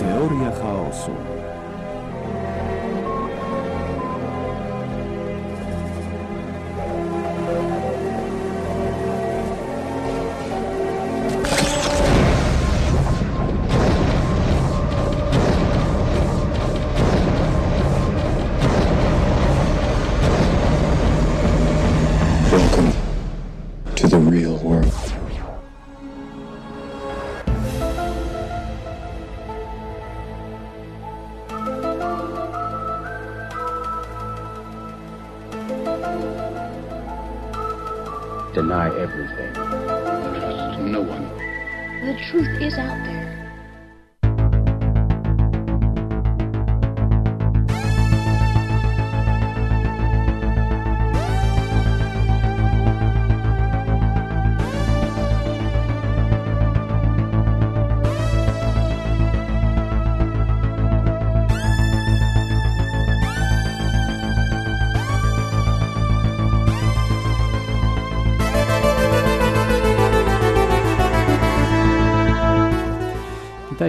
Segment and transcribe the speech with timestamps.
[0.00, 1.49] Teoria chaosu.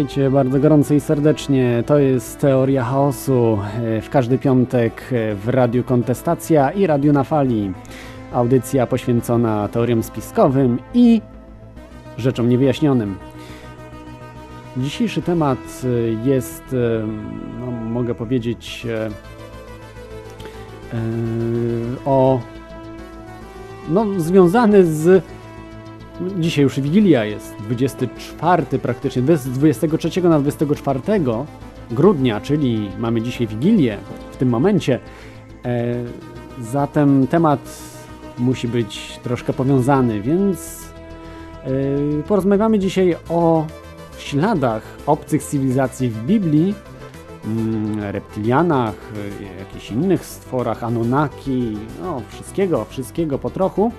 [0.02, 1.84] Witajcie bardzo gorąco i serdecznie.
[1.86, 3.60] To jest Teoria Chaosu
[3.98, 7.72] e, w każdy piątek e, w Radiu Kontestacja i Radiu na Fali.
[8.34, 11.22] Audycja poświęcona teoriom spiskowym i
[12.18, 13.16] rzeczom niewyjaśnionym.
[14.78, 15.88] Dzisiejszy temat e,
[16.30, 16.64] jest,
[17.60, 18.88] no, mogę powiedzieć,
[22.06, 22.40] o
[23.90, 25.24] no, związany z
[26.40, 31.00] Dzisiaj już Wigilia jest, 24 praktycznie, z 23 na 24
[31.92, 33.98] grudnia, czyli mamy dzisiaj Wigilię
[34.32, 35.00] w tym momencie.
[35.66, 35.96] E,
[36.62, 37.80] zatem temat
[38.38, 40.80] musi być troszkę powiązany, więc
[41.64, 43.66] e, porozmawiamy dzisiaj o
[44.18, 46.76] śladach obcych cywilizacji w Biblii,
[47.46, 48.96] mm, reptilianach,
[49.42, 53.92] e, jakichś innych stworach, Anunnaki, no wszystkiego, wszystkiego po trochu.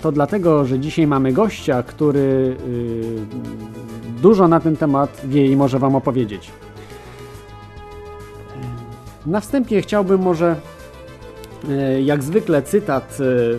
[0.00, 3.16] To dlatego, że dzisiaj mamy gościa, który y,
[4.22, 6.50] dużo na ten temat wie i może Wam opowiedzieć.
[9.26, 10.56] Na wstępie chciałbym może,
[11.68, 13.58] y, jak zwykle, cytat y,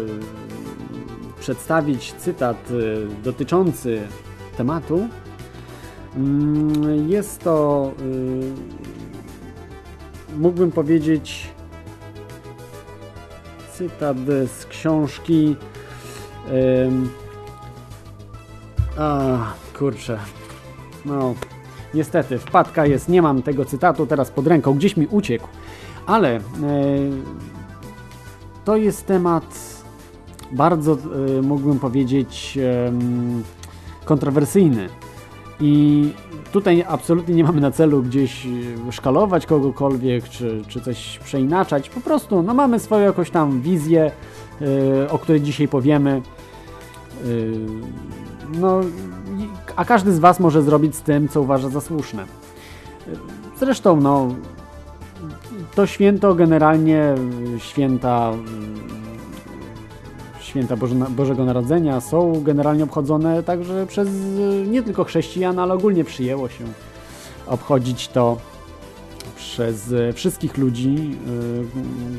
[1.39, 2.69] przedstawić, cytat
[3.23, 4.01] dotyczący
[4.57, 5.07] tematu.
[6.15, 7.91] Mm, Jest to,
[10.37, 11.47] mógłbym powiedzieć,
[13.73, 14.17] cytat
[14.59, 15.55] z książki
[18.97, 19.37] A,
[19.77, 20.19] kurczę.
[21.05, 21.33] No,
[21.93, 25.47] niestety, wpadka jest, nie mam tego cytatu teraz pod ręką, gdzieś mi uciekł.
[26.05, 26.41] Ale e,
[28.65, 29.75] to jest temat
[30.51, 30.97] bardzo,
[31.37, 32.59] e, mógłbym powiedzieć,
[34.05, 34.89] kontrowersyjny.
[35.59, 36.09] I
[36.51, 41.89] tutaj absolutnie nie mamy na celu gdzieś e, szkalować kogokolwiek, czy, czy coś przeinaczać.
[41.89, 44.11] Po prostu no, mamy swoją jakąś tam wizję,
[45.09, 46.21] o której dzisiaj powiemy.
[47.25, 47.59] Yy,
[48.59, 48.81] No,
[49.75, 52.25] a każdy z Was może zrobić z tym, co uważa za słuszne.
[53.07, 53.17] Yy,
[53.59, 54.35] Zresztą, no,
[55.75, 57.15] to święto generalnie,
[57.53, 58.31] yy, święta,
[60.39, 64.09] święta Boże, Bożego Narodzenia są generalnie obchodzone także przez
[64.67, 66.63] nie tylko chrześcijan, ale ogólnie przyjęło się
[67.47, 68.37] obchodzić to
[69.35, 71.17] przez wszystkich ludzi,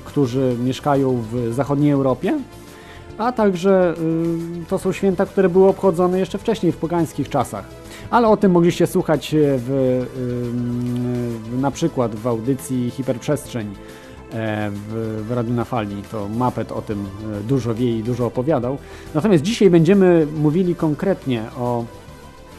[0.05, 2.41] którzy mieszkają w zachodniej Europie,
[3.19, 3.94] a także
[4.62, 7.65] y, to są święta, które były obchodzone jeszcze wcześniej w pogańskich czasach.
[8.10, 9.60] Ale o tym mogliście słuchać w, y,
[11.50, 13.75] w, na przykład w audycji Hiperprzestrzeń
[14.32, 16.03] e, w, w Radiu na Fali.
[16.10, 17.06] To Mapet o tym
[17.49, 18.78] dużo wie i dużo opowiadał.
[19.15, 21.84] Natomiast dzisiaj będziemy mówili konkretnie o,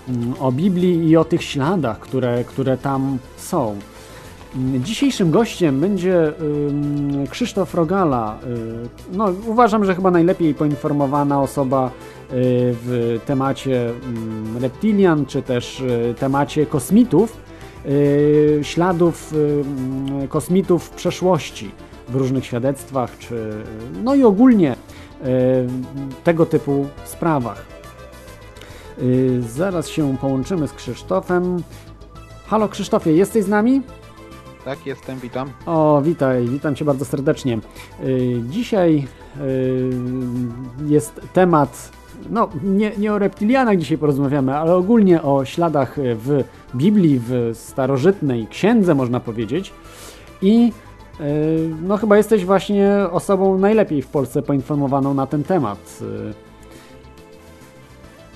[0.09, 3.75] mm, o Biblii i o tych śladach, które, które tam są.
[4.79, 6.33] Dzisiejszym gościem będzie
[7.29, 8.37] Krzysztof Rogala.
[9.13, 11.91] Y, no, uważam, że chyba najlepiej poinformowana osoba y,
[12.83, 13.91] w temacie
[14.59, 17.47] reptilian, czy też y, temacie kosmitów,
[18.61, 19.33] śladów
[20.29, 21.71] kosmitów w przeszłości
[22.09, 23.63] w różnych świadectwach, czy
[24.03, 24.75] no i ogólnie
[26.23, 27.65] tego typu sprawach.
[29.39, 31.63] Zaraz się połączymy z Krzysztofem.
[32.47, 33.81] Halo Krzysztofie, jesteś z nami?
[34.67, 35.49] Tak, jestem, witam.
[35.65, 37.59] O, witaj, witam Cię bardzo serdecznie.
[38.03, 39.07] Y, Dzisiaj
[39.41, 39.89] y,
[40.85, 41.91] jest temat,
[42.29, 46.43] no nie, nie o reptilianach dzisiaj porozmawiamy, ale ogólnie o śladach w
[46.75, 49.73] Biblii, w starożytnej księdze można powiedzieć.
[50.41, 50.71] I
[51.19, 55.99] y, no chyba jesteś właśnie osobą najlepiej w Polsce poinformowaną na ten temat.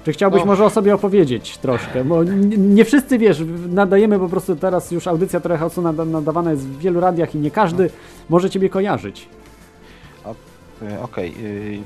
[0.06, 0.46] Czy chciałbyś No.
[0.46, 2.04] może o sobie opowiedzieć troszkę?
[2.04, 6.68] Bo nie, nie wszyscy, wiesz, nadajemy po prostu teraz już audycja trochę nada, nadawana jest
[6.68, 7.90] w wielu radiach i nie każdy
[8.30, 9.30] może ciebie kojarzyć.
[10.82, 11.34] E, Okej.
[11.44, 11.80] y,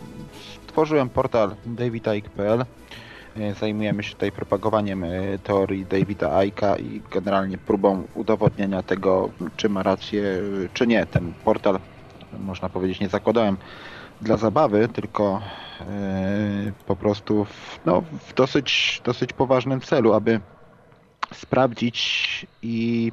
[0.67, 2.65] Stworzyłem portal davidike.pl.
[3.39, 5.09] E, Zajmujemy się tutaj propagowaniem e,
[5.43, 10.23] teorii Davida Icka i generalnie próbą udowodnienia tego, czy ma rację,
[10.73, 11.05] czy nie.
[11.05, 11.79] Ten portal,
[12.39, 13.57] można powiedzieć, nie zakładałem
[14.21, 15.41] dla zabawy, tylko
[16.85, 20.39] po prostu w, no, w dosyć, dosyć poważnym celu, aby
[21.33, 23.11] sprawdzić i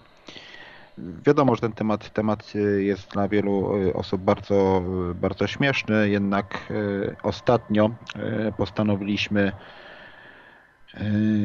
[0.98, 4.82] Wiadomo, że ten temat, temat y, jest dla wielu y, osób bardzo,
[5.14, 6.72] bardzo śmieszny, jednak
[7.22, 7.90] ostatnio
[8.56, 9.52] postanowiliśmy,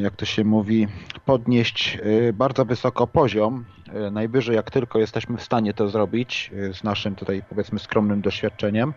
[0.01, 0.87] jak to się mówi,
[1.25, 1.97] podnieść
[2.33, 3.65] bardzo wysoko poziom,
[4.11, 8.93] najwyżej jak tylko jesteśmy w stanie to zrobić z naszym tutaj powiedzmy skromnym doświadczeniem,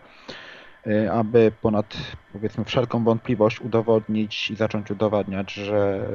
[1.11, 1.97] aby ponad
[2.33, 6.07] powiedzmy wszelką wątpliwość udowodnić i zacząć udowadniać, że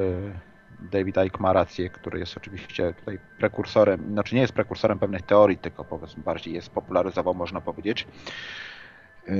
[0.82, 5.22] y, David Icke ma rację, który jest oczywiście tutaj prekursorem, znaczy nie jest prekursorem pewnych
[5.22, 8.06] teorii, tylko powiedzmy bardziej jest popularyzował, można powiedzieć.
[9.26, 9.34] Yy,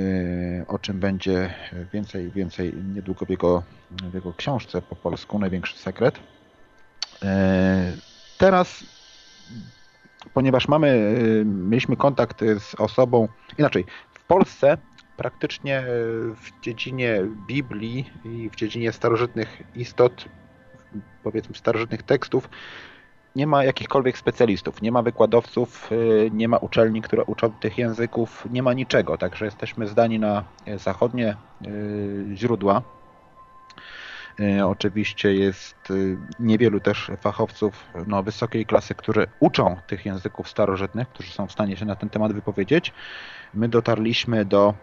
[0.67, 1.53] O czym będzie
[1.93, 6.19] więcej, więcej niedługo w jego, w jego książce po polsku, Największy Sekret.
[8.37, 8.83] Teraz,
[10.33, 11.15] ponieważ mamy,
[11.45, 13.27] mieliśmy kontakt z osobą,
[13.57, 14.77] inaczej, w Polsce
[15.17, 20.25] praktycznie yy, w dziedzinie Biblii i w dziedzinie starożytnych istot
[21.23, 22.49] powiedzmy starożytnych tekstów
[23.35, 28.47] nie ma jakichkolwiek specjalistów, nie ma wykładowców, y, nie ma uczelni, które uczą tych języków,
[28.51, 31.35] nie ma niczego, także jesteśmy zdani na y, zachodnie
[32.33, 32.81] źródła.
[34.65, 35.93] Oczywiście jest
[36.39, 41.77] niewielu też fachowców no, wysokiej klasy, którzy uczą tych języków starożytnych, którzy są w stanie
[41.77, 42.93] się na ten temat wypowiedzieć.
[43.53, 44.73] My dotarliśmy do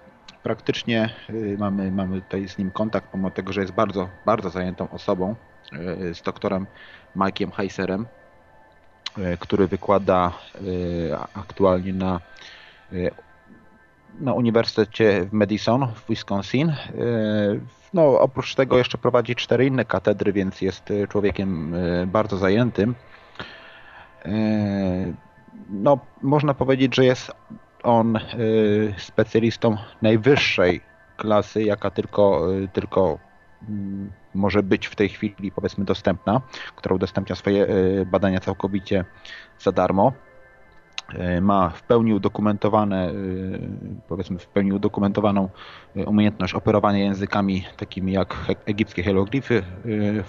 [0.45, 4.91] praktycznie, y, mamy, mamy tutaj z nim kontakt, pomimo tego, że jest bardzo, bardzo zajętą
[4.91, 5.35] osobą,
[5.73, 6.67] y, z doktorem
[7.17, 8.07] Mike'iem Heiserem,
[9.19, 10.33] y, który wykłada
[11.35, 12.21] aktualnie na,
[14.21, 16.73] na Uniwersytecie w Madison w Wisconsin.
[17.95, 21.77] No, oprócz tego jeszcze prowadzi cztery inne katedry, więc jest człowiekiem
[22.07, 22.95] bardzo zajętym.
[25.71, 27.33] No, można powiedzieć, że jest
[27.85, 30.81] on y, specjalistą najwyższej
[31.17, 33.19] klasy, jaka tylko, y, tylko
[33.69, 36.41] mm, może być w tej chwili powiedzmy dostępna,
[36.77, 39.05] która udostępnia swoje y, badania całkowicie
[39.59, 40.13] za darmo.
[41.41, 43.13] Ma w pełni udokumentowane,
[44.09, 45.49] powiedzmy w pełni udokumentowaną
[46.07, 48.37] umiejętność operowania językami takimi jak
[48.67, 49.63] egipskie hieroglify,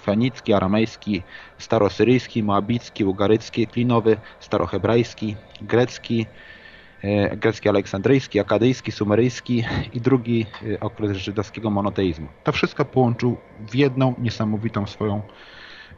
[0.00, 1.22] fenicki, aramejski,
[1.58, 6.26] starosyryjski, moabicki, bugarycki, klinowy, starohebrajski, grecki,
[7.36, 12.26] grecki aleksandryjski, akadyjski, sumeryjski i drugi e, okres żydowskiego monoteizmu.
[12.44, 13.36] To wszystko połączył
[13.68, 15.22] w jedną niesamowitą swoją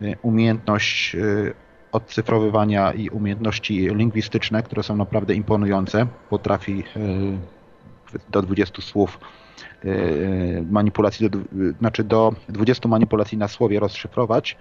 [0.03, 1.19] e, umiejętność e,
[1.93, 6.07] odcyfrowywania i umiejętności lingwistyczne, które są naprawdę imponujące.
[6.31, 7.01] Potrafi e,
[8.31, 9.19] do 20 słów
[9.85, 9.89] e,
[10.71, 11.39] manipulacji, do,
[11.79, 14.57] znaczy do 20 manipulacji na słowie rozszyfrować,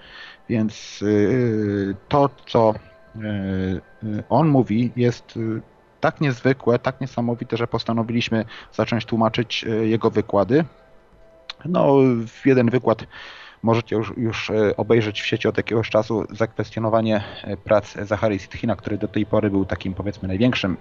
[0.50, 2.74] więc e, to, co
[3.16, 9.70] e, e, on mówi, jest e, tak niezwykłe, tak niesamowite, że postanowiliśmy zacząć tłumaczyć e,
[9.70, 10.66] jego wykłady.
[11.66, 11.96] No,
[12.46, 13.04] jeden wykład
[13.64, 18.76] możecie już, już e, obejrzeć w sieci od jakiegoś czasu zakwestionowanie e, prac Zachary Sitchina,
[18.76, 20.78] który do tej pory był takim powiedzmy największym,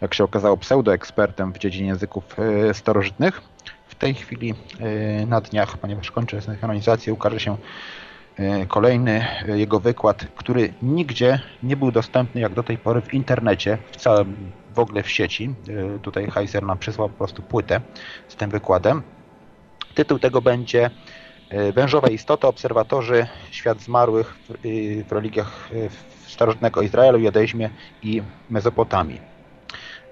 [0.00, 2.36] jak się okazało, pseudoekspertem w dziedzinie języków
[2.72, 3.40] starożytnych.
[3.86, 4.54] W tej chwili
[5.26, 7.56] na dniach, ponieważ kończy synchronizację, ukaże się
[8.68, 13.78] kolejny e, jego wykład, który nigdzie nie był dostępny jak do tej pory w internecie,
[13.92, 14.36] w całym
[14.74, 15.54] w ogóle w sieci.
[15.94, 17.80] E, Tutaj Heiser nam przysłał po prostu płytę
[18.28, 19.02] z tym wykładem.
[19.94, 20.90] Tytuł tego będzie
[21.50, 24.52] e, Wężowe istoty, obserwatorzy, świat zmarłych w,
[25.08, 25.88] w religiach e,
[26.26, 27.70] starożytnego Izraelu, judaizmie
[28.02, 29.20] i Mezopotamii.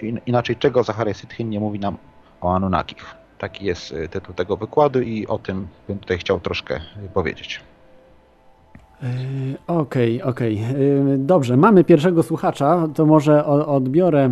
[0.03, 1.99] In- Inaczej czego Zachary Sitchin nie mówi nam
[2.41, 3.15] o Anunnakich.
[3.39, 7.61] Taki jest e, tytuł tego wykładu i o tym bym tutaj chciał troszkę e, powiedzieć.
[9.03, 9.09] Yy,
[9.67, 10.61] Okej, okej.
[10.61, 14.31] Yy, Dobrze, mamy pierwszego słuchacza, to może odbiorę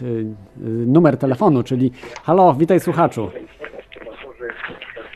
[0.00, 3.30] yy, numer telefonu, czyli halo, witaj słuchaczu.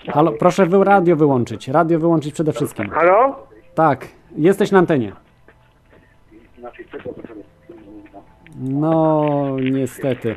[0.08, 2.90] Halo, proszę wy radio wyłączyć, radio wyłączyć przede wszystkim.
[2.90, 3.46] Halo?
[3.74, 5.12] Tak, jesteś na antenie.
[8.60, 10.36] No, niestety.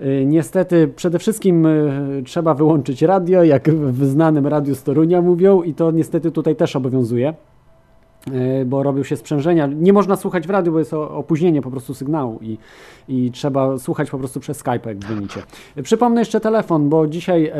[0.00, 5.62] Y, Niestety, przede wszystkim y, trzeba wyłączyć radio, jak w znanym radiu z Torunia mówią,
[5.62, 7.34] i to niestety tutaj też obowiązuje.
[8.32, 9.66] e, bo robią się sprzężenia.
[9.66, 12.58] Nie można słuchać w radiu, bo jest opóźnienie po prostu sygnału i,
[13.08, 15.42] i trzeba słuchać po prostu przez Skype, jak dzwonicie.
[15.82, 17.52] Przypomnę jeszcze telefon, bo dzisiaj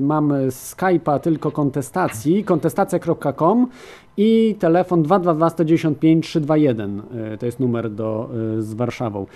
[0.00, 3.68] mam Skype'a tylko kontestacji, kontestacja.com
[4.16, 7.02] i telefon 222 195 321.
[7.32, 9.26] E, To jest numer do, e, z Warszawą.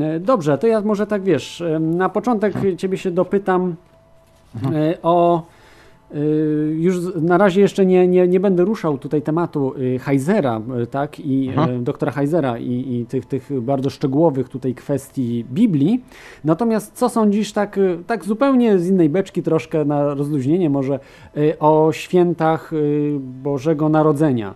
[0.00, 3.74] E, Dobrze, to ja może tak wiesz, e, na początek Ciebie się dopytam
[4.74, 5.42] e, o
[6.76, 10.86] Już z- na razie jeszcze nie, nie, nie będę ruszał tutaj tematu y, Heisera, y,
[10.86, 16.02] tak, i y, doktora Heisera i, i tych, tych bardzo szczegółowych tutaj kwestii Biblii.
[16.44, 21.00] Natomiast co sądzisz tak, y, tak zupełnie z innej beczki troszkę na rozluźnienie może
[21.36, 24.54] y, o świętach y, Bożego Narodzenia?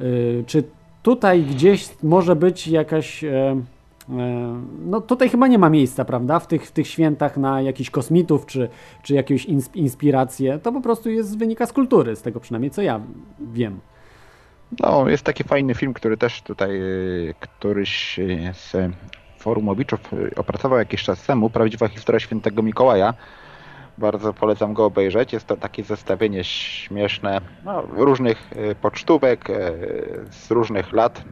[0.00, 0.62] Y, Czy
[1.02, 3.24] tutaj gdzieś może być jakaś
[4.86, 6.38] No tutaj chyba nie ma miejsca, prawda?
[6.40, 8.68] W tych, w tych świętach na jakichś kosmitów czy,
[9.02, 10.58] czy jakieś insp- inspiracje.
[10.58, 13.00] To po prostu jest, wynika z kultury, z tego przynajmniej co ja
[13.40, 13.80] wiem.
[14.80, 18.76] No, jest taki fajny film, który też tutaj y, któryś y, z
[19.38, 21.50] forumowiczów y, opracował jakiś czas temu.
[21.50, 23.14] Prawdziwa historia świętego Mikołaja.
[23.98, 25.32] Bardzo polecam go obejrzeć.
[25.32, 29.48] Jest to takie zestawienie śmieszne no, różnych pocztówek
[30.30, 31.24] z różnych lat,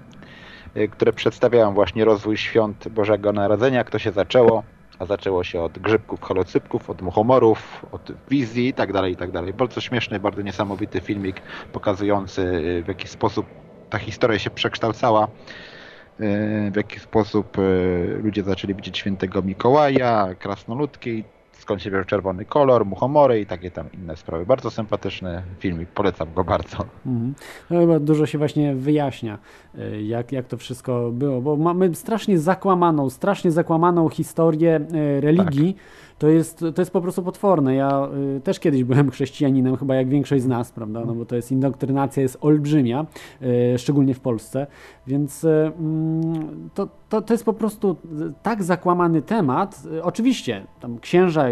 [0.90, 4.62] które przedstawiają właśnie rozwój świąt Bożego Narodzenia, jak to się zaczęło.
[4.98, 9.30] A zaczęło się od grzybków, holocypków, od muchomorów, od wizji i tak dalej, i tak
[9.30, 9.52] dalej.
[9.52, 13.46] Bardzo śmieszny, bardzo niesamowity filmik pokazujący y, w jaki sposób
[13.90, 21.24] ta historia się przekształcała, y, w jaki sposób y, ludzie zaczęli widzieć świętego Mikołaja, krasnoludki,
[21.62, 24.46] skąd się wziął czerwony kolor, muchomory i takie tam inne sprawy.
[24.46, 26.84] Bardzo sympatyczny filmik, polecam go bardzo.
[27.06, 27.34] Mhm.
[27.70, 29.38] No, dużo się właśnie wyjaśnia,
[29.78, 35.76] y, jak, jak to wszystko było, bo mamy strasznie zakłamaną, strasznie zakłamaną historię y, religii.
[36.22, 37.74] To jest, to jest po prostu potworne.
[37.74, 41.04] Ja y, też kiedyś byłem chrześcijaninem, chyba jak większość z nas, prawda?
[41.04, 43.06] No bo to jest indoktrynacja jest olbrzymia,
[43.42, 44.66] y, szczególnie w Polsce,
[45.06, 47.96] więc y, mm, to, to, to jest po prostu
[48.42, 49.82] tak zakłamany temat.
[49.92, 51.44] Y, Oczywiście tam księża,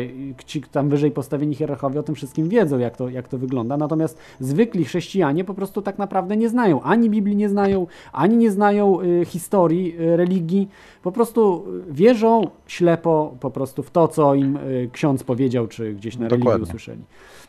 [0.47, 4.19] ci tam wyżej postawieni hierarchowie o tym wszystkim wiedzą, jak to, jak to wygląda, natomiast
[4.41, 9.00] zwykli chrześcijanie po prostu tak naprawdę nie znają, ani Biblii nie znają, ani nie znają
[9.00, 10.69] y, historii y, religii,
[11.02, 16.16] po prostu wierzą ślepo po prostu w to, co im y, ksiądz powiedział, czy gdzieś
[16.16, 16.66] na religii Dokładnie.
[16.66, 17.02] usłyszeli.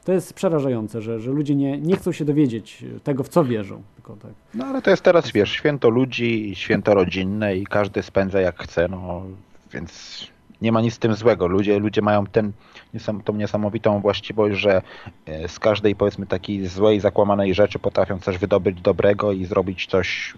[0.06, 3.46] To jest przerażające, że, że ludzie nie, nie chcą się dowiedzieć y, tego, w co
[3.46, 3.82] wierzą.
[3.96, 4.32] Tylko tak.
[4.54, 8.88] No ale to jest teraz, wiesz, święto ludzi święto rodzinne i każdy spędza jak chce,
[8.88, 9.24] no
[9.74, 10.32] więc
[10.62, 11.48] nie ma nic z tym złego.
[11.48, 12.52] Ludzie, ludzie mają ten,
[13.26, 14.82] tą niesamowitą właściwość, że
[15.26, 20.34] e, z każdej powiedzmy takiej złej, zakłamanej rzeczy potrafią coś wydobyć dobrego i zrobić coś,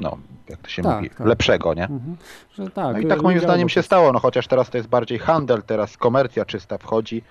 [0.00, 0.16] no
[0.48, 1.26] jak to się Tak, mówi, tak.
[1.26, 1.82] lepszego, nie?
[1.82, 2.16] Mhm.
[2.54, 5.18] Że tak, No i tak moim zdaniem się stało, no chociaż teraz to jest bardziej
[5.18, 7.22] handel, teraz komercja czysta wchodzi,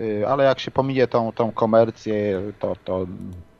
[0.00, 3.06] y, ale jak się pominie tą, tą komercję, to, to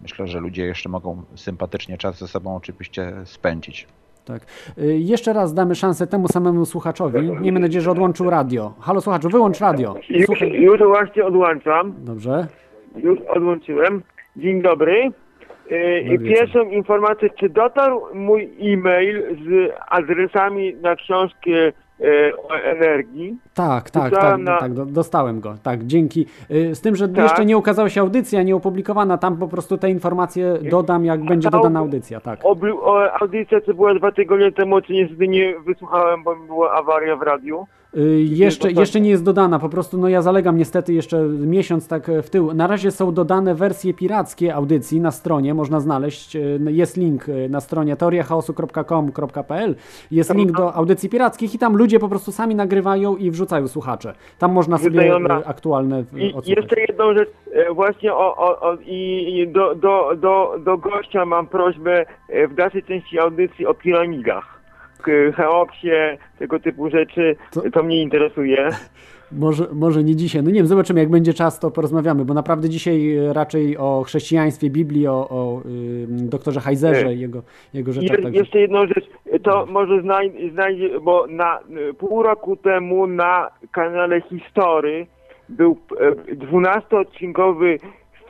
[0.00, 3.86] myślę, że ludzie jeszcze mogą sympatycznie czas ze sobą oczywiście spędzić.
[4.24, 4.42] Tak.
[4.78, 7.20] Y, Jeszcze raz damy szansę temu samemu słuchaczowi.
[7.40, 8.72] Miejmy nadzieję, że odłączył radio.
[8.80, 9.94] Halo słuchaczu, wyłącz radio.
[10.08, 11.94] Już, już właśnie odłączam.
[11.98, 12.46] Dobrze.
[12.96, 14.02] Już odłączyłem.
[14.36, 15.12] Dzień dobry.
[15.70, 21.72] Yy, Dobry Pierwszą informację, czy dotarł mój e-mail z adresami na książkę yy,
[22.48, 23.36] o energii?
[23.54, 25.54] Tak, tak, tak, na- tak, do- dostałem go.
[25.62, 26.26] Tak, dzięki.
[26.50, 27.22] Y, Z tym, że Tak.
[27.24, 31.50] jeszcze nie ukazała się audycja, nie opublikowana, tam po prostu te informacje dodam, jak będzie
[31.50, 32.40] dodana au- audycja, tak.
[32.42, 37.22] Obli- audycja, co była dwa tygodnie temu, czy niestety nie wysłuchałem, bo była awaria w
[37.22, 37.66] radiu.
[37.96, 38.80] Y, Jeszcze, dostępna.
[38.80, 42.30] jeszcze nie jest dodana, po prostu no ja zalegam niestety jeszcze miesiąc tak e, w
[42.30, 42.54] tył.
[42.54, 47.48] Na razie są dodane wersje pirackie audycji na stronie, można znaleźć, y, jest link y,
[47.48, 49.74] na stronie teoriachaosu.com.pl,
[50.10, 54.14] jest link do audycji pirackich i tam ludzie po prostu sami nagrywają i wrzucają słuchacze.
[54.38, 55.12] Tam można sobie
[55.44, 60.78] aktualne I jeszcze jedną rzecz, e, właśnie o, o, o, i do, do, do, do
[60.78, 64.61] gościa mam prośbę e, w dalszej części audycji o piramidach.
[65.36, 65.90] Cheopsie,
[66.38, 68.68] tego typu rzeczy, To- to, mnie interesuje.
[69.38, 70.42] Może, może nie dzisiaj.
[70.42, 74.02] No nie wiem, zobaczymy, jak będzie czas, to porozmawiamy, bo naprawdę dzisiaj e, raczej o
[74.06, 75.62] chrześcijaństwie, Biblii, o, o
[76.08, 77.42] doktorze Heiserze E, i jego,
[77.74, 78.16] jego rzeczach.
[78.18, 78.38] je, Także.
[78.40, 81.58] jeszcze jedną rzecz, e, to może znaj, znajdzie, bo na
[81.98, 85.06] pół roku temu na kanale History
[85.48, 85.76] był
[86.36, 87.78] 12-odcinkowy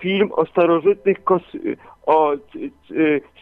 [0.00, 1.42] film o starożytnych kos,
[2.06, 2.32] o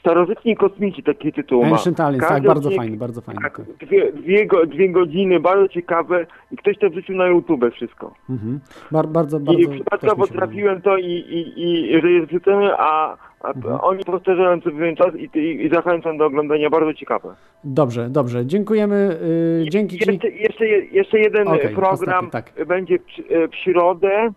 [0.01, 1.71] starożytni kosmici, taki tytuł ma.
[1.77, 3.41] Ancient Aliens, tak, bardzo fajny, bardzo fajny.
[3.43, 3.89] Tak, Tak.
[3.89, 8.15] dwie, dwie, dwie godziny, bardzo ciekawe i ktoś to wrzucił na YouTube wszystko.
[8.31, 8.61] Mhm.
[8.91, 9.61] Bar, bardzo, bardzo.
[9.61, 13.79] I przypadkowo trafiłem to i, i, i że jest wrzucone, a, a Mhm.
[13.83, 17.35] oni powtarzają co pewien czas i, i, i zachęcam do oglądania, bardzo ciekawe.
[17.65, 18.47] Dobrze, dobrze.
[18.47, 19.19] Dziękujemy.
[19.67, 20.11] y, dzięki Ci.
[20.11, 22.53] Jeszcze, jeszcze, je- jeszcze jeden Okej, program tak.
[22.67, 23.03] będzie w,
[23.33, 24.31] e, w środę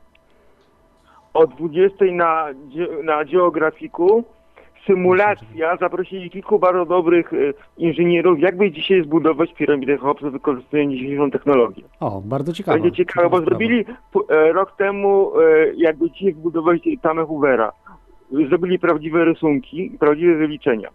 [1.34, 2.46] o 20 na,
[3.04, 4.24] na geografiku
[4.88, 11.84] symulacja, zaprosili kilku bardzo dobrych y, inżynierów, jakby dzisiaj zbudować piramidę Cheopsa wykorzystując dzisiejszą technologię.
[12.00, 12.80] O, bardzo ciekawe.
[12.80, 13.86] Będzie ciekawe, bo zrobili
[14.30, 17.72] e, rok temu, e, jakby dzisiaj zbudować tamę Hoovera.
[18.50, 20.90] Zrobili prawdziwe rysunki, prawdziwe wyliczenia.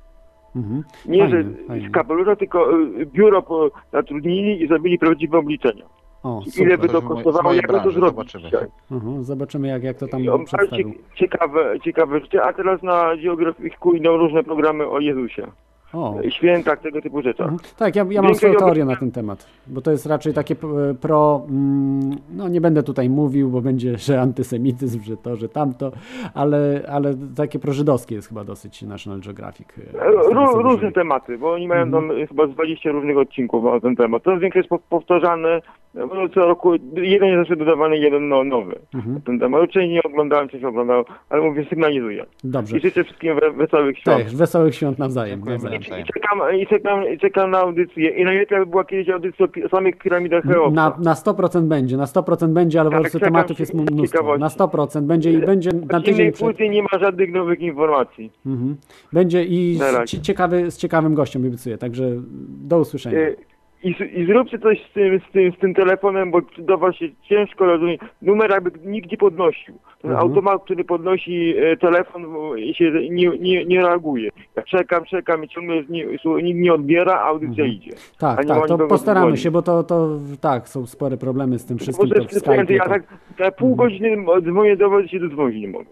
[0.56, 0.82] Mhm.
[1.06, 1.44] Nie, Fajnie,
[1.80, 5.84] że z kapelusza, tylko e, biuro zatrudnili i zrobili prawdziwe obliczenia.
[6.28, 8.50] O, Ile by to kosztowało, jak by to zrobić zobaczymy.
[8.90, 10.90] Mhm, zobaczymy, jak, jak to tam I on przedstawił.
[10.92, 15.46] cie- ciekawe, ciekawe rzeczy, a teraz na geografiku idą różne programy o Jezusie.
[15.92, 16.14] O.
[16.28, 17.46] Świętach, tego typu rzeczach.
[17.48, 17.58] Mhm.
[17.76, 20.66] Tak, ja, ja mam swoją teorię na ten temat, bo to jest raczej takie p-
[21.00, 25.92] pro, mm, no nie będę tutaj mówił, bo będzie, że antysemityzm, że to, że tamto,
[26.34, 29.68] ale, ale takie prożydowskie jest chyba dosyć National Geographic.
[29.78, 32.08] e, z tego, co Ró- różne tematy, bo oni mają Mhm.
[32.08, 34.22] tam chyba z 20 różnych odcinków na ten temat.
[34.22, 35.60] To większość jest po- powtarzane,
[36.06, 39.20] bo co roku jeden jest zawsze dodawany, jeden no, nowy Mhm.
[39.20, 39.70] ten temat.
[39.70, 42.26] Część nie oglądałem, część oglądałem, ale mówię, sygnalizuję.
[42.44, 42.76] Dobrze.
[42.76, 44.18] I życzę wszystkim we, wesołych świąt.
[44.18, 45.40] Tak, wesołych świąt nawzajem.
[45.44, 45.82] Nawzajem.
[45.82, 48.10] I czekam, i, czekam, I czekam na audycję.
[48.10, 50.70] I najlepiej by była kiedyś audycja o samych piramidach Cheopsa.
[50.70, 54.38] Na, na 100% będzie, na 100% będzie, ale po Tak, prostu czekam tematów jest mnóstwo.
[54.38, 56.60] Na 100% będzie i będzie na tydzień przed.
[56.60, 58.32] nie ma żadnych nowych informacji.
[58.46, 58.76] Mhm.
[59.12, 62.04] Będzie i z, ciekawy, z ciekawym gościem obiecuję, także
[62.68, 63.18] do usłyszenia.
[63.18, 63.34] E,
[63.84, 67.08] I, I zróbcie coś z tym, z, tym, z tym telefonem, bo do was się
[67.22, 67.98] ciężko rozumie.
[68.22, 69.74] Numer jakby nikt nie podnosił.
[70.02, 70.28] Ten Mhm.
[70.28, 72.22] automat, który podnosi e, telefon,
[72.74, 74.30] się nie, nie, nie reaguje.
[74.56, 76.06] Ja czekam, czekam i ciągle nie,
[76.42, 77.92] nikt nie odbiera, a audycja idzie.
[78.16, 80.08] a Tak, tak, to postaramy się, bo to, to
[80.40, 82.70] tak, są spore problemy z tym wszystkim, Może to Skype'ie.
[82.72, 82.90] ja To...
[82.90, 83.02] tak
[83.38, 84.16] na pół godziny
[84.50, 85.90] dzwonię do was i się dodzwonić nie mogę.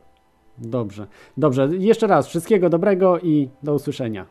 [0.58, 1.68] Dobrze, dobrze.
[1.78, 4.26] Jeszcze raz, wszystkiego dobrego i do usłyszenia.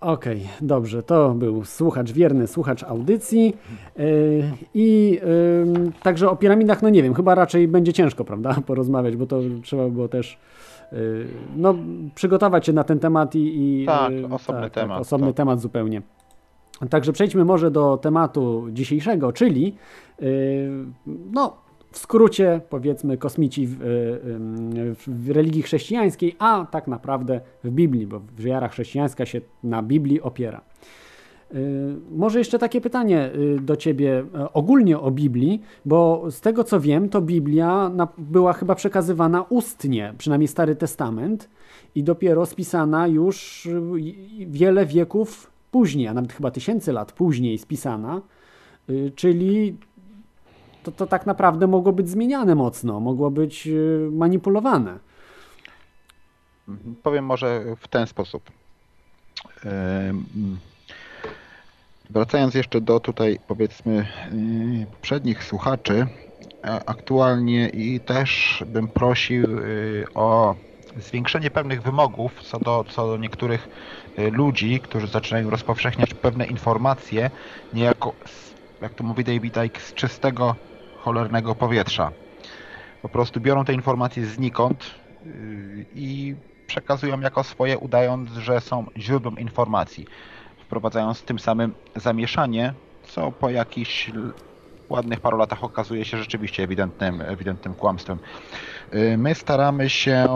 [0.00, 3.56] Okej, dobrze, to był słuchacz, wierny słuchacz audycji
[3.96, 4.04] yy,
[4.74, 5.10] i
[5.74, 9.40] yy, także o piramidach, no nie wiem, chyba raczej będzie ciężko, prawda, porozmawiać, bo to
[9.62, 10.38] trzeba było też
[10.92, 11.26] yy,
[11.56, 11.74] no,
[12.14, 13.82] przygotować się na ten temat i...
[13.82, 15.36] i Tak, yy, osobny temat, osobny tak.
[15.36, 16.02] temat zupełnie.
[16.90, 19.76] Także przejdźmy może do tematu dzisiejszego, czyli
[21.32, 21.56] no,
[21.90, 28.20] w skrócie powiedzmy kosmici w, yy, w religii chrześcijańskiej, a tak naprawdę w Biblii, bo
[28.38, 30.60] wiara chrześcijańska się na Biblii opiera.
[31.52, 31.60] Yy,
[32.10, 37.20] Może jeszcze takie pytanie do Ciebie ogólnie o Biblii, bo z tego co wiem, to
[37.20, 41.48] Biblia była chyba przekazywana ustnie, przynajmniej Stary Testament,
[41.94, 43.68] i dopiero spisana już
[44.46, 48.22] wiele wieków później, a nawet chyba tysięcy lat później spisana,
[49.14, 49.76] czyli
[50.82, 54.98] to, to tak naprawdę mogło być zmieniane mocno, mogło być yy, manipulowane.
[57.02, 58.50] Powiem może w ten sposób.
[62.10, 64.06] Wracając jeszcze do tutaj powiedzmy
[64.82, 66.06] y, poprzednich słuchaczy,
[66.86, 70.54] aktualnie i też bym prosił y, o
[70.96, 73.68] zwiększenie pewnych wymogów co do, co do niektórych
[74.18, 77.30] y, ludzi, którzy zaczynają rozpowszechniać pewne informacje,
[77.74, 78.12] niejako,
[78.82, 80.56] jak to mówi David Icke, z czystego,
[81.00, 82.12] cholernego powietrza.
[83.02, 86.34] Po prostu biorą te informacje znikąd yy, i
[86.66, 90.06] przekazują jako swoje, udając, że są źródłem informacji.
[90.58, 94.10] Wprowadzając tym samym zamieszanie, co po jakichś
[94.88, 98.18] ładnych paru latach okazuje się rzeczywiście ewidentnym, ewidentnym kłamstwem.
[98.92, 100.26] Yy, My staramy się,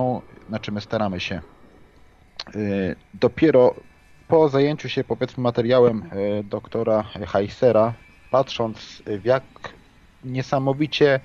[0.48, 1.40] znaczy my staramy się,
[2.54, 3.74] yy, dopiero
[4.28, 6.10] po zajęciu się powiedzmy materiałem
[6.44, 7.92] doktora Heisera,
[8.30, 9.42] patrząc w jak
[10.24, 11.20] niesamowicie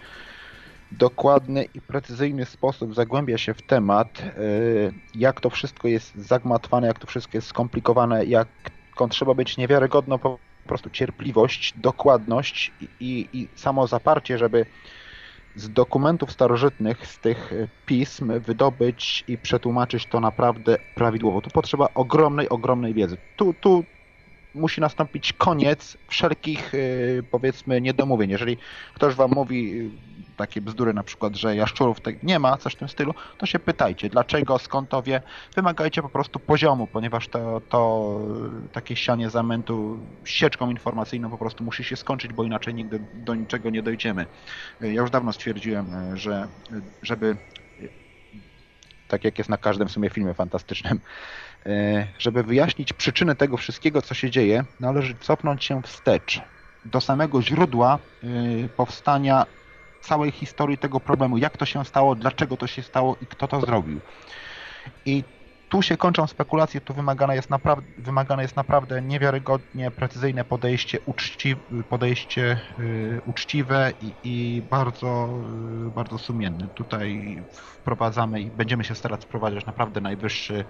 [0.91, 6.99] dokładny i precyzyjny sposób zagłębia się w temat, y, jak to wszystko jest zagmatwane, jak
[6.99, 8.47] to wszystko jest skomplikowane, jak
[9.09, 14.65] trzeba być niewiarygodną po prostu cierpliwość, dokładność i, i, i samo zaparcie, żeby
[15.55, 21.41] z dokumentów starożytnych, z tych y, pism wydobyć i przetłumaczyć to naprawdę prawidłowo.
[21.41, 23.17] Tu potrzeba ogromnej, ogromnej wiedzy.
[23.35, 23.83] Tu, tu
[24.53, 28.29] musi nastąpić koniec wszelkich, y, powiedzmy, niedomówień.
[28.29, 28.57] Jeżeli
[28.93, 29.89] ktoś wam mówi y,
[30.37, 34.09] takie bzdury na przykład, że jaszczurów nie ma, coś w tym stylu, to się pytajcie,
[34.09, 35.21] dlaczego, skąd to wie.
[35.55, 38.19] Wymagajcie po prostu poziomu, ponieważ to, to
[38.65, 43.35] y, takie sianie zamętu sieczką informacyjną po prostu musi się skończyć, bo inaczej nigdy do
[43.35, 44.25] niczego nie dojdziemy.
[44.81, 46.47] Ja już dawno stwierdziłem, że
[47.01, 47.37] żeby
[49.09, 50.99] tak jak jest na każdym w sumie filmie fantastycznym,
[52.17, 56.41] żeby wyjaśnić przyczyny tego wszystkiego, co się dzieje, należy cofnąć się wstecz
[56.85, 59.45] do samego źródła e, powstania
[60.01, 63.61] całej historii tego problemu, jak to się stało, dlaczego to się stało i kto to
[63.61, 64.01] zrobił.
[65.05, 65.23] I
[65.69, 71.55] tu się kończą spekulacje, tu wymagane jest, naprawdę, wymagane jest naprawdę niewiarygodnie precyzyjne podejście, uczci,
[71.89, 75.29] podejście y, uczciwe i, i bardzo,
[75.91, 76.69] bardzo sumienne.
[76.69, 80.65] Tutaj wprowadzamy i będziemy się starać wprowadzać naprawdę najwyższy,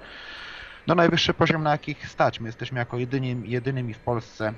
[0.90, 2.40] no najwyższy poziom, na jakich stać.
[2.40, 4.54] My jesteśmy jako jedynym, jedynymi w Polsce,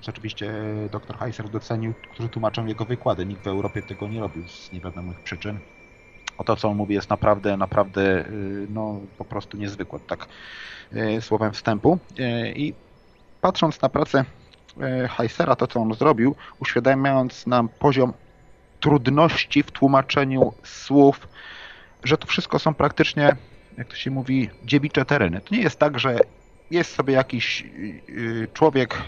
[0.00, 0.52] co oczywiście
[0.92, 3.26] dr Heiser docenił, którzy tłumaczą jego wykłady.
[3.26, 5.58] Nikt w Europie tego nie robił z niewiadomych przyczyn.
[6.38, 10.26] O to, co on mówi, jest naprawdę, naprawdę y, no, po prostu niezwykłe, tak
[10.92, 11.98] y, słowem wstępu.
[12.54, 12.74] I
[13.40, 14.24] patrząc na pracę
[15.08, 18.12] Heisera, to co on zrobił, uświadamiając nam poziom
[18.80, 21.28] trudności w tłumaczeniu słów,
[22.04, 23.36] że to wszystko są praktycznie,
[23.78, 25.40] jak to się mówi, dziewicze tereny.
[25.40, 26.18] To nie jest tak, że
[26.70, 27.64] jest sobie jakiś
[28.52, 29.02] człowiek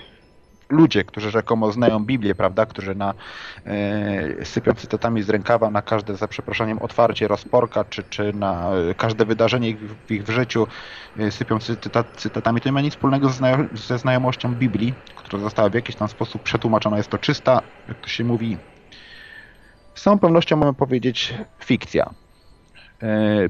[0.69, 3.15] ludzie, którzy rzekomo znają Biblię, prawda, którzy na,
[3.67, 8.95] e, sypią cytatami z rękawa na każde, za przeproszeniem, otwarcie rozporka, czy, czy na e,
[8.95, 9.77] każde wydarzenie
[10.07, 10.67] w ich w życiu
[11.19, 15.69] e, sypią cytat, cytatami, to nie ma nic wspólnego ze, ze znajomością Biblii, która została
[15.69, 16.97] w jakiś tam sposób przetłumaczona.
[16.97, 18.57] Jest to czysta, jak to się mówi,
[19.95, 22.11] z całą pewnością mamy powiedzieć fikcja.
[23.03, 23.49] E,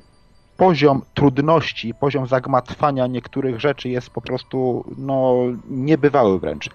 [0.58, 5.34] poziom trudności, poziom zagmatwania niektórych rzeczy jest po prostu no,
[5.70, 6.70] niebywały wręcz.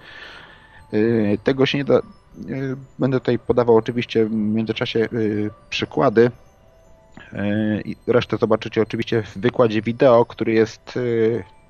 [0.94, 1.98] Y, tego się nie da.
[1.98, 6.32] Y, będę tutaj podawał oczywiście w międzyczasie y, przykłady.
[8.08, 11.00] Resztę zobaczycie oczywiście w wykładzie wideo, który jest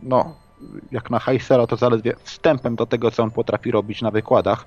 [0.01, 0.35] no,
[0.91, 4.65] jak na Heisera to zaledwie wstępem do tego, co on potrafi robić na wykładach.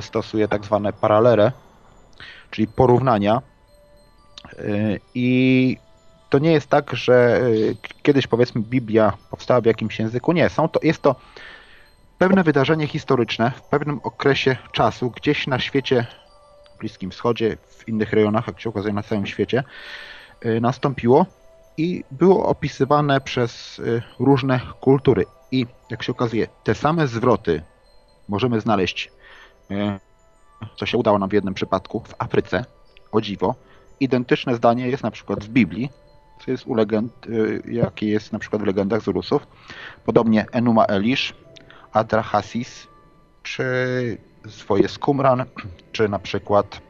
[0.00, 1.52] Stosuje tak zwane paralele,
[2.50, 3.42] czyli porównania.
[5.14, 5.76] I
[6.30, 7.40] to nie jest tak, że
[8.02, 10.32] kiedyś powiedzmy Biblia powstała w jakimś języku.
[10.32, 11.16] Nie, są to, jest to
[12.18, 16.06] pewne wydarzenie historyczne w pewnym okresie czasu, gdzieś na świecie,
[16.74, 19.64] w Bliskim Wschodzie, w innych rejonach, jak się okazuje na całym świecie,
[20.46, 21.26] y, nastąpiło
[21.76, 25.24] i było opisywane przez y, różne kultury.
[25.52, 27.62] I jak się okazuje, te same zwroty
[28.28, 29.12] możemy znaleźć,
[29.70, 29.98] y,
[30.76, 32.64] co się udało nam w jednym przypadku, w Afryce,
[33.12, 33.54] o dziwo.
[34.00, 35.90] Identyczne zdanie jest na przykład w Biblii,
[36.44, 37.12] co jest u legend,
[37.64, 39.46] jakie jest na przykład w legendach Zulusów.
[40.04, 41.34] Podobnie Enuma Elish,
[41.92, 42.88] Adrahasis,
[43.42, 43.64] czy
[44.48, 45.44] swoje Skumran,
[45.92, 46.80] czy na przykład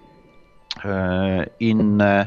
[0.85, 2.27] e, inne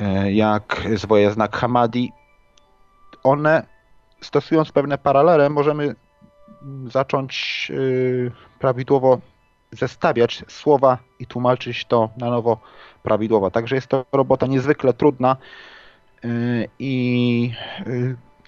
[0.00, 2.12] e, jak swoje znak Hamadi.
[3.22, 3.66] One
[4.20, 5.94] stosując pewne paralele możemy
[6.86, 9.18] zacząć e, prawidłowo
[9.72, 12.58] zestawiać słowa i tłumaczyć to na nowo
[13.02, 13.50] prawidłowo.
[13.50, 15.36] Także jest to robota niezwykle trudna
[16.78, 17.52] i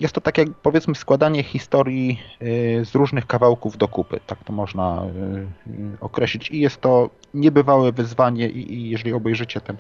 [0.01, 4.21] jest to takie, powiedzmy, składanie historii y, z różnych kawałków do kupy.
[4.27, 5.03] Tak to można
[5.67, 6.51] y, y, określić.
[6.51, 9.77] I jest to niebywałe wyzwanie i jeżeli obejrzycie ten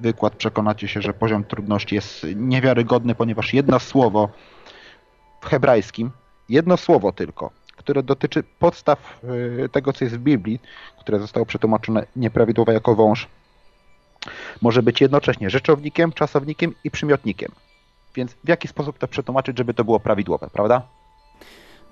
[0.00, 4.28] wykład, przekonacie się, że poziom trudności jest niewiarygodny, ponieważ jedno słowo
[5.40, 6.10] w hebrajskim,
[6.48, 9.20] jedno słowo tylko, które dotyczy podstaw
[9.72, 10.60] tego, co jest w Biblii,
[11.00, 13.28] które zostało przetłumaczone nieprawidłowo jako wąż,
[14.62, 17.52] może być jednocześnie rzeczownikiem, czasownikiem i przymiotnikiem.
[18.14, 20.82] Więc w jaki sposób to przetłumaczyć, żeby to było prawidłowe, prawda?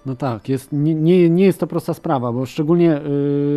[0.06, 3.00] No tak, jest, nie, nie, nie jest to prosta sprawa, bo szczególnie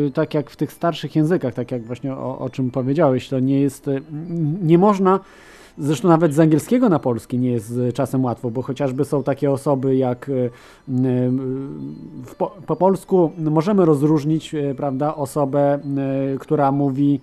[0.03, 3.39] yy, tak jak w tych starszych językach, tak jak właśnie o, o czym powiedziałeś, to
[3.39, 4.01] nie jest, yy,
[4.61, 5.19] nie można,
[5.77, 9.95] zresztą nawet z angielskiego na polski nie jest czasem łatwo, bo chociażby są takie osoby
[9.95, 10.27] jak
[10.87, 11.31] yy,
[12.37, 15.79] po, po, polsku możemy rozróżnić, y, prawda, osobę,
[16.35, 17.19] y, która mówi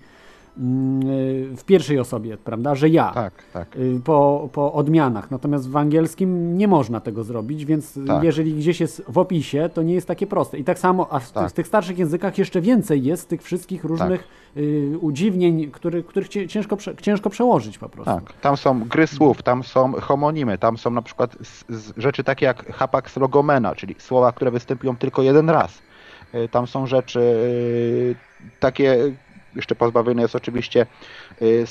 [0.57, 3.11] w pierwszej osobie, prawda, że ja.
[3.11, 3.75] Tak, tak.
[3.75, 5.31] Y, po, po odmianach.
[5.31, 8.23] Natomiast w angielskim nie można tego zrobić, więc tak.
[8.23, 10.57] jeżeli gdzieś jest w opisie, to nie jest takie proste.
[10.57, 11.51] I tak samo, a w, tak.
[11.51, 14.63] tych starszych językach jeszcze więcej jest tych wszystkich różnych tak.
[14.63, 18.13] y, udziwnień, który, których ciężko, ciężko przełożyć po prostu.
[18.13, 22.23] Tak, tam są gry słów, tam są homonimy, tam są na przykład z, z rzeczy
[22.23, 25.81] takie jak hapax logomena, czyli słowa, które występują tylko jeden raz.
[26.35, 27.35] Y, tam są rzeczy
[28.59, 29.15] takie
[29.55, 30.85] jeszcze pozbawiony jest oczywiście
[31.41, 31.65] y,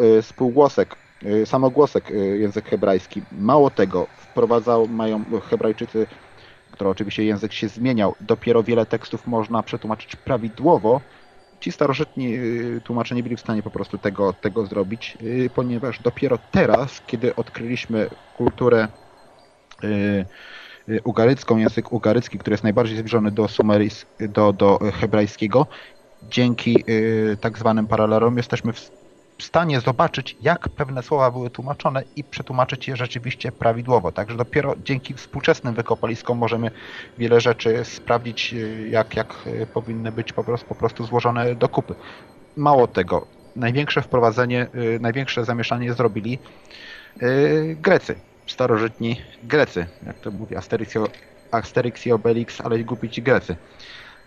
[0.00, 3.22] y, spółgłosek, y, samogłosek język hebrajski.
[3.32, 6.06] Mało tego, wprowadzał, mają Hebrajczycy,
[6.72, 11.00] które oczywiście język się zmieniał, dopiero wiele tekstów można przetłumaczyć prawidłowo.
[11.60, 12.38] Ci starożytni
[12.84, 15.18] tłumacze nie byli w stanie po prostu tego, tego zrobić,
[15.54, 18.88] ponieważ dopiero teraz, kiedy odkryliśmy kulturę
[21.04, 23.48] ugarycką, język ugarycki, który jest najbardziej zbliżony do,
[24.20, 25.66] do, do hebrajskiego,
[26.22, 28.90] dzięki y, tak zwanym paralelom jesteśmy w
[29.42, 34.12] stanie zobaczyć, jak pewne słowa były tłumaczone i przetłumaczyć je rzeczywiście prawidłowo.
[34.12, 36.70] Także dopiero dzięki współczesnym wykopaliskom możemy
[37.18, 41.68] wiele rzeczy sprawdzić, y, jak, jak y, powinny być po prostu, po prostu złożone do
[41.68, 41.94] kupy.
[42.56, 43.26] Mało tego,
[43.56, 44.66] największe wprowadzenie,
[45.00, 46.38] największe zamieszanie zrobili
[47.76, 48.20] Grecy.
[48.50, 53.56] starożytni Grecy, jak to mówi Asterix, i- i Obelix, ale głupi ci Grecy.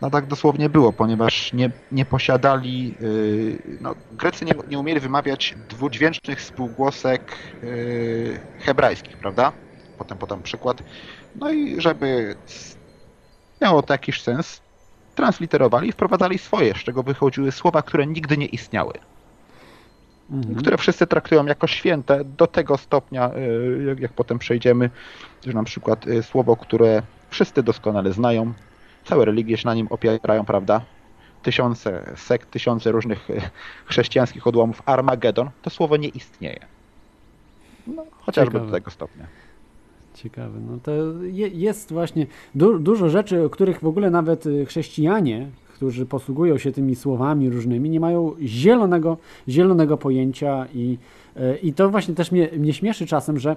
[0.01, 5.55] No tak dosłownie było, ponieważ nie, nie posiadali, yy, no, Grecy nie, nie umieli wymawiać
[5.69, 9.51] dwudźwięcznych spółgłosek yy, hebrajskich, prawda?
[9.97, 10.83] Potem podam przykład.
[11.35, 12.35] No i żeby
[13.61, 14.61] miało to jakiś sens,
[15.15, 18.93] transliterowali i wprowadzali swoje, z czego wychodziły słowa, które nigdy nie istniały
[20.31, 20.55] Mhm.
[20.55, 24.89] które wszyscy traktują jako święte do tego stopnia, y, jak, jak potem przejdziemy,
[25.45, 28.53] że na przykład y, słowo, które wszyscy doskonale znają,
[29.09, 30.81] całe religie się na nim opierają, prawda?
[31.43, 33.41] Tysiące sekt, tysiące różnych y,
[33.85, 34.81] chrześcijańskich odłamów.
[34.85, 36.59] Armagedon, to słowo nie istnieje.
[37.87, 38.65] No, chociażby Ciekawe.
[38.65, 39.25] do tego stopnia.
[40.13, 40.59] Ciekawe.
[40.59, 40.91] No to
[41.23, 46.57] je, jest właśnie du, dużo rzeczy, o których w ogóle nawet y, chrześcijanie, którzy posługują
[46.57, 49.17] się tymi słowami różnymi, nie mają zielonego,
[49.47, 50.97] zielonego pojęcia i,
[51.63, 53.55] i to właśnie też mnie, mnie śmieszy czasem, że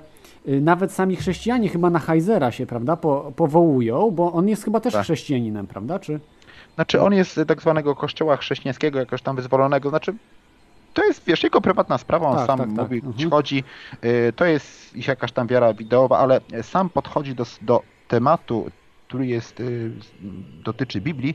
[0.49, 4.81] y, nawet sami chrześcijanie chyba na Heisera się, prawda, po, powołują, bo on jest chyba
[4.81, 5.03] też Tak.
[5.03, 6.21] chrześcijaninem, prawda, czy?
[6.75, 10.15] Znaczy on jest z tak zwanego kościoła chrześcijańskiego, jakoś tam wyzwolonego, znaczy
[10.95, 12.77] to jest, wiesz, jego prywatna sprawa, on Tak, sam tak, tak.
[12.77, 13.13] mówi, Mhm.
[13.13, 13.65] gdzie chodzi,
[14.37, 18.71] to jest ich jakaś tam wiara wideowa, ale sam podchodzi do, do tematu,
[19.09, 19.63] który jest,
[20.65, 21.35] dotyczy Biblii,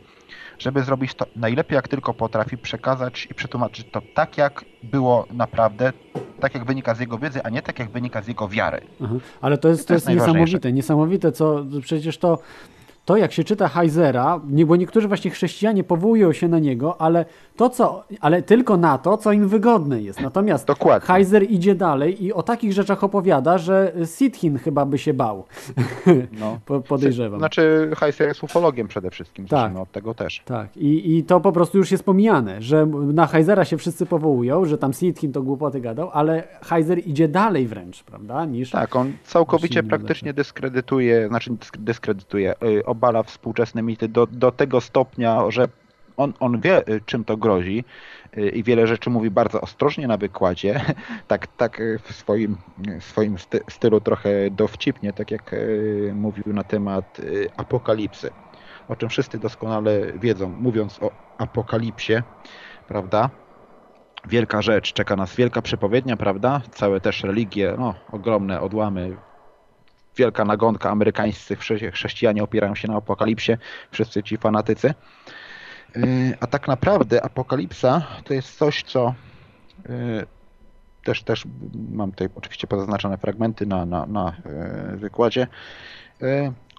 [0.59, 5.93] żeby zrobić to najlepiej jak tylko potrafi, przekazać i przetłumaczyć to tak, jak było naprawdę,
[6.39, 8.81] tak jak wynika z jego wiedzy, a nie tak, jak wynika z jego wiary.
[9.03, 9.15] Aha.
[9.41, 10.39] Ale to jest, to To jest jest najważniejsze.
[10.41, 12.39] niesamowite, niesamowite, co przecież to,
[13.07, 17.25] to jak się czyta Heisera, nie, bo niektórzy właśnie chrześcijanie powołują się na niego, ale
[17.55, 20.21] to co, ale tylko na to, co im wygodne jest.
[20.21, 21.07] Natomiast Dokładnie.
[21.07, 25.43] Heiser idzie dalej i o takich rzeczach opowiada, że Sitchin chyba by się bał.
[26.39, 26.59] No.
[26.65, 27.39] Po- Podejrzewam.
[27.39, 29.59] Znaczy, Heiser jest ufologiem przede wszystkim, Tak.
[29.59, 30.41] zacznijmy od tego też.
[30.45, 34.65] Tak, i, i to po prostu już jest pomijane, że na Heisera się wszyscy powołują,
[34.65, 38.71] że tam Sitchin to głupoty gadał, ale Heiser idzie dalej wręcz, prawda, niż...
[38.71, 44.81] Tak, on całkowicie praktycznie dyskredytuje, znaczy dysk- dyskredytuje, y, obala współczesne mity do, do tego
[44.81, 45.67] stopnia, że
[46.17, 47.83] on, on wie, y, czym to grozi
[48.37, 50.81] y, i wiele rzeczy mówi bardzo ostrożnie na wykładzie,
[51.31, 52.57] tak, tak y, w swoim,
[52.99, 55.55] swoim sty, stylu trochę dowcipnie, tak jak
[56.13, 57.21] mówił na temat
[57.57, 58.29] apokalipsy,
[58.87, 62.13] o czym wszyscy doskonale wiedzą, mówiąc o apokalipsie,
[62.87, 63.29] prawda?
[64.27, 66.61] Wielka rzecz, czeka nas wielka przepowiednia, prawda?
[66.71, 69.17] Całe też religie, no, ogromne odłamy,
[70.17, 73.57] wielka nagonka, amerykańscy chrze- chrześcijanie opierają się na apokalipsie,
[73.91, 74.93] wszyscy ci fanatycy.
[75.95, 76.03] Yy,
[76.39, 79.13] A tak naprawdę apokalipsa to jest coś, co
[79.89, 80.25] yy,
[81.03, 81.43] też, też
[81.91, 84.33] mam tutaj oczywiście pozaznaczone fragmenty na, na, na
[84.91, 85.47] yy, wykładzie,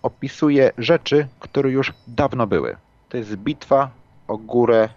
[0.03, 2.77] opisuje rzeczy, które już dawno były.
[3.09, 3.90] To jest bitwa
[4.29, 4.88] o górę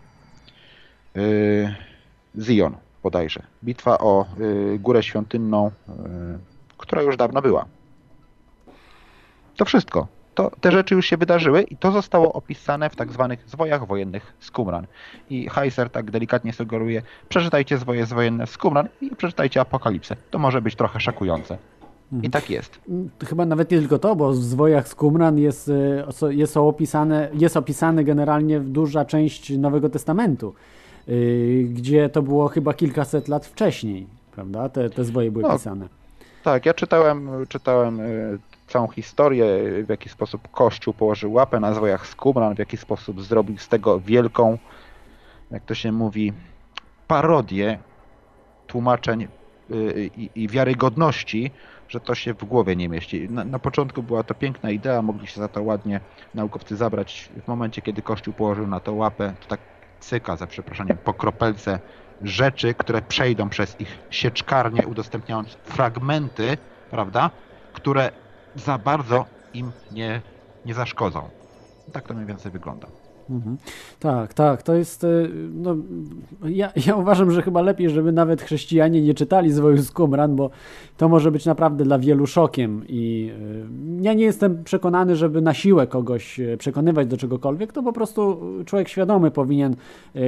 [2.39, 3.43] Zion bodajże.
[3.63, 4.25] Bitwa o
[4.79, 5.71] górę świątynną,
[6.77, 7.65] która już dawno była.
[9.55, 10.07] To wszystko.
[10.35, 14.33] To, te rzeczy już się wydarzyły i to zostało opisane w tak zwanych zwojach wojennych
[14.39, 14.87] z Qumran.
[15.29, 20.15] I Heiser tak delikatnie sugeruje, przeczytajcie zwoje wojenne z Qumran i przeczytajcie Apokalipsę.
[20.31, 21.57] To może być trochę szokujące.
[22.23, 22.79] I tak jest.
[23.25, 27.57] Chyba nawet nie tylko to, bo w zwojach z Qumran jest, y, jest, opisane, jest
[27.57, 30.53] opisane generalnie duża część Nowego Testamentu,
[31.09, 34.69] y, gdzie to było chyba kilkaset lat wcześniej, prawda?
[34.69, 35.87] Te, te zwoje były No, pisane.
[36.43, 38.39] Tak, ja czytałem, czytałem y,
[38.71, 39.45] całą historię,
[39.83, 43.67] w jaki sposób Kościół położył łapę na zwojach z Qumran, w jaki sposób zrobił z
[43.67, 44.57] tego wielką,
[45.51, 46.33] jak to się mówi,
[47.07, 47.79] parodię
[48.67, 49.27] tłumaczeń
[49.71, 51.51] y, i, wiarygodności,
[51.89, 53.29] że to się w głowie nie mieści.
[53.29, 55.99] Na, na początku była to piękna idea, mogli się za to ładnie
[56.33, 57.29] naukowcy zabrać.
[57.43, 59.59] W momencie, kiedy Kościół położył na to łapę, to tak
[59.99, 61.79] cyka, za przeproszeniem, po kropelce
[62.21, 66.57] rzeczy, które przejdą przez ich sieczkarnię, udostępniając fragmenty,
[66.91, 67.29] prawda,
[67.73, 68.11] które
[68.55, 70.21] za bardzo im nie,
[70.65, 71.21] nie zaszkodzą.
[71.91, 72.87] Tak to mniej więcej wygląda.
[73.29, 73.57] Mhm.
[73.99, 75.03] Tak, tak, to jest.
[75.03, 75.75] y, No,
[76.45, 80.49] ja, ja uważam, że chyba lepiej, żeby nawet chrześcijanie nie czytali zwojów z Qumran, bo
[80.97, 82.83] to może być naprawdę dla wielu szokiem.
[82.87, 83.31] I
[83.99, 87.73] y, ja nie jestem przekonany, żeby na siłę kogoś y, przekonywać do czegokolwiek.
[87.73, 89.75] To po prostu człowiek świadomy powinien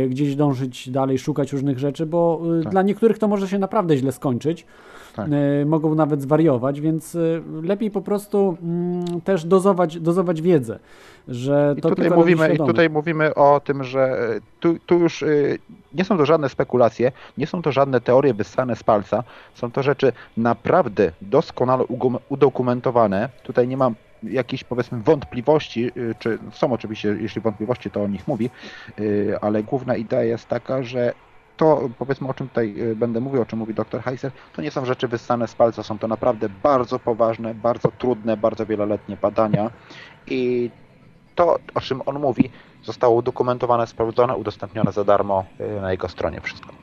[0.09, 2.71] gdzieś dążyć dalej, szukać różnych rzeczy, bo Tak.
[2.71, 4.65] dla niektórych to może się naprawdę źle skończyć.
[5.15, 5.27] Tak.
[5.61, 10.79] Y, Mogą nawet zwariować, więc y, lepiej po prostu mm, też dozować, dozować wiedzę,
[11.27, 15.23] że I to tutaj, mówimy, I tutaj mówimy o tym, że e, tu, tu już
[15.23, 15.27] e,
[15.93, 19.23] nie są to żadne spekulacje, nie są to żadne teorie wyssane z palca,
[19.53, 21.83] są to rzeczy naprawdę doskonale
[22.29, 23.29] udokumentowane.
[23.43, 28.27] Tutaj nie mam jakichś powiedzmy wątpliwości, e, czy są oczywiście, jeśli wątpliwości, to o nich
[28.27, 28.49] mówi,
[28.99, 31.13] e, ale główna idea jest taka, że
[31.63, 34.71] to powiedzmy o czym tutaj y, będę mówił, o czym mówi dr Heiser, to nie
[34.71, 39.71] są rzeczy wyssane z palca, są to naprawdę bardzo poważne, bardzo trudne, bardzo wieloletnie badania
[40.27, 40.71] i
[41.35, 42.49] to, o czym on mówi,
[42.83, 45.45] zostało udokumentowane, sprawdzone, udostępnione za darmo
[45.77, 46.73] y, na jego stronie wszystko.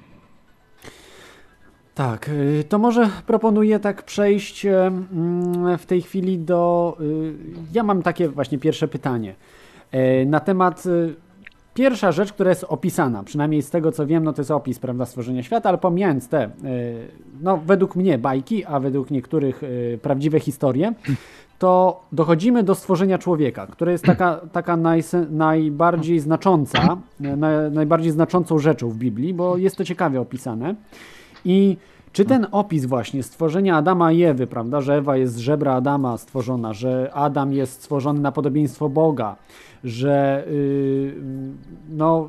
[1.95, 6.97] Tak, y, to może proponuję tak przejść mm, w tej chwili do.
[7.73, 9.35] Ja mam takie właśnie pierwsze pytanie
[10.27, 10.85] na temat
[11.75, 15.07] Pierwsza rzecz, która jest opisana, przynajmniej z tego co wiem, no to jest opis prawda,
[15.07, 16.51] stworzenia świata, ale pomijając te, e,
[17.43, 20.93] no według mnie bajki, a według niektórych e, prawdziwe historie,
[21.59, 28.59] to dochodzimy do stworzenia człowieka, które jest taka, taka naj, najbardziej znacząca, na, najbardziej znaczącą
[28.59, 30.75] rzeczą w Biblii, bo jest to ciekawie opisane.
[31.45, 31.77] I
[32.13, 36.19] czy ten opis właśnie stworzenia Adama i Ewy, prawda, że Ewa jest z żebra Adama
[36.19, 39.37] stworzona, że Adam jest stworzony na podobieństwo Boga,
[39.85, 41.15] że yy,
[41.89, 42.29] no,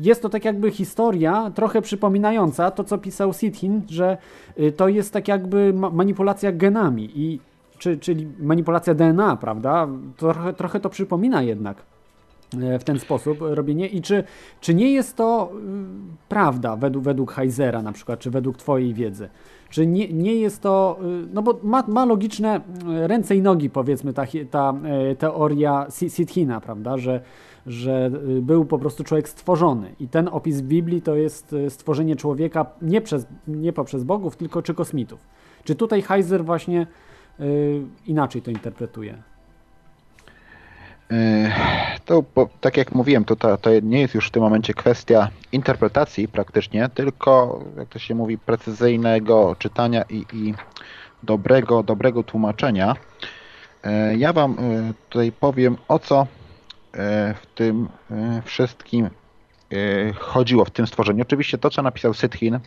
[0.00, 4.16] jest to tak jakby historia trochę przypominająca to, co pisał Sitchin, że
[4.56, 7.40] yy, to jest tak jakby ma manipulacja genami, i,
[7.78, 9.88] czy, czyli manipulacja DNA, prawda?
[10.16, 11.82] Trochę, trochę to przypomina jednak
[12.52, 14.24] w ten sposób robienie i czy,
[14.60, 15.58] czy nie jest to y,
[16.28, 19.28] prawda według, według Heisera na przykład, czy według Twojej wiedzy?
[19.70, 23.70] Czy nie, nie jest to, y, no bo ma, ma logiczne y, ręce i nogi,
[23.70, 24.74] powiedzmy, ta, ta
[25.10, 27.20] y, teoria Sitchina, prawda, że,
[27.66, 28.10] że
[28.42, 29.94] był po prostu człowiek stworzony.
[30.00, 34.62] I ten opis w Biblii to jest stworzenie człowieka nie, przez, nie poprzez bogów, tylko
[34.62, 35.20] czy kosmitów.
[35.64, 36.86] Czy tutaj Heiser właśnie
[38.06, 39.22] inaczej to interpretuje?
[42.04, 45.30] To, bo, tak jak mówiłem, to, to, to, nie jest już w tym momencie kwestia
[45.52, 50.54] interpretacji praktycznie, tylko, jak to się mówi, precyzyjnego czytania i, i
[51.22, 52.96] dobrego, dobrego tłumaczenia.
[53.84, 56.26] E, ja Wam e, tutaj powiem, o co
[57.42, 57.88] w tym
[58.44, 59.10] wszystkim
[60.18, 61.22] chodziło, w tym stworzeniu.
[61.22, 62.58] Oczywiście to, co napisał Sytchin,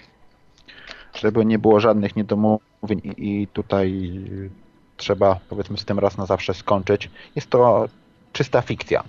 [1.14, 4.12] żeby nie było żadnych niedomówień i tutaj
[4.98, 7.10] trzeba, powiedzmy, z tym raz na zawsze skończyć.
[7.36, 7.88] Jest to
[8.34, 9.04] czysta fikcja.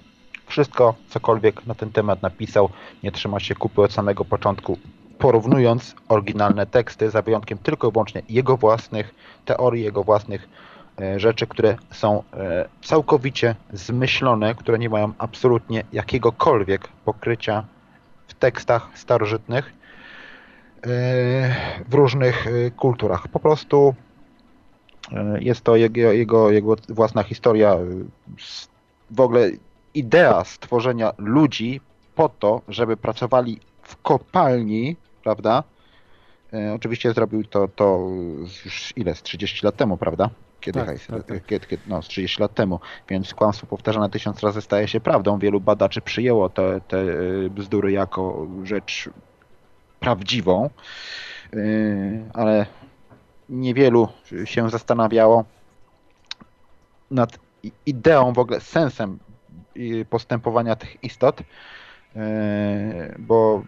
[0.46, 2.68] Wszystko, cokolwiek na ten temat napisał,
[3.02, 4.78] nie trzyma się kupy od samego początku,
[5.18, 10.48] porównując oryginalne teksty, za wyjątkiem tylko i wyłącznie jego własnych teorii, jego własnych
[11.00, 17.64] e, rzeczy, które są e, całkowicie zmyślone, które nie mają absolutnie jakiegokolwiek pokrycia
[18.26, 19.72] w tekstach starożytnych e,
[21.88, 23.28] w różnych kulturach.
[23.28, 23.94] Po prostu
[25.40, 27.76] jest to jego, jego, jego własna historia
[29.12, 29.51] w ogóle
[29.94, 31.81] idea stworzenia ludzi
[32.14, 35.64] po to, żeby pracowali w kopalni, prawda?
[36.53, 38.09] E, oczywiście zrobił to, to
[38.64, 40.31] już ile, z 30 lat temu, prawda?
[40.61, 41.46] Kiedy, tak, hajs, tak, tak.
[41.46, 45.38] Kiedy, kiedy, no, z 30 lat temu, więc kłamstwo powtarzane tysiąc razy staje się prawdą.
[45.38, 47.07] Wielu badaczy przyjęło te, te e,
[47.51, 49.11] bzdury jako rzecz
[50.01, 50.70] prawdziwą,
[51.53, 51.59] e,
[52.35, 52.66] ale
[53.48, 54.09] niewielu
[54.44, 55.44] się zastanawiało
[57.11, 57.38] nad
[57.87, 59.18] ideą, w ogóle sensem
[60.11, 61.40] postępowania tych istot,
[62.16, 63.62] e, bo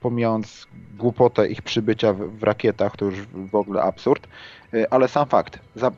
[0.00, 0.66] pomijając
[0.96, 4.26] głupotę ich przybycia w, rakietach, to już w ogóle absurd,
[4.74, 5.58] e, ale sam fakt.
[5.74, 5.92] Za,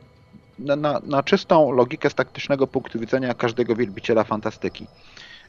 [0.59, 4.87] na, na, na, czystą logikę z taktycznego punktu widzenia każdego wielbiciela fantastyki.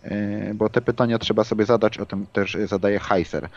[0.03, 3.49] E, bo te pytania trzeba sobie zadać, o tym też zadaje Heiser.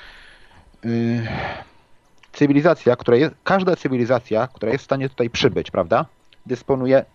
[2.34, 6.06] Cywilizacja, która jest, każda cywilizacja, która jest w stanie tutaj przybyć, prawda,
[6.46, 7.06] dysponuje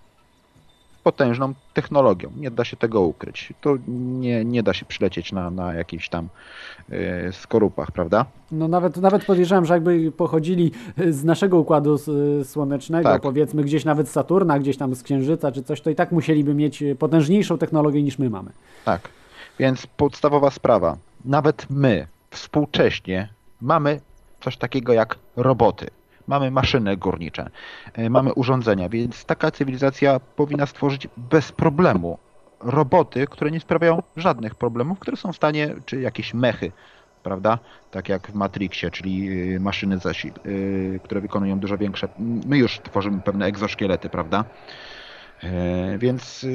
[1.06, 2.30] potężną technologią.
[2.36, 3.52] Nie da się tego ukryć.
[3.60, 6.28] To nie, nie da się przylecieć na, na jakichś tam
[6.92, 8.26] y, skorupach, prawda?
[8.52, 10.72] No nawet, nawet podejrzewam, że jakby pochodzili
[11.10, 11.98] z naszego układu
[12.44, 13.22] słonecznego, tak.
[13.22, 16.54] powiedzmy gdzieś nawet z Saturna, gdzieś tam z Księżyca czy coś, to i tak musieliby
[16.54, 18.50] mieć potężniejszą technologię niż my mamy.
[18.84, 19.08] Tak.
[19.58, 20.96] Więc podstawowa sprawa.
[21.24, 23.28] Nawet my współcześnie
[23.60, 24.00] mamy
[24.40, 25.86] coś takiego jak roboty
[26.26, 27.50] mamy maszyny górnicze,
[27.94, 32.18] e, mamy urządzenia, więc taka cywilizacja powinna stworzyć bez problemu
[32.60, 36.72] roboty, które nie sprawiają żadnych problemów, które są w stanie, czy jakieś mechy,
[37.22, 37.58] prawda?
[37.90, 42.08] Tak jak w Matrixie, czyli e, maszyny, zasil, e, które wykonują dużo większe.
[42.46, 44.44] My już tworzymy pewne egzoszkielety, prawda?
[45.98, 46.46] Więc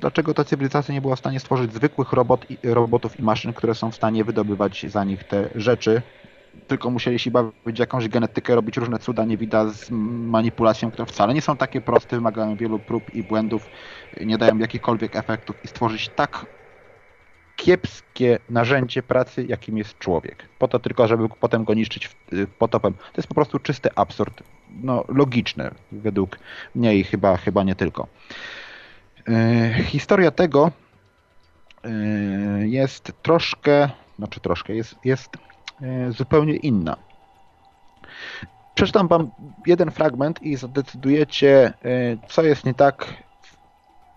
[0.00, 3.90] dlaczego ta cywilizacja nie była w stanie stworzyć zwykłych robot, robotów i maszyn, które są
[3.90, 6.02] w stanie wydobywać za nich te rzeczy,
[6.66, 11.34] tylko musieli się bawić jakąś genetykę, robić różne cuda nie widać z manipulacją, które wcale
[11.34, 13.68] nie są takie proste, wymagają wielu prób i błędów,
[14.20, 16.46] nie dają jakichkolwiek efektów i stworzyć tak
[17.56, 20.48] kiepskie narzędzie pracy, jakim jest człowiek.
[20.58, 22.10] Po to tylko, żeby potem go niszczyć
[22.58, 22.94] potopem.
[22.94, 24.42] To jest po prostu czysty absurd.
[24.82, 26.38] No, logiczne według
[26.74, 28.06] mnie i chyba, chyba nie tylko.
[29.28, 30.70] Yy, historia tego
[31.84, 35.36] yy, jest troszkę, znaczy troszkę, jest, jest
[36.10, 36.96] zupełnie inna.
[38.74, 39.30] Przeczytam wam
[39.66, 43.06] jeden fragment i zadecydujecie, e, co jest nie tak.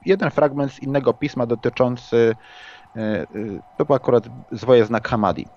[0.05, 2.36] Jeden fragment z innego pisma dotyczący,
[3.78, 5.47] to był akurat zwoje znak Hamadi.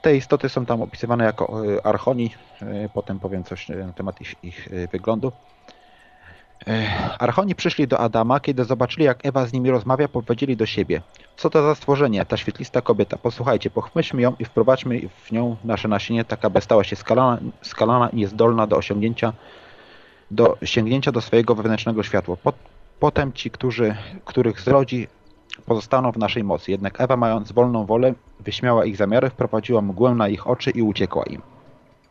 [0.00, 2.34] Te istoty są tam opisywane jako archoni,
[2.92, 5.32] potem powiem coś na temat ich, ich wyglądu.
[7.18, 11.02] Archoni przyszli do Adama, kiedy zobaczyli, jak Ewa z nimi rozmawia, powiedzieli do siebie:
[11.36, 13.16] Co to za stworzenie, ta świetlista kobieta?
[13.16, 18.08] Posłuchajcie, pochmyślmy ją i wprowadźmy w nią nasze nasienie, tak aby stała się skalana, skalana
[18.08, 19.32] i niezdolna do osiągnięcia,
[20.30, 22.36] do sięgnięcia do swojego wewnętrznego światła.
[23.00, 25.08] Potem ci, którzy, których zrodzi,
[25.66, 26.70] pozostaną w naszej mocy.
[26.70, 31.24] Jednak Ewa, mając wolną wolę, wyśmiała ich zamiary, wprowadziła mgłę na ich oczy i uciekła
[31.24, 31.42] im.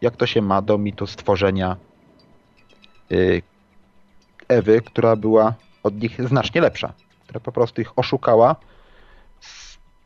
[0.01, 1.77] Jak to się ma do mitu stworzenia
[3.09, 3.41] yy,
[4.47, 8.55] Ewy, która była od nich znacznie lepsza, która po prostu ich oszukała,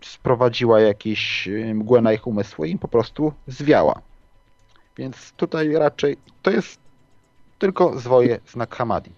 [0.02, 4.02] sprowadziła jakieś y, mgłę na ich umysły i im po prostu zwiała.
[4.98, 6.80] Więc tutaj raczej to jest
[7.60, 9.12] tylko zwoje znak Hamadi.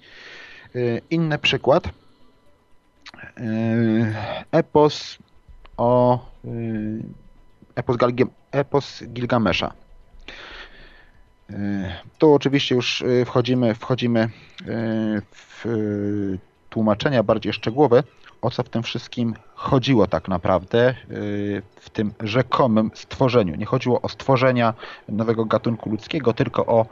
[0.75, 1.87] Y, inny przykład.
[1.87, 1.91] Y,
[4.51, 5.17] epos
[5.77, 6.19] o
[7.75, 7.97] epos,
[8.51, 9.73] epos Gilgamesza.
[12.17, 14.29] Tu oczywiście już y, wchodzimy, wchodzimy y,
[15.31, 15.65] w
[16.69, 18.03] tłumaczenia bardziej szczegółowe,
[18.41, 20.95] o co w tym wszystkim chodziło tak naprawdę
[21.75, 23.55] w tym rzekomym stworzeniu.
[23.55, 24.73] Nie chodziło o stworzenia
[25.09, 26.85] nowego gatunku ludzkiego, tylko o,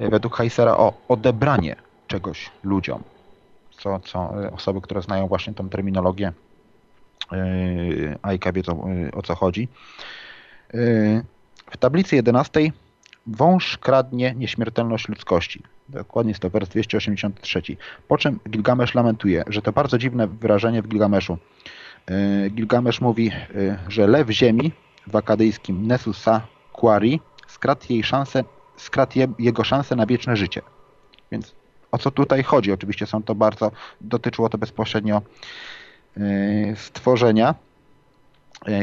[0.00, 1.76] według Heisera, o odebranie
[2.06, 3.02] czegoś ludziom.
[3.70, 6.32] Co, co osoby, które znają właśnie tą terminologię
[8.22, 9.68] Aika wiedzą o co chodzi.
[11.70, 12.60] W tablicy 11
[13.28, 15.62] Wąż kradnie nieśmiertelność ludzkości.
[15.88, 17.62] Dokładnie jest to wers 283.
[18.08, 21.38] Po czym Gilgamesz lamentuje, że to bardzo dziwne wyrażenie w Gilgameszu.
[22.06, 24.72] E, Gilgamesz mówi, e, że lew ziemi
[25.06, 26.40] w akadyjskim Nesusa
[26.72, 28.44] Quari skradł, jej szansę,
[28.76, 30.62] skradł jego szansę na wieczne życie.
[31.32, 31.54] Więc
[31.92, 32.72] o co tutaj chodzi?
[32.72, 33.70] Oczywiście są to bardzo,
[34.00, 35.22] dotyczyło to bezpośrednio
[36.16, 36.20] e,
[36.76, 37.54] stworzenia.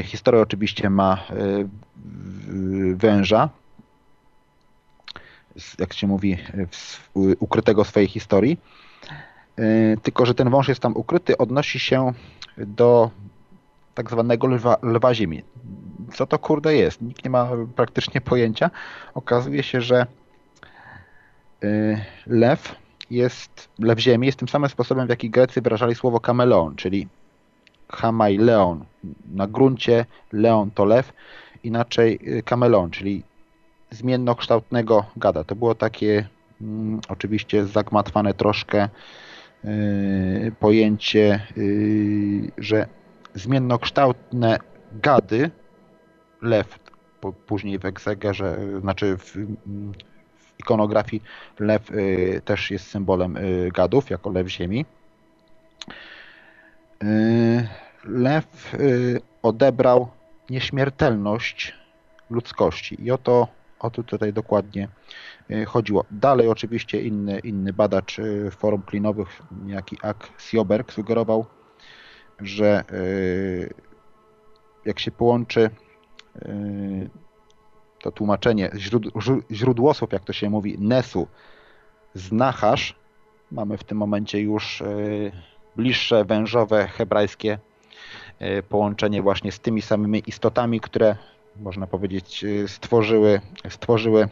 [0.03, 1.23] Historia oczywiście ma
[2.95, 3.49] węża,
[5.79, 6.37] jak się mówi,
[7.39, 8.59] ukrytego w swojej historii.
[9.57, 12.13] E, tylko, że ten wąż jest tam ukryty, odnosi się
[12.57, 13.11] do
[13.95, 15.43] tak zwanego lwa, lwa ziemi.
[16.13, 17.01] Co to kurde jest?
[17.01, 18.69] Nikt nie ma praktycznie pojęcia.
[19.13, 20.05] Okazuje się, że
[21.63, 22.75] e, lew
[23.11, 27.07] jest, lew ziemi jest tym samym sposobem, w jaki Grecy wyrażali słowo kameleon, czyli
[27.89, 28.85] hamai leon.
[29.33, 31.13] Na gruncie leon to lew,
[31.63, 33.23] inaczej e, kameleon, czyli
[33.95, 35.43] zmiennokształtnego gada.
[35.43, 36.27] To było takie
[36.61, 38.89] mm, oczywiście zagmatwane troszkę
[39.63, 42.87] yy, pojęcie, yy, że
[43.33, 44.59] zmiennokształtne
[44.91, 45.51] gady,
[46.41, 46.79] lew,
[47.45, 49.37] później w egzegerze, znaczy w,
[50.37, 51.23] w ikonografii
[51.59, 54.85] lew yy, też jest symbolem y, gadów, jako lew ziemi.
[57.03, 57.67] Y,
[58.03, 60.07] lew y, odebrał
[60.49, 61.73] nieśmiertelność
[62.29, 63.47] ludzkości i oto
[63.79, 64.87] o to tutaj dokładnie
[65.49, 66.05] e, chodziło.
[66.11, 71.45] Dalej oczywiście inny, inny badacz e, forum klinowych, jaki Ak Sioberg, sugerował,
[72.39, 72.83] że e,
[74.85, 75.69] jak się połączy
[77.99, 78.71] to tłumaczenie
[79.51, 81.27] źródłosłów, jak to się mówi, Nesu
[82.13, 82.95] z Nachasz,
[83.51, 84.83] mamy w tym momencie już
[85.75, 87.59] bliższe, wężowe, hebrajskie
[88.69, 91.15] połączenie właśnie z tymi samymi istotami, które
[91.59, 94.27] można powiedzieć, y, stworzyły, stworzyły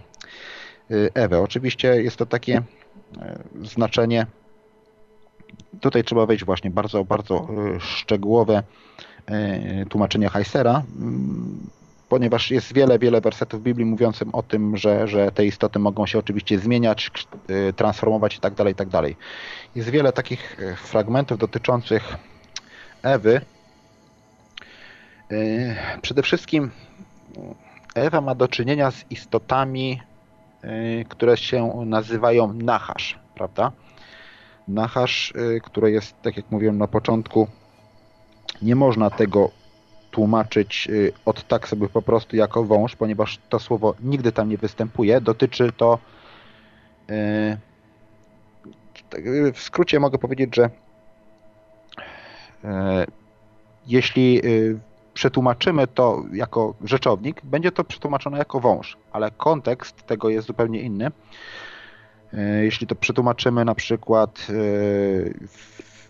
[0.92, 1.40] y, Ewę.
[1.40, 4.26] Oczywiście jest to takie y, znaczenie,
[5.82, 7.48] tutaj trzeba wejść właśnie bardzo, bardzo
[7.80, 8.64] szczegółowe
[9.90, 11.60] tłumaczenie Heisera, mm,
[12.10, 16.06] ponieważ jest wiele, wiele wersetów w Biblii mówiącym o tym, że, że te istoty mogą
[16.06, 17.12] się oczywiście zmieniać,
[17.76, 18.92] transformować itd., tak itd.
[18.92, 19.06] Tak
[19.76, 22.18] jest wiele takich fragmentów dotyczących
[23.04, 23.42] Ewy.
[26.02, 26.72] Przede wszystkim
[27.96, 30.02] Ewa ma do czynienia z istotami,
[30.64, 33.72] y, które się nazywają Nachasz, prawda?
[34.68, 37.48] Nachasz, y, które jest, tak jak mówiłem na początku,
[38.62, 39.50] nie można tego
[40.12, 44.58] tłumaczyć y, od tak sobie po prostu jako wąż, ponieważ to słowo nigdy tam nie
[44.58, 45.22] występuje.
[45.22, 46.00] Dotyczy to
[49.10, 49.22] tak,
[49.54, 50.70] w skrócie mogę powiedzieć, że
[53.88, 54.42] jeśli
[55.14, 61.12] przetłumaczymy to jako rzeczownik, będzie to przetłumaczone jako wąż, ale kontekst tego jest zupełnie inny.
[62.34, 64.54] E, jeśli to przetłumaczymy na przykład e,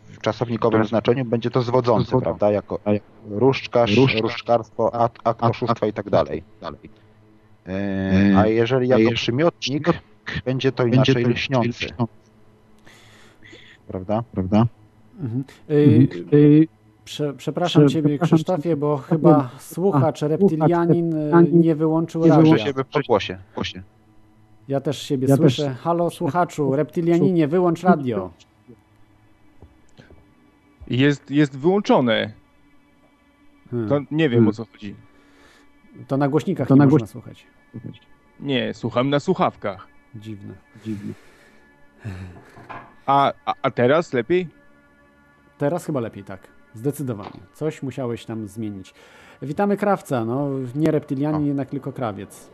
[0.07, 2.51] w czasownikowym znaczeniu będzie to zwodzący, prawda?
[2.51, 2.79] Jako
[3.29, 4.21] różdżkarz, Różdżkarz.
[4.21, 6.43] różdżkarstwo, akt, akt oszustwa i tak dalej.
[7.67, 9.87] E, A jeżeli jako przymiotnik,
[10.45, 11.87] będzie to Będzie inaczej to lśniący,
[13.87, 14.23] prawda?
[14.31, 14.65] prawda?
[15.19, 15.43] Mhm.
[15.69, 16.67] Y, Y,
[17.05, 22.29] Prze, przepraszam Prze- Ciebie, przepraszam Krzysztofie, bo chyba słuchacz chyba reptylianin y, nie wyłączył nie
[22.29, 22.45] radia.
[22.45, 23.37] Słyszę siebie po głosie.
[23.55, 23.83] głosie.
[24.67, 25.73] Ja też siebie Ja też- słyszę.
[25.73, 28.31] Halo słuchaczu, reptylianinie, wyłącz radio.
[30.87, 32.33] Jest, jest wyłączone.
[33.71, 33.89] Hmm.
[33.89, 34.47] To nie wiem Hmm.
[34.47, 34.95] o co chodzi.
[36.07, 37.47] To na głośnikach To nie na można głoś- słuchać.
[38.39, 39.87] Nie, słucham na słuchawkach.
[40.15, 40.53] Dziwne.
[40.85, 41.13] Dziwne.
[43.05, 44.47] A, a, a teraz lepiej?
[45.57, 46.52] Teraz chyba lepiej, tak.
[46.75, 47.39] Zdecydowanie.
[47.53, 48.93] Coś musiałeś tam zmienić.
[49.41, 52.49] Witamy krawca, no nie reptylianin, jednak tylko krawiec.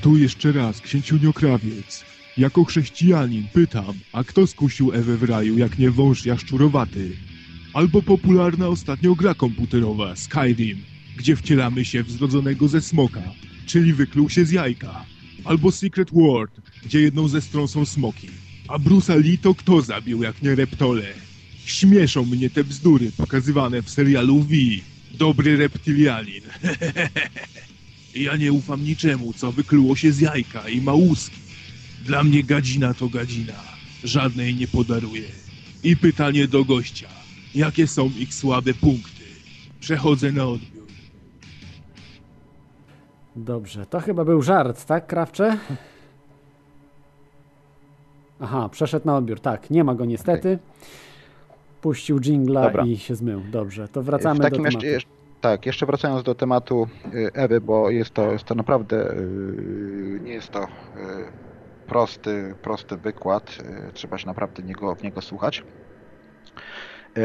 [0.00, 2.04] Tu jeszcze raz, księciunio krawiec.
[2.36, 7.10] Jako chrześcijanin pytam, a kto skusił Ewę w raju, jak nie wąż jaszczurowaty?
[7.74, 10.78] Albo popularna ostatnio gra komputerowa Skyrim,
[11.16, 13.22] gdzie wcielamy się w zrodzonego ze smoka,
[13.66, 15.04] czyli wykluł się z jajka.
[15.44, 18.28] Albo Secret World, gdzie jedną ze stron są smoki.
[18.68, 21.04] A Bruce'a Lee to kto zabił, jak nie reptole?
[21.64, 24.54] Śmieszą mnie te bzdury pokazywane w serialu V.
[25.18, 26.42] Dobry reptilianin.
[28.14, 31.36] Ja nie ufam niczemu, co wykluło się z jajka i ma łuski.
[32.04, 33.52] Dla mnie gadzina to gadzina.
[34.04, 35.28] Żadnej nie podaruję.
[35.82, 37.08] I pytanie do gościa.
[37.54, 39.24] Jakie są ich słabe punkty?
[39.80, 40.86] Przechodzę na odbiór.
[43.36, 45.58] Dobrze, to chyba był żart, tak, krawcze?
[48.40, 50.58] Aha, przeszedł na odbiór, tak, nie ma go niestety.
[51.84, 52.84] Puścił jingla Dobra.
[52.84, 53.42] i się zmył.
[53.50, 54.86] Dobrze, to wracamy w do takim tematu.
[54.86, 55.10] jeszcze,
[55.40, 60.32] tak, jeszcze wracając do tematu y, Ewy, bo jest to, jest to naprawdę, y, nie
[60.32, 60.66] jest to y,
[61.86, 63.58] prosty, prosty wykład,
[63.92, 65.64] trzeba się naprawdę niego, w niego słuchać.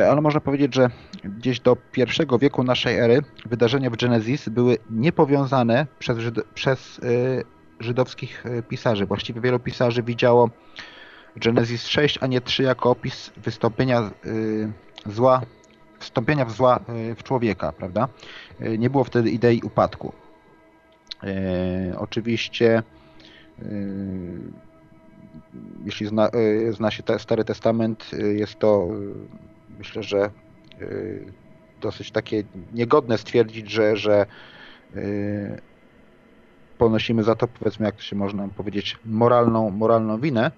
[0.09, 0.89] Ale można powiedzieć, że
[1.23, 7.01] gdzieś do pierwszego wieku naszej ery wydarzenia w Genesis były niepowiązane przez, Żyd przez
[7.79, 9.05] żydowskich pisarzy.
[9.05, 10.49] Właściwie wielu pisarzy widziało
[11.35, 14.71] Genesis 6, a nie 3 jako opis wystąpienia y,
[15.05, 15.41] zła
[15.99, 16.79] wstąpienia w zła
[17.11, 18.07] y, w człowieka, prawda?
[18.61, 20.13] Y, Nie było wtedy idei upadku.
[21.97, 22.83] Oczywiście,
[25.85, 26.29] jeśli zna,
[26.71, 28.87] zna się te, Stary Testament, jest to,
[29.77, 30.29] myślę, że
[31.81, 34.25] dosyć takie niegodne stwierdzić, że, że
[36.77, 40.51] ponosimy za to, powiedzmy, jak to się można powiedzieć, moralną, moralną winę,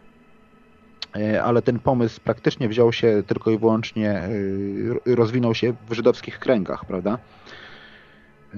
[1.44, 4.24] ale ten pomysł praktycznie wziął się tylko i wyłącznie,
[5.08, 7.18] y, rozwinął się w żydowskich kręgach, prawda?
[8.56, 8.58] E,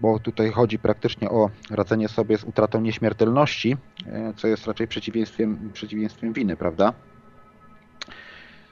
[0.00, 5.70] Bo tutaj chodzi praktycznie o radzenie sobie z utratą nieśmiertelności, e, co jest raczej przeciwieństwem,
[5.72, 6.92] przeciwieństwem winy, prawda?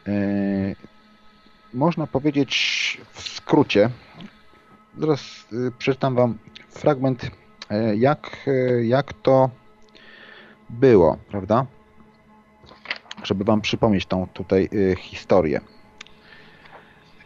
[0.09, 0.13] E,
[1.75, 3.91] Można powiedzieć w skrócie,
[4.99, 5.47] zaraz
[5.79, 6.39] przeczytam Wam
[6.69, 7.31] fragment,
[7.71, 9.51] e, jak, e, jak to
[10.71, 11.67] było, prawda?
[13.25, 15.61] Żeby wam przypomnieć tą tutaj y, historię.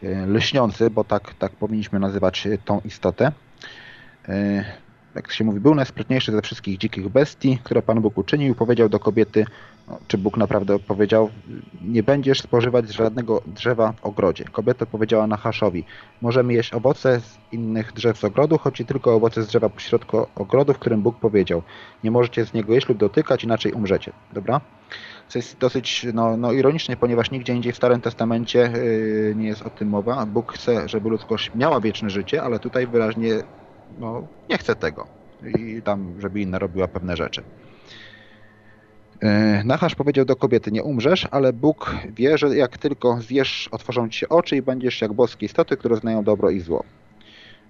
[0.02, 3.32] Y, Lśniący, bo tak, tak powinniśmy nazywać y, tą istotę.
[5.14, 8.54] Jak się mówi, był najsprytniejszy ze wszystkich dzikich bestii, które Pan Bóg uczynił.
[8.54, 9.46] Powiedział do kobiety,
[9.88, 11.30] no, czy Bóg naprawdę powiedział,
[11.82, 14.44] nie będziesz spożywać żadnego drzewa w ogrodzie.
[14.44, 15.84] Kobieta powiedziała Nachaszowi,
[16.20, 20.26] możemy jeść owoce z innych drzew z ogrodu, chodzi tylko o owoce z drzewa pośrodku
[20.34, 21.62] ogrodu, w którym Bóg powiedział,
[22.04, 24.12] nie możecie z niego jeść lub dotykać, inaczej umrzecie.
[24.32, 24.60] Dobra?
[25.34, 29.62] Co jest dosyć no, no, ironiczne, ponieważ nigdzie indziej w Starym Testamencie yy, nie jest
[29.62, 30.26] o tym mowa.
[30.26, 33.30] Bóg chce, żeby ludzkość miała wieczne życie, ale tutaj wyraźnie
[33.98, 35.06] no, nie chce tego.
[35.58, 37.42] I tam, żeby inna robiła pewne rzeczy.
[39.22, 39.28] Yy,
[39.64, 44.18] Nachasz powiedział do kobiety, nie umrzesz, ale Bóg wie, że jak tylko zjesz, otworzą ci
[44.18, 46.84] się oczy i będziesz jak boskie istoty, które znają dobro i zło.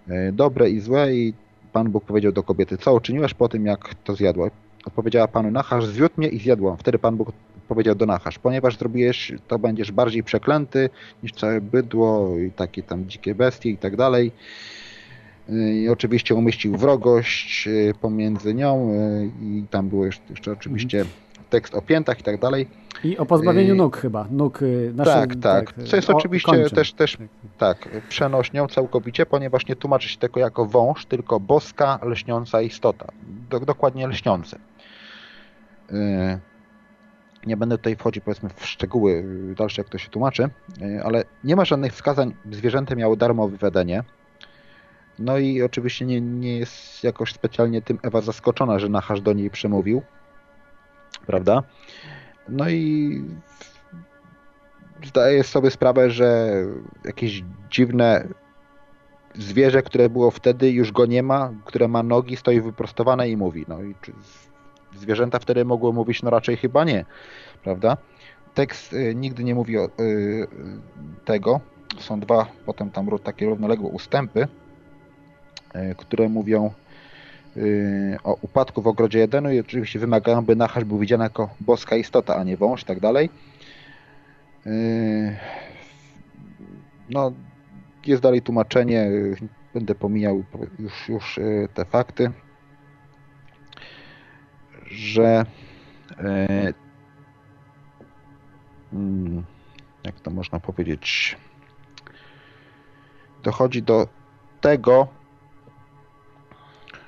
[0.08, 1.34] Yy, Dobre i złe i
[1.72, 4.50] Pan Bóg powiedział do kobiety, co uczyniłaś po tym, jak to zjadła?
[4.84, 6.76] Odpowiedziała Panu Nachasz, zwiódł mnie i zjadłam.
[6.76, 7.32] Wtedy Pan Bóg
[7.68, 10.90] powiedział do Nachasz, ponieważ zrobiłeś, to będziesz bardziej przeklęty
[11.22, 14.32] niż całe bydło i takie tam dzikie bestie i tak dalej.
[15.48, 21.04] I oczywiście umieścił wrogość y, pomiędzy nią y, i tam było jeszcze, jeszcze oczywiście
[21.50, 22.66] tekst o piętach i tak dalej.
[23.04, 24.26] I o pozbawieniu Yy, nóg chyba.
[24.30, 25.74] Nóg, y, znaczy, tak, tak.
[25.86, 27.18] Co jest o, oczywiście też, też
[27.58, 33.06] tak, przenośnią całkowicie, ponieważ nie tłumaczy się tego jako wąż, tylko boska, lśniąca istota.
[33.50, 34.58] Do, dokładnie lśniący.
[37.46, 39.24] Nie będę tutaj wchodził powiedzmy w szczegóły
[39.56, 40.48] dalsze, jak to się tłumaczy,
[40.80, 44.04] yy, ale nie ma żadnych wskazań, zwierzęta miały darmowe wywiadenie.
[45.18, 49.50] No i oczywiście nie, nie jest jakoś specjalnie tym Ewa zaskoczona, że Nachasz do niej
[49.50, 50.02] przemówił.
[51.26, 51.62] Prawda?
[52.48, 53.24] No i
[55.04, 56.50] zdaję sobie sprawę, że
[57.04, 58.28] jakieś dziwne
[59.34, 63.64] zwierzę, które było wtedy, już go nie ma, które ma nogi, stoi wyprostowane i mówi.
[63.68, 63.94] No i
[64.96, 66.22] zwierzęta wtedy mogły mówić?
[66.22, 67.04] No raczej chyba nie,
[67.64, 67.96] prawda?
[68.54, 70.46] Tekst y, nigdy nie mówi o, y,
[71.24, 71.60] tego.
[71.98, 74.48] Są dwa potem tam takie równoległe ustępy,
[75.76, 76.70] y, które mówią
[77.56, 81.96] y, o upadku w ogrodzie Edenu i oczywiście wymagają, by Nachasz był widziany jako boska
[81.96, 83.30] istota, a nie wąż i tak dalej.
[84.66, 85.36] Y,
[87.10, 87.32] No,
[88.06, 89.36] jest dalej tłumaczenie, y,
[89.74, 90.44] będę pomijał
[90.78, 92.30] już, już y, te fakty,
[94.90, 95.46] że
[96.10, 96.74] y,
[98.92, 99.44] mm,
[100.04, 101.36] jak to można powiedzieć,
[103.42, 104.08] dochodzi do
[104.60, 105.08] tego,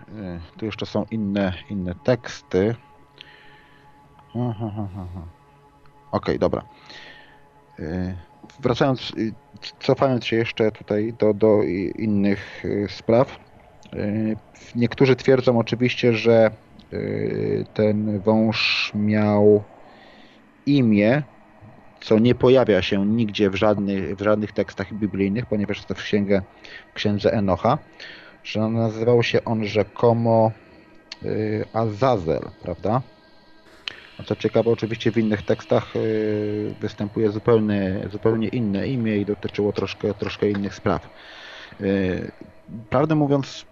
[0.08, 2.74] y, tu jeszcze są inne, inne teksty.
[6.12, 6.62] Okej, dobra.
[7.78, 8.16] Y,
[8.60, 9.12] Wracając,
[9.80, 11.62] cofając się jeszcze tutaj do, do
[11.98, 13.38] innych spraw.
[14.74, 16.50] Niektórzy twierdzą oczywiście, że
[17.74, 19.62] ten wąż miał
[20.66, 21.22] imię,
[22.01, 26.43] co nie pojawia się nigdzie w żadnych, w żadnych tekstach biblijnych, ponieważ to w księgę,
[26.95, 27.78] księdze Enocha,
[28.45, 30.53] że nazywał się on rzekomo
[31.24, 33.03] y, Azazel, prawda?
[34.18, 39.72] A co ciekawe, oczywiście w innych tekstach y, występuje zupełnie, zupełnie inne imię i dotyczyło
[39.72, 41.09] troszkę, troszkę innych spraw.
[41.80, 42.30] Y,
[42.91, 43.66] Prawdę mówiąc,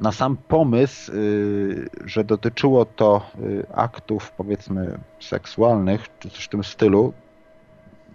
[0.00, 6.64] na sam pomysł, y, że dotyczyło to y, aktów, powiedzmy, seksualnych, czy coś w tym
[6.64, 7.12] stylu,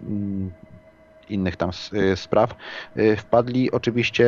[0.02, 0.50] mm,
[1.28, 2.54] innych tam y, spraw,
[3.16, 4.24] wpadli oczywiście,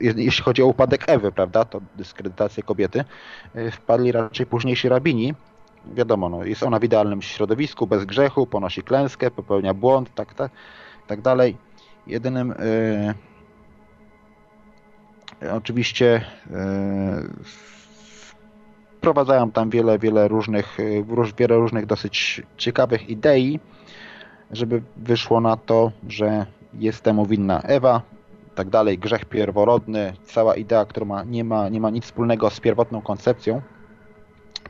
[0.00, 3.04] je- jeśli chodzi o upadek Ewy, prawda, to dyskredytację kobiety,
[3.72, 5.34] wpadli raczej późniejsi rabini,
[5.94, 10.52] wiadomo, no, jest ona w idealnym środowisku, bez grzechu, ponosi klęskę, popełnia błąd, tak, tak,
[11.06, 11.56] tak dalej.
[12.06, 12.54] Jedynym
[15.52, 16.52] oczywiście y,
[18.98, 20.78] wprowadzają tam wiele, wiele różnych,
[21.08, 23.60] róż, wiele różnych dosyć ciekawych idei,
[24.50, 28.02] żeby wyszło na to, że jest temu winna Ewa,
[28.54, 32.60] tak dalej, grzech pierworodny, cała idea, która ma, nie, ma, nie ma nic wspólnego z
[32.60, 33.62] pierwotną koncepcją,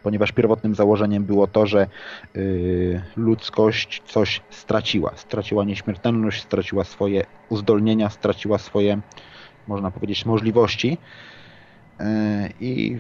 [0.03, 1.87] ponieważ pierwotnym założeniem było to, że
[2.37, 5.13] y, ludzkość coś straciła.
[5.17, 9.01] Straciła nieśmiertelność, straciła swoje uzdolnienia, straciła swoje,
[9.69, 10.99] można powiedzieć, możliwości.
[12.01, 12.05] Y,
[12.61, 12.99] I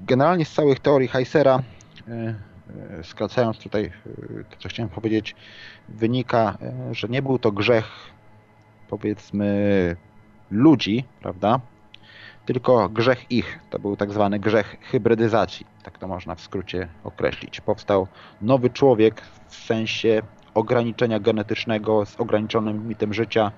[0.00, 1.62] generalnie z całych teorii Heisera,
[2.08, 2.12] y,
[3.00, 3.92] y, skracając tutaj
[4.50, 5.34] to, co chciałem powiedzieć,
[5.88, 6.58] wynika,
[6.92, 7.86] że nie był to grzech,
[8.88, 9.96] powiedzmy,
[10.50, 11.60] ludzi, prawda?
[12.46, 13.58] tylko grzech ich.
[13.70, 17.60] To był tak zwany grzech hybrydyzacji, tak to można w skrócie określić.
[17.60, 18.06] Powstał
[18.42, 20.22] nowy człowiek w sensie
[20.54, 23.52] ograniczenia genetycznego z ograniczonym limitem życia,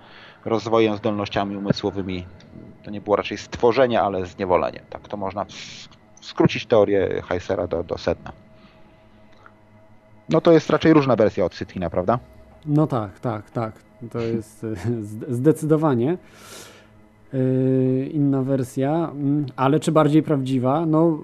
[0.45, 2.27] rozwojem, zdolnościami umysłowymi.
[2.83, 4.81] To nie było raczej stworzenie, ale zniewolenie.
[4.91, 5.47] Tak to można
[6.21, 8.33] skrócić teorię Heisera do, do sedna.
[10.29, 12.19] No to jest raczej różna wersja od Sytina, prawda?
[12.67, 13.73] No tak, tak, tak.
[14.13, 16.19] To jest e, zde- zdecydowanie
[18.13, 20.87] inna wersja, mm, ale czy bardziej prawdziwa?
[20.87, 21.19] No,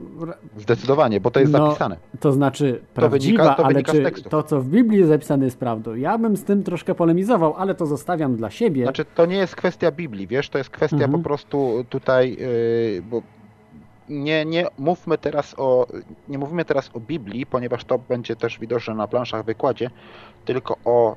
[0.58, 1.96] Zdecydowanie, bo to jest No, zapisane.
[2.20, 4.30] to znaczy To prawdziwa, wynika- to ale czy tekstu.
[4.30, 5.94] to, co w Biblii jest zapisane jest prawdą?
[5.94, 8.82] Ja bym z tym troszkę polemizował, ale to zostawiam dla siebie.
[8.82, 11.12] Znaczy, to nie jest kwestia Biblii, wiesz, to jest kwestia Mhm.
[11.12, 13.22] po prostu tutaj, yy, bo
[14.08, 15.86] nie, nie mówmy teraz o,
[16.28, 19.90] nie mówimy teraz o Biblii, ponieważ to będzie też widoczne na planszach w wykładzie,
[20.44, 21.16] tylko o y,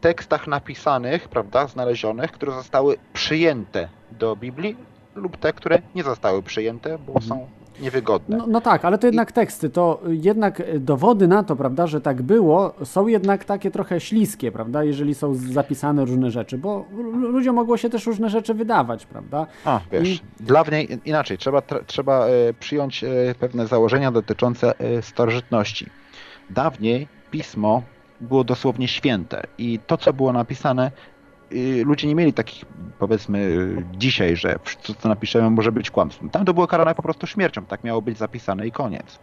[0.00, 3.88] tekstach napisanych, prawda, znalezionych, które zostały przyjęte
[4.18, 4.76] do Biblii
[5.14, 7.46] lub te, które nie zostały przyjęte, bo są
[7.80, 8.36] niewygodne.
[8.36, 12.00] No, no tak, ale to jednak teksty, to jednak e, dowody na to, prawda, że
[12.00, 17.28] tak było, są jednak takie trochę śliskie, prawda, jeżeli są zapisane różne rzeczy, bo lu-
[17.28, 19.46] ludziom mogło się też różne rzeczy wydawać, prawda.
[19.64, 22.30] A, wiesz, dla mnie inaczej, trzeba, tr- trzeba e,
[22.60, 23.08] przyjąć e,
[23.40, 25.86] pewne założenia dotyczące e, starożytności.
[26.50, 27.82] Dawniej pismo
[28.22, 30.90] było dosłownie święte i to, co było napisane,
[31.52, 32.64] y, ludzie nie mieli takich,
[32.98, 36.30] powiedzmy, y, dzisiaj, że wszystko, co napiszemy, może być kłamstwem.
[36.30, 39.18] Tam to było karane po prostu śmiercią, tak miało być zapisane i koniec.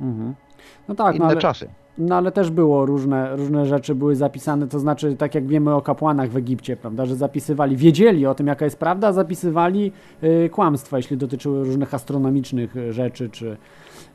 [0.00, 0.34] Mhm.
[0.88, 1.68] No tak, Inne no ale, czasy.
[1.98, 5.82] no ale też było różne, różne rzeczy były zapisane, to znaczy tak jak wiemy o
[5.82, 10.50] kapłanach w Egipcie, prawda, że zapisywali, wiedzieli o tym jaka jest prawda, a zapisywali y,
[10.52, 13.56] kłamstwa, jeśli dotyczyły różnych astronomicznych rzeczy, czy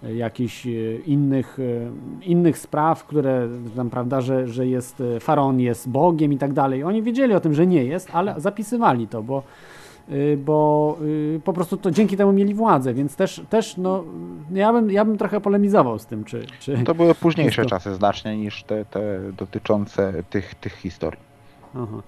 [0.04, 1.92] jakichś y, innych, y,
[2.22, 6.84] innych spraw, które tam, prawda, że, że jest y, faraon jest Bogiem i tak dalej.
[6.84, 9.44] Oni wiedzieli o tym, że nie jest, ale zapisywali to, bo
[10.38, 10.98] bo
[11.44, 14.04] po prostu to dzięki temu mieli władzę, więc też, też no,
[14.54, 16.46] ja bym, ja bym trochę polemizował z tym, czy...
[16.60, 21.20] czy To były późniejsze to- czasy znacznie niż te, te dotyczące tych, tych historii.
[21.76, 22.02] Aha.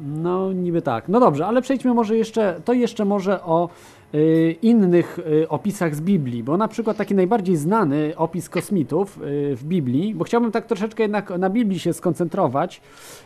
[0.00, 1.08] No niby tak.
[1.08, 3.68] No dobrze, ale przejdźmy może jeszcze, to jeszcze może o
[4.14, 9.56] y, innych y, opisach z Biblii, bo na przykład taki najbardziej znany opis kosmitów y,
[9.56, 12.80] w Biblii, bo chciałbym tak troszeczkę jednak na Biblii się skoncentrować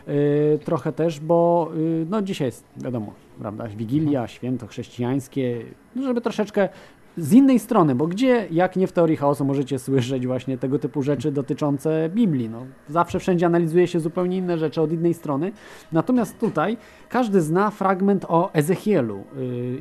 [0.09, 5.63] y, trochę też, bo y, no dzisiaj jest, wiadomo, prawda, Wigilia, święto chrześcijańskie,
[5.97, 6.69] no żeby troszeczkę
[7.17, 11.03] z innej strony, bo gdzie, jak nie w teorii chaosu, możecie słyszeć właśnie tego typu
[11.03, 12.49] rzeczy dotyczące Biblii.
[12.49, 15.53] No, zawsze wszędzie analizuje się zupełnie inne rzeczy od innej strony.
[15.93, 16.77] Natomiast tutaj
[17.09, 19.25] każdy zna fragment o Ezechielu,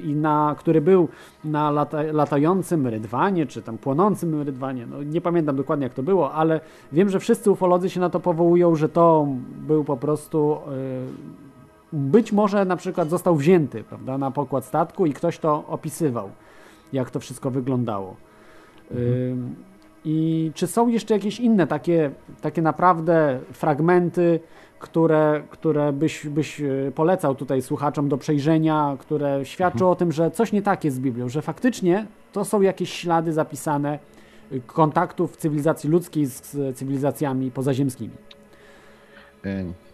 [0.06, 1.08] yy, na, który był
[1.46, 4.86] na lata, latającym rydwanie, czy tam płonącym rydwanie.
[4.86, 6.60] No, nie pamiętam dokładnie jak to było, ale
[6.92, 9.28] wiem, że wszyscy ufolodzy się na to powołują, że to
[9.68, 10.58] był po prostu.
[10.68, 11.46] Yy,
[11.94, 16.30] być może na przykład został wzięty prawda, na pokład statku i ktoś to opisywał
[16.94, 18.16] jak to wszystko wyglądało.
[18.92, 19.56] Ym,
[20.06, 22.12] I czy są jeszcze jakieś inne takie,
[22.42, 24.40] takie naprawdę fragmenty,
[24.80, 30.32] które, które byś, byś y, polecał tutaj słuchaczom do przejrzenia, które świadczą o tym, że
[30.32, 34.00] coś nie tak jest z Biblią, że faktycznie to są jakieś ślady zapisane
[34.52, 38.14] y, kontaktów cywilizacji ludzkiej z cywilizacjami pozaziemskimi.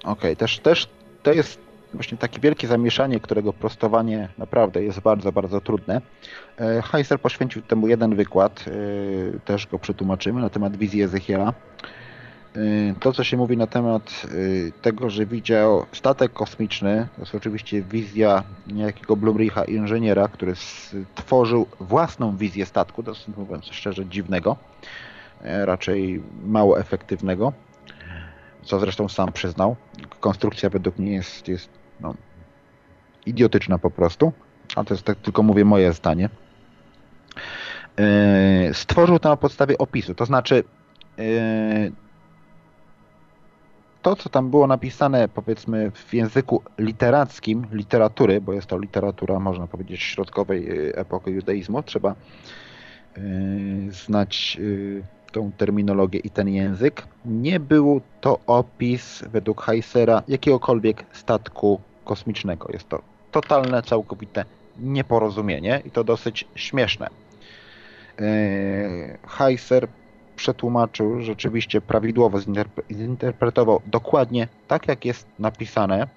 [0.04, 0.90] Okej, też, też
[1.24, 6.02] to jest właśnie takie wielkie zamieszanie, którego prostowanie naprawdę jest bardzo, bardzo trudne.
[6.60, 11.54] E, Heiser poświęcił temu jeden wykład, e, też go przetłumaczymy, na temat wizji Ezechiela.
[12.56, 12.60] E,
[13.00, 14.28] To, co się mówi na temat
[14.82, 22.38] tego, że widział statek kosmiczny, to jest oczywiście wizja niejakiego Blumricha, inżyniera, który stworzył własną
[22.38, 24.56] wizję statku, dosyć mówiąc szczerze dziwnego,
[25.66, 27.54] raczej mało efektywnego
[28.64, 29.76] co zresztą sam przyznał.
[30.20, 31.70] Konstrukcja według mnie jest, jest
[32.02, 32.14] no,
[33.26, 34.34] idiotyczna po prostu,
[34.76, 36.30] a to jest tak tylko mówię moje zdanie.
[37.98, 40.64] Yy, Stworzył to na podstawie opisu, to znaczy
[41.18, 41.92] yy,
[44.02, 49.68] to, co tam było napisane, powiedzmy, w języku literackim, literatury, bo jest to literatura, można
[49.68, 52.16] powiedzieć, środkowej yy, epoki judaizmu, trzeba
[53.18, 57.08] yy, znać yy, tą terminologię i ten język.
[57.26, 62.68] Nie był to opis według Heisera jakiegokolwiek statku kosmicznego.
[62.74, 64.46] Jest to totalne, całkowite
[64.80, 67.10] nieporozumienie i to dosyć śmieszne.
[68.20, 69.88] Yy, Heiser
[70.36, 76.08] przetłumaczył, rzeczywiście prawidłowo zinterpre- zinterpretował dokładnie tak, jak jest napisane,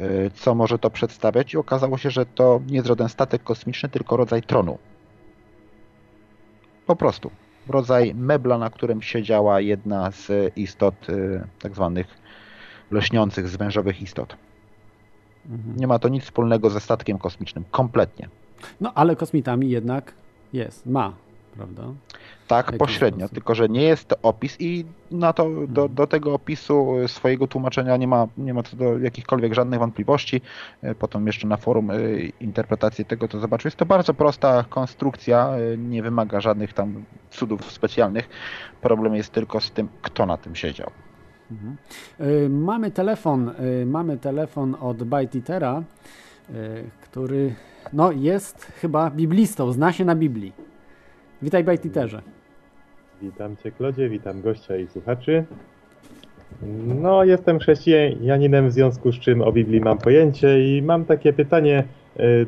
[0.00, 3.88] yy, co może to przedstawiać i okazało się, że to nie jest żaden statek kosmiczny,
[3.88, 4.78] tylko rodzaj tronu.
[6.86, 7.30] Po prostu
[7.68, 12.06] rodzaj mebla, na którym siedziała jedna z istot y, tak zwanych
[12.90, 14.36] leśniących, zwężowych istot.
[15.76, 17.64] Nie ma to nic wspólnego ze statkiem kosmicznym.
[17.70, 18.28] Kompletnie.
[18.80, 20.12] No ale kosmitami jednak
[20.52, 21.12] jest, ma,
[21.56, 21.82] prawda?
[22.48, 23.34] Tak, jakiś pośrednio, sposób.
[23.34, 27.46] tylko że nie jest to opis i na to, do, do tego opisu y, swojego
[27.46, 30.40] tłumaczenia nie ma, nie ma co do jakichkolwiek żadnych wątpliwości.
[30.84, 33.66] Y, Potem jeszcze na forum y, interpretację tego to zobaczył.
[33.66, 38.28] Jest to bardzo prosta konstrukcja, nie wymaga żadnych tam cudów specjalnych.
[38.80, 40.90] Problem jest tylko z tym, kto na tym siedział.
[42.20, 43.50] Y, Mamy telefon,
[43.82, 45.82] y, mamy telefon od Bajtitera,
[46.50, 46.52] y,
[47.02, 47.54] który
[47.92, 50.52] no, jest chyba biblistą, zna się na Biblii.
[51.42, 52.22] Witaj Bajtiterze.
[53.22, 55.44] Witam Cię, Klodzie, witam gościa i słuchaczy.
[56.86, 61.84] No, jestem chrześcijaninem, w związku z czym o Biblii mam pojęcie i mam takie pytanie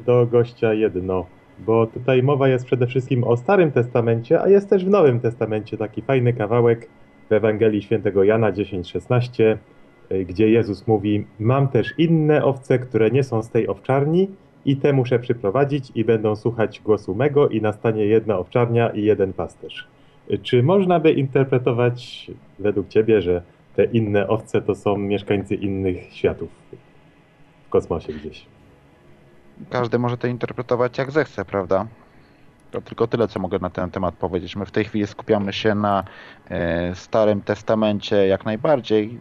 [0.07, 1.27] do gościa jedno,
[1.59, 5.77] bo tutaj mowa jest przede wszystkim o Starym Testamencie, a jest też w Nowym Testamencie
[5.77, 6.89] taki fajny kawałek
[7.31, 9.59] w Ewangelii Świętego Jana 10:16,
[10.13, 14.29] y, gdzie Jezus mówi: Mam też inne owce, które nie są z tej owczarni,
[14.65, 19.33] i te muszę przyprowadzić, i będą słuchać głosu mego, i nastanie jedna owczarnia i jeden
[19.33, 19.89] pasterz.
[20.43, 23.43] Czy można by interpretować według Ciebie, że
[23.77, 26.49] te inne owce to są mieszkańcy innych światów
[27.67, 28.47] w kosmosie gdzieś?
[29.71, 31.87] Każdy może to interpretować jak zechce, prawda?
[32.71, 34.57] To tylko tyle, co mogę na ten temat powiedzieć.
[34.57, 36.05] My w tej chwili skupiamy się na
[36.51, 39.19] e, Starym Testamencie jak najbardziej.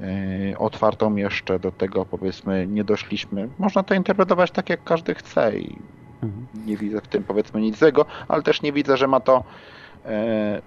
[0.00, 3.48] e, otwartą jeszcze do tego, powiedzmy, nie doszliśmy.
[3.58, 5.78] Można to interpretować tak, jak każdy chce i
[6.66, 9.44] nie widzę w tym, powiedzmy, nic złego, ale też nie widzę, że ma to
[10.04, 10.62] e,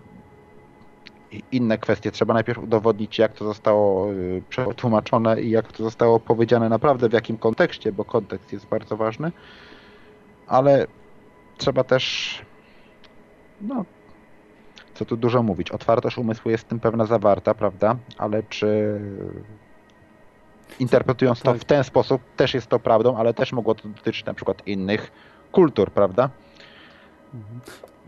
[1.51, 2.11] inne kwestie.
[2.11, 7.13] Trzeba najpierw udowodnić, jak to zostało y, przetłumaczone i jak to zostało powiedziane naprawdę, w
[7.13, 9.31] jakim kontekście, bo kontekst jest bardzo ważny,
[10.47, 10.87] ale
[11.57, 12.35] trzeba też
[13.61, 13.85] no,
[14.93, 15.71] co tu dużo mówić.
[15.71, 17.95] Otwartość umysłu jest w tym pewna zawarta, prawda?
[18.17, 18.99] Ale czy
[20.79, 21.61] interpretując to Tak.
[21.61, 25.11] w ten sposób, też jest to prawdą, ale też mogło to dotyczyć na przykład innych
[25.51, 26.29] kultur, prawda?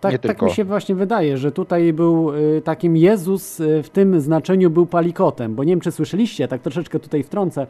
[0.02, 0.46] Tak, Nie tak tylko.
[0.46, 4.86] mi się właśnie wydaje, że tutaj był y, takim Jezus y, w tym znaczeniu był
[4.86, 7.68] palikotem, bo nie wiem czy słyszeliście, tak troszeczkę tutaj wtrącę,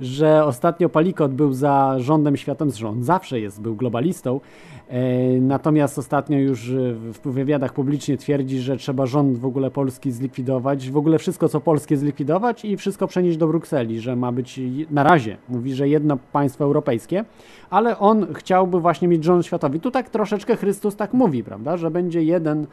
[0.00, 4.40] że ostatnio palikot był za rządem światowym, zresztą on zawsze jest, był globalistą,
[4.88, 10.12] e, natomiast ostatnio już y, w wywiadach publicznie twierdzi, że trzeba rząd w ogóle polski
[10.12, 14.60] zlikwidować, w ogóle wszystko co polskie zlikwidować i wszystko przenieść do Brukseli, że ma być
[14.90, 17.24] na razie, mówi, że jedno państwo europejskie,
[17.70, 19.78] ale on chciałby właśnie mieć rząd światowy.
[19.80, 22.66] Tu tak troszeczkę Chrystus tak mówi, prawda, że będzie jeden,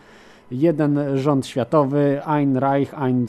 [0.51, 3.27] jeden rząd światowy, ein Reich, ein, e,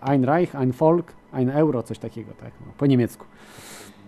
[0.00, 3.26] ein Reich, ein Volk, ein Euro, coś takiego, tak, no, po niemiecku.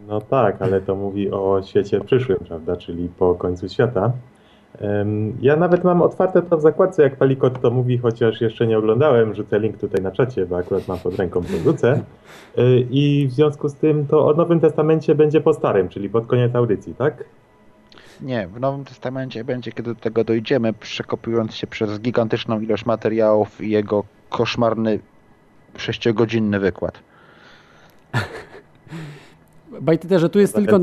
[0.09, 4.13] No tak, ale to mówi o świecie przyszłym, prawda, czyli po końcu świata.
[5.41, 9.35] Ja nawet mam otwarte to w zakładce, jak Palikot to mówi, chociaż jeszcze nie oglądałem.
[9.35, 12.01] Rzucę link tutaj na czacie, bo akurat mam pod ręką, to wrzucę.
[12.59, 16.27] Y, I w związku z tym to o Nowym Testamencie będzie po starym, czyli pod
[16.27, 17.25] koniec audycji, tak?
[18.21, 23.61] Nie, w Nowym Testamencie będzie, kiedy do tego dojdziemy, przekopując się przez gigantyczną ilość materiałów
[23.61, 24.99] i jego koszmarny
[25.77, 26.99] sześciogodzinny wykład.
[29.81, 30.79] Bajty że tu jest tylko,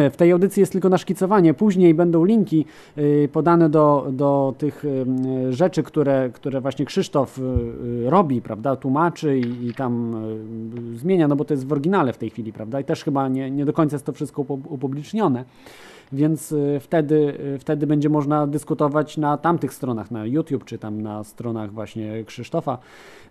[0.00, 0.10] chyba.
[0.10, 2.64] w tej audycji jest tylko naszkicowanie, później będą linki
[2.98, 7.42] y, podane do, do tych y, rzeczy, które, które właśnie Krzysztof y,
[8.10, 10.14] robi, prawda, tłumaczy i, i tam
[10.94, 13.28] y, zmienia, no bo to jest w oryginale w tej chwili, prawda, i też chyba
[13.28, 15.44] nie, nie do końca jest to wszystko upu- upublicznione.
[16.12, 21.02] Więc y, wtedy, y, wtedy będzie można dyskutować na tamtych stronach, na YouTube czy tam
[21.02, 22.78] na stronach właśnie Krzysztofa,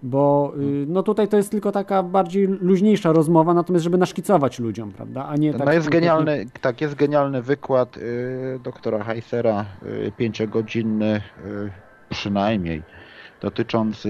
[0.04, 4.92] bo y, no tutaj to jest tylko taka bardziej luźniejsza rozmowa, natomiast żeby naszkicować ludziom,
[4.92, 10.12] prawda, a nie tak No jest genialny, tak, jest genialny wykład y, doktora Heisera, y,
[10.18, 11.72] pięciogodzinny y,
[12.10, 12.84] przynajmniej,
[13.42, 14.10] dotyczący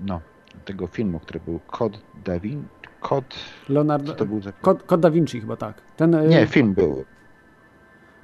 [0.00, 0.20] no,
[0.64, 2.68] tego filmu, który był Kod Da Vinci,
[3.00, 3.24] Kod,
[3.68, 4.52] Leonardo, co to był za?
[4.52, 5.82] Kod, Kod Da Vinci chyba tak.
[5.96, 7.04] Ten, Nie, film był.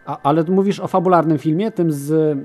[0.07, 2.37] A, ale mówisz o fabularnym filmie, tym z, e,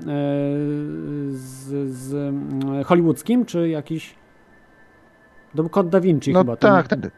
[1.36, 4.14] z, z mm, hollywoodzkim, czy jakiś...
[5.56, 6.56] To był Kod Da Vinci No chyba.
[6.56, 7.10] ten- tak, ten,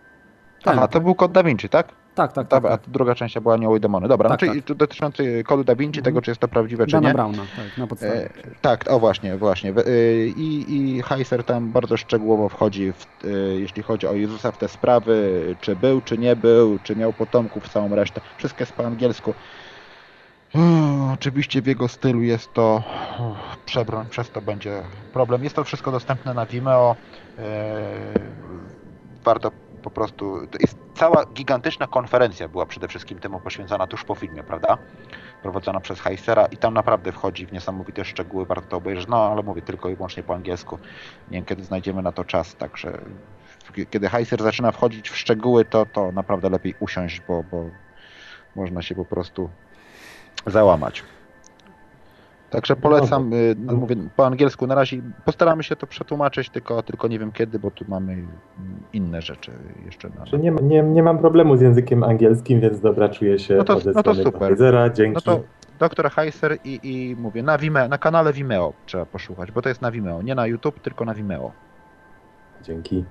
[0.64, 1.88] Aha, to był Kod Da Vinci, tak?
[2.14, 2.62] Tak, tak, tak.
[2.62, 2.88] Dobra, tak.
[2.88, 4.08] a druga część była Anioły i Demony.
[4.08, 4.68] Dobra, Tak, no, czyli tak.
[4.68, 7.14] tu dotyczący kodu Da Vinci, tego czy jest to prawdziwe, czy Dana nie.
[7.14, 8.24] Browna, tak, na podstawie.
[8.24, 8.30] E,
[8.60, 9.70] tak, o właśnie, właśnie.
[9.70, 10.64] E, I,
[10.96, 13.28] I Heiser tam bardzo szczegółowo wchodzi, w, e,
[13.60, 17.68] jeśli chodzi o Jezusa, w te sprawy, czy był, czy nie był, czy miał potomków,
[17.68, 18.20] całą resztę.
[18.38, 19.34] Wszystko jest po angielsku.
[20.54, 22.82] O, oczywiście w jego stylu jest to
[23.66, 24.82] przebroń, przez to będzie
[25.12, 25.44] problem.
[25.44, 26.96] Jest to wszystko dostępne na Vimeo.
[27.38, 27.84] E,
[29.24, 29.50] warto
[29.82, 30.36] po prostu.
[30.60, 34.78] Jest cała gigantyczna konferencja była przede wszystkim temu poświęcona tuż po filmie, prawda?
[35.42, 39.08] Prowadzona przez Heisera i tam naprawdę wchodzi w niesamowite szczegóły, warto to obejrzeć.
[39.08, 40.78] No ale mówię tylko i wyłącznie po angielsku.
[41.30, 43.00] Nie wiem kiedy znajdziemy na to czas, także
[43.90, 47.64] kiedy Heiser zaczyna wchodzić w szczegóły, to, to naprawdę lepiej usiąść, bo, bo
[48.56, 49.50] można się po prostu
[50.46, 51.02] załamać.
[52.50, 55.02] Także polecam, y, no, mówię po angielsku na razie.
[55.24, 58.28] Postaramy się to przetłumaczyć, tylko, tylko nie wiem kiedy, bo tu mamy mm,
[58.92, 59.52] inne rzeczy
[59.84, 60.08] jeszcze.
[60.08, 63.78] Na, nie, nie, nie mam problemu z językiem angielskim, więc dobra, czuję się No to-
[63.94, 64.48] no to super.
[64.48, 64.90] Heisera.
[64.90, 65.14] Dzięki.
[65.14, 65.42] No to
[65.78, 69.82] doktor Heiser i, i mówię, na, Vimeo, na kanale Vimeo trzeba poszukać, bo to jest
[69.82, 71.52] na Vimeo, nie na YouTube, tylko na Vimeo.
[72.62, 73.04] Dzięki.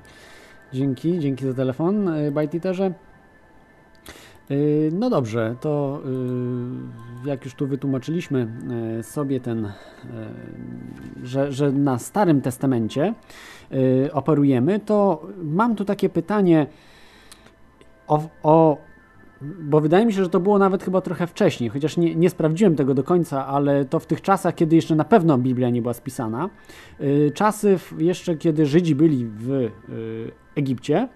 [0.74, 2.92] Dzięki, dzięki za telefon, y, Bajtiterze.
[4.52, 6.02] Y, No dobrze, to
[7.26, 8.48] y, jak już tu wytłumaczyliśmy
[9.00, 9.72] y, sobie ten,
[11.24, 13.14] że, że na Starym Testamencie
[14.14, 16.68] operujemy, to mam tu takie pytanie
[18.08, 18.78] o, o
[19.42, 22.76] bo wydaje mi się, że to było nawet chyba trochę wcześniej, chociaż nie, nie sprawdziłem
[22.76, 25.94] tego do końca, ale to w tych czasach, kiedy jeszcze na pewno Biblia nie była
[25.94, 26.50] spisana,
[27.34, 29.70] czasy jeszcze kiedy Żydzi byli w
[30.56, 31.08] Egipcie,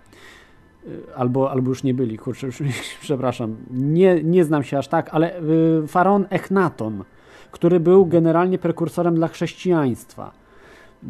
[1.15, 2.63] albo, albo już nie byli, kurczę, już,
[3.01, 7.03] przepraszam, nie, nie znam się aż tak, ale y, faraon Echnaton,
[7.51, 10.31] który był generalnie prekursorem dla chrześcijaństwa.
[11.03, 11.07] Y,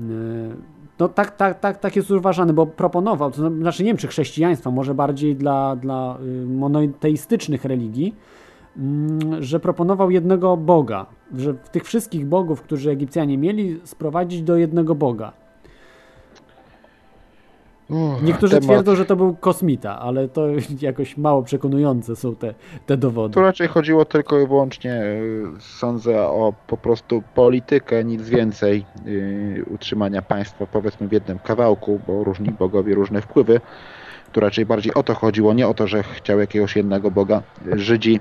[1.00, 4.72] No tak, tak, tak, tak jest uważany, bo proponował, to znaczy nie wiem czy chrześcijaństwa,
[4.72, 8.16] może bardziej dla, dla y, monoteistycznych religii,
[8.78, 11.06] mm, że proponował jednego Boga,
[11.36, 15.34] że tych wszystkich bogów, którzy Egipcjanie mieli, sprowadzić do jednego Boga.
[18.24, 20.48] Niektórzy temat- twierdzą, że to był kosmita, ale to
[20.82, 22.54] jakoś mało przekonujące są te,
[22.86, 23.34] te dowody.
[23.34, 29.66] Tu raczej chodziło tylko i wyłącznie, y, sądzę, o po prostu politykę, nic więcej, y,
[29.74, 33.62] utrzymania państwa powiedzmy w jednym kawałku, bo różni bogowie, różne wpływy.
[34.32, 37.42] Tu raczej bardziej o to chodziło, nie o to, że chciał jakiegoś jednego Boga.
[37.76, 38.20] Żydzi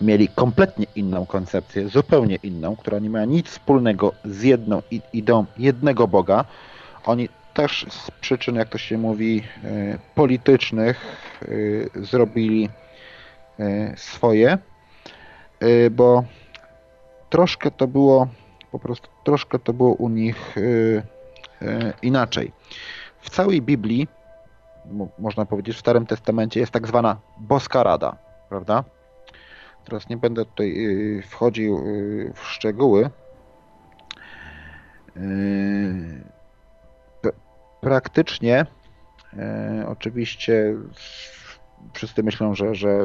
[0.00, 5.44] mieli kompletnie inną koncepcję, zupełnie inną, która nie miała nic wspólnego z jedną i- ideą
[5.58, 6.44] jednego Boga.
[7.04, 11.00] Oni też z przyczyn, jak to się mówi, e, politycznych
[11.42, 12.70] e, zrobili
[13.58, 14.58] e, swoje,
[15.90, 16.24] bo
[17.30, 18.28] troszkę to było,
[18.72, 20.56] po prostu troszkę to było u nich
[22.02, 22.52] inaczej.
[23.20, 24.08] W całej Biblii,
[24.90, 28.16] mo- można powiedzieć, w Starym Testamencie jest tak zwana boska rada,
[28.48, 28.84] prawda?
[29.84, 30.74] Teraz nie będę tutaj
[31.28, 31.84] wchodził
[32.34, 33.10] w szczegóły.
[37.80, 38.66] Praktycznie,
[39.82, 40.74] y, oczywiście,
[41.92, 42.98] wszyscy myślą, że, że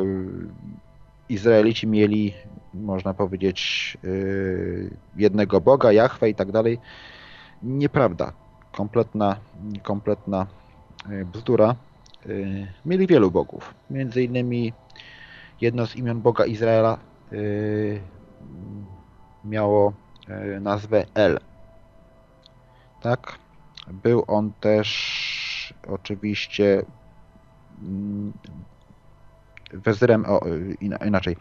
[1.29, 2.33] Izraelici mieli,
[2.73, 6.79] można powiedzieć, y, jednego Boga, Jahwe i tak dalej.
[7.63, 8.33] Nieprawda.
[8.71, 9.35] Kompletna,
[9.83, 10.47] kompletna
[11.09, 11.75] y, bzdura.
[12.85, 13.73] Mieli wielu bogów.
[13.89, 14.73] Między innymi
[15.61, 16.97] jedno z imion Boga Izraela
[19.45, 19.93] miało
[20.61, 21.39] nazwę El.
[23.01, 23.40] Tak?
[23.93, 26.85] Był on też oczywiście
[27.81, 28.33] mm,
[29.73, 30.39] wezyrem, o,
[30.81, 31.35] ina- inaczej,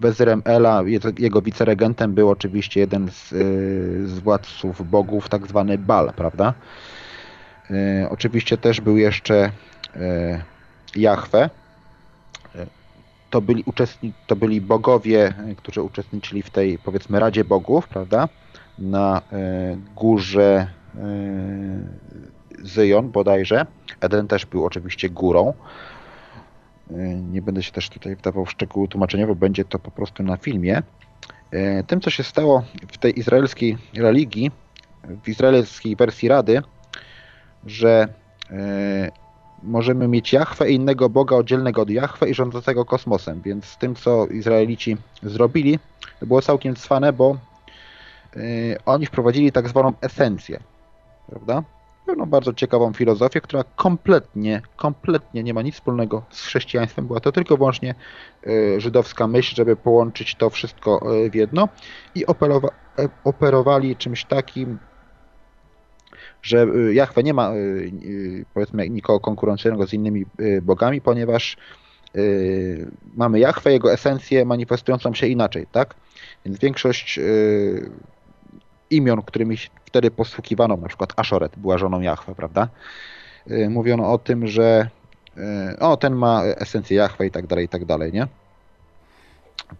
[0.00, 0.82] wezyrem Ela,
[1.18, 6.54] jego- wiceregentem był oczywiście jeden z, y, z władców bogów, tak zwany Bal, prawda?
[7.70, 9.50] Y, Oczywiście też był jeszcze
[9.96, 10.42] y,
[10.96, 11.50] Jahwe,
[13.30, 18.28] to byli, uczestni- to byli bogowie, którzy uczestniczyli w tej, powiedzmy, Radzie Bogów, prawda?
[18.78, 19.22] Na
[19.94, 20.66] górze
[22.62, 23.66] Zyjon bodajże.
[24.00, 25.52] Eden też był oczywiście górą.
[26.90, 26.94] Y,
[27.30, 30.36] Nie będę się też tutaj wdawał w szczegóły tłumaczenia, bo będzie to po prostu na
[30.36, 30.82] filmie.
[31.54, 34.50] Y, Tym, co się stało w tej izraelskiej religii,
[35.24, 36.62] w izraelskiej wersji Rady,
[37.66, 38.08] że
[39.62, 43.42] możemy mieć Jahwe i innego Boga oddzielnego od Jahwe i rządzącego kosmosem.
[43.42, 45.78] Więc tym, co Izraelici zrobili,
[46.20, 47.36] to było całkiem cwane, bo
[48.86, 50.60] oni wprowadzili tak zwaną esencję.
[51.26, 51.62] Prawda?
[52.06, 57.06] Pewną bardzo ciekawą filozofię, która kompletnie, kompletnie nie ma nic wspólnego z chrześcijaństwem.
[57.06, 57.94] Była to tylko wyłącznie
[58.46, 61.68] y, żydowska myśl, żeby połączyć to wszystko y, w jedno
[62.14, 64.78] i operowa- e, operowali czymś takim,
[66.42, 67.52] że Jahwe nie ma
[68.54, 70.26] powiedzmy nikogo konkurencyjnego z innymi
[70.62, 71.56] bogami, ponieważ
[73.14, 75.94] mamy Jahwe, jego esencję manifestującą się inaczej, tak?
[76.44, 77.20] Więc większość
[78.90, 82.68] imion, którymi wtedy posługiwano, na przykład Ashoret była żoną Jahwe, prawda?
[83.50, 84.88] Y, Mówiono o tym, że
[85.72, 88.26] y, o, ten ma esencję Jahwe i tak dalej, i tak dalej, nie?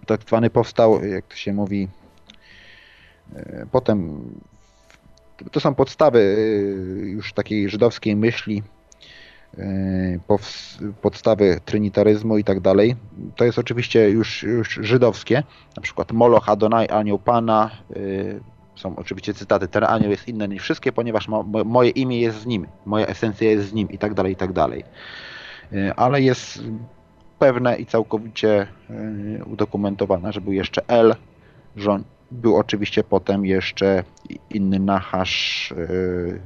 [0.06, 1.88] Tak zwany powstał, jak to się mówi,
[3.36, 4.30] y, potem
[5.52, 6.36] to są podstawy
[7.04, 8.62] już takiej żydowskiej myśli,
[11.02, 12.96] podstawy trynitaryzmu i tak dalej.
[13.36, 15.42] To jest oczywiście już, już żydowskie,
[15.76, 17.70] na przykład Moloch, Adonai, anioł Pana,
[18.76, 22.40] są oczywiście cytaty, ten anioł jest inny niż wszystkie, ponieważ mo, mo, moje imię jest
[22.40, 24.84] z nim, moja esencja jest z nim i tak dalej, i tak dalej.
[25.72, 26.62] Y, Ale jest
[27.38, 31.14] pewne i całkowicie y, udokumentowane, że był jeszcze El,
[31.76, 31.98] że
[32.30, 34.04] był oczywiście potem jeszcze
[34.50, 36.40] inny Nachasz, y,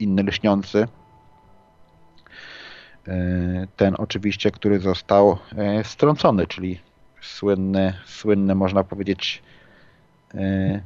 [0.00, 0.88] inny lśniący.
[3.76, 5.38] Ten oczywiście, który został
[5.82, 6.80] strącony, czyli
[7.20, 9.42] słynny, słynny można powiedzieć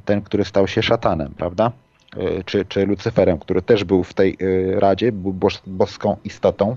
[0.05, 1.71] ten, który stał się szatanem, prawda?
[2.17, 6.75] Y, Czy, czy Lucyferem, który też był w tej y, radzie, był bos- boską istotą,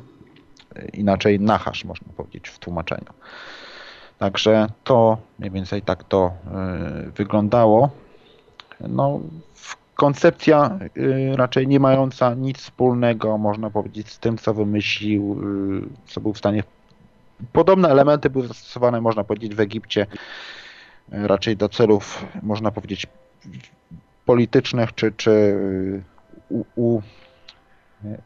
[0.93, 3.12] inaczej Nachasz można powiedzieć w tłumaczeniu.
[4.18, 6.33] Także to mniej więcej tak to
[7.16, 7.91] wyglądało.
[8.81, 9.20] No,
[9.95, 10.79] koncepcja
[11.35, 15.43] raczej nie mająca nic wspólnego, można powiedzieć, z tym, co wymyślił,
[16.07, 16.62] co był w stanie.
[17.53, 20.07] Podobne elementy były zastosowane, można powiedzieć, w Egipcie
[21.13, 23.07] raczej do celów, można powiedzieć,
[24.27, 26.03] politycznych, czy, czy y,
[26.49, 27.03] u, u,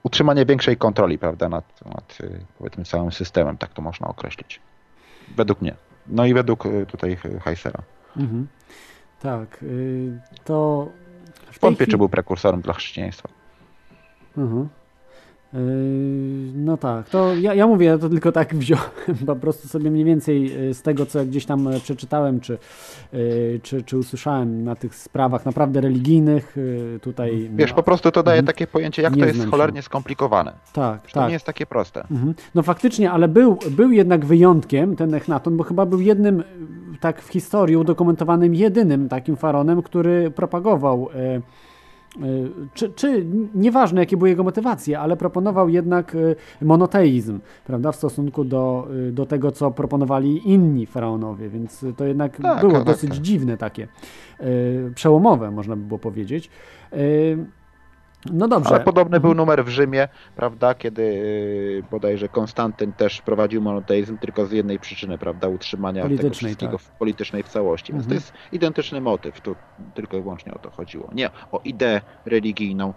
[0.03, 4.61] utrzymania większej kontroli, prawda, nad, nad y, powiedzmy całym systemem, tak to można określić.
[5.37, 5.75] Według mnie.
[6.07, 7.83] No i według y, tutaj Heisera.
[8.17, 8.49] Mhm.
[9.21, 9.65] Tak,
[10.45, 10.89] to
[11.61, 13.29] Wątpię, chwili- czy był prekursorem dla chrześcijaństwa.
[14.37, 14.69] Mhm.
[15.53, 15.61] Yy,
[16.55, 18.85] No tak, to ja, ja mówię, ja to tylko tak wziąłem
[19.27, 22.59] po prostu sobie mniej więcej y, z tego, co gdzieś tam e, przeczytałem, czy,
[23.15, 26.57] y, czy, czy usłyszałem na tych sprawach naprawdę religijnych,
[27.03, 27.51] tutaj...
[27.55, 28.47] Wiesz, no, po prostu to daje Mhm.
[28.47, 29.47] takie pojęcie, jak to jest się.
[29.47, 30.53] cholernie skomplikowane.
[30.73, 31.27] Tak, To tak.
[31.29, 32.01] nie jest takie proste.
[32.11, 32.35] Mhm.
[32.55, 36.43] No faktycznie, ale był, był jednak wyjątkiem ten Echnaton, bo chyba był jednym,
[37.01, 41.41] tak w historii udokumentowanym, jedynym takim faraonem, który propagował e,
[42.75, 48.45] czy, czy nieważne jakie były jego motywacje, ale proponował jednak y, monoteizm, prawda, w stosunku
[48.45, 53.11] do, y, do tego, co proponowali inni faraonowie, więc to jednak Tak, było tak, dosyć
[53.11, 53.19] tak.
[53.19, 53.89] dziwne takie,
[54.41, 56.51] y, przełomowe można by było powiedzieć.
[58.31, 58.71] Y, No dobrze.
[58.71, 64.47] Ale podobny był numer w Rzymie, prawda, kiedy yy, bodajże Konstantyn też prowadził monoteizm tylko
[64.47, 66.81] z jednej przyczyny, prawda, utrzymania tego Politycznej, wszystkiego tak.
[66.81, 67.93] w politycznej w całości.
[67.93, 68.21] Więc Mhm.
[68.21, 69.57] to jest identyczny motyw, tu
[69.95, 71.11] tylko i wyłącznie o to chodziło.
[71.15, 72.95] Nie o ideę religijną.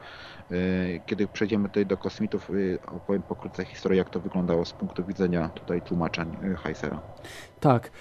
[0.52, 0.58] Yy,
[1.06, 5.50] Kiedy przejdziemy tutaj do kosmitów, yy, opowiem pokrótce historię, jak to wyglądało z punktu widzenia
[5.50, 7.00] tutaj tłumaczeń Heisera.
[7.60, 7.92] Tak.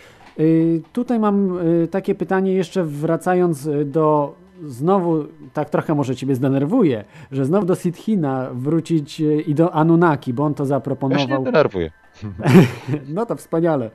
[0.40, 4.34] Y, Tutaj mam y, takie pytanie, jeszcze wracając y, do.
[4.64, 10.32] Znowu, tak trochę może Ciebie zdenerwuje, że znowu do Sithina wrócić y, i do Anunnaki,
[10.34, 11.44] bo on to Ja się nie zaproponował.
[11.44, 11.90] denerwuję.
[13.14, 13.90] No to wspaniale.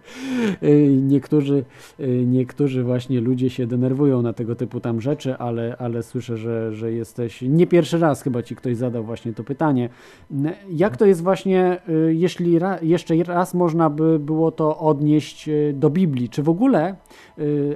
[0.64, 1.64] Y, Niektórzy,
[2.00, 6.74] y, niektórzy właśnie ludzie się denerwują na tego typu tam rzeczy, ale, ale słyszę, że,
[6.74, 7.42] że jesteś.
[7.42, 9.90] Nie pierwszy raz chyba ci ktoś zadał właśnie to pytanie.
[10.70, 16.30] Jak to jest właśnie, jeśli ra, jeszcze raz można by było to odnieść do Biblii?
[16.30, 16.96] Czy w ogóle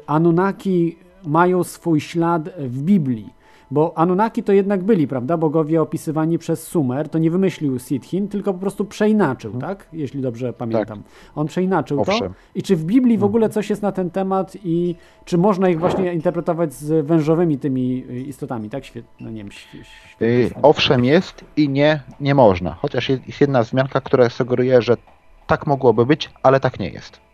[0.07, 3.38] Anunnaki mają swój ślad w Biblii?
[3.72, 5.38] Bo Anunnaki to jednak byli, prawda?
[5.38, 9.88] Bogowie opisywani przez Sumer, to nie wymyślił Sitchin, tylko po prostu przeinaczył, tak?
[9.93, 11.03] Jeśli dobrze pamiętam.
[11.36, 12.11] On przeinaczył to.
[12.11, 12.34] Owszem.
[12.55, 14.95] I czy w Biblii w ogóle coś jest na ten temat i
[15.26, 18.86] czy można ich właśnie interpretować z wężowymi tymi y, istotami, tak?
[18.86, 22.74] Świetnie, no nie wiem, świe, świe, Yy, Owszem jest i nie, nie można.
[22.74, 24.97] Chociaż jest jedna wzmianka, która sugeruje, że
[25.47, 27.26] tak mogłoby być, ale tak nie jest.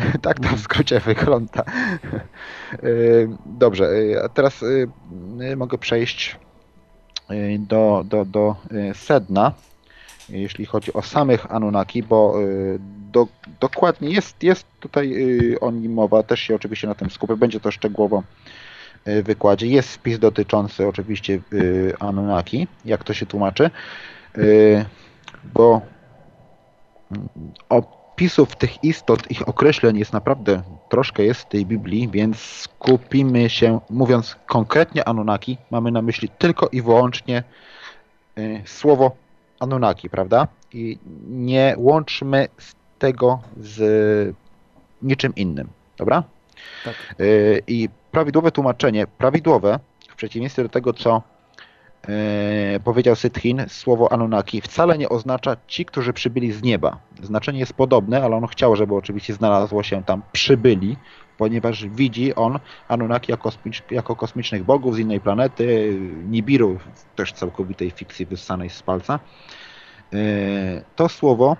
[0.22, 1.64] Tak to w skrócie wygląda.
[2.82, 4.60] Yy, Dobrze, yy, a teraz
[5.38, 6.38] yy, mogę przejść
[7.58, 8.56] do, do, do
[8.94, 9.52] sedna,
[10.28, 12.34] jeśli chodzi o samych Anunnaki, bo
[13.12, 13.26] do,
[13.60, 15.14] dokładnie jest, jest tutaj
[15.60, 18.22] o nim mowa, też się oczywiście na tym skupię, będzie to szczegółowo
[19.22, 19.66] wykładzie.
[19.66, 21.40] Jest wpis dotyczący oczywiście
[22.00, 23.70] Anunnaki, jak to się tłumaczy,
[25.54, 25.80] bo
[27.10, 27.28] mm,
[28.20, 33.80] opisów tych istot, ich określeń jest naprawdę troszkę jest w tej Biblii, więc skupimy się,
[33.90, 37.42] mówiąc konkretnie Anunnaki, mamy na myśli tylko i wyłącznie
[38.38, 39.16] y, słowo
[39.60, 40.48] Anunnaki, prawda?
[40.72, 40.98] I
[41.28, 44.36] nie łączmy z tego z
[45.02, 46.22] niczym innym, dobra?
[46.84, 46.94] Tak.
[47.20, 51.22] Y, I prawidłowe tłumaczenie, prawidłowe, w przeciwieństwie do tego, co
[52.08, 56.98] e, powiedział Sytchin, słowo Anunnaki wcale nie oznacza ci, którzy przybyli z nieba.
[57.22, 60.96] Znaczenie jest podobne, ale on chciał, żeby oczywiście znalazło się tam przybyli,
[61.38, 65.98] ponieważ widzi on Anunnaki jako, kosmicz, jako kosmicznych bogów z innej planety,
[66.28, 66.78] Nibiru,
[67.16, 69.20] też całkowitej fikcji wyssanej z palca.
[70.12, 70.18] E,
[70.96, 71.56] To słowo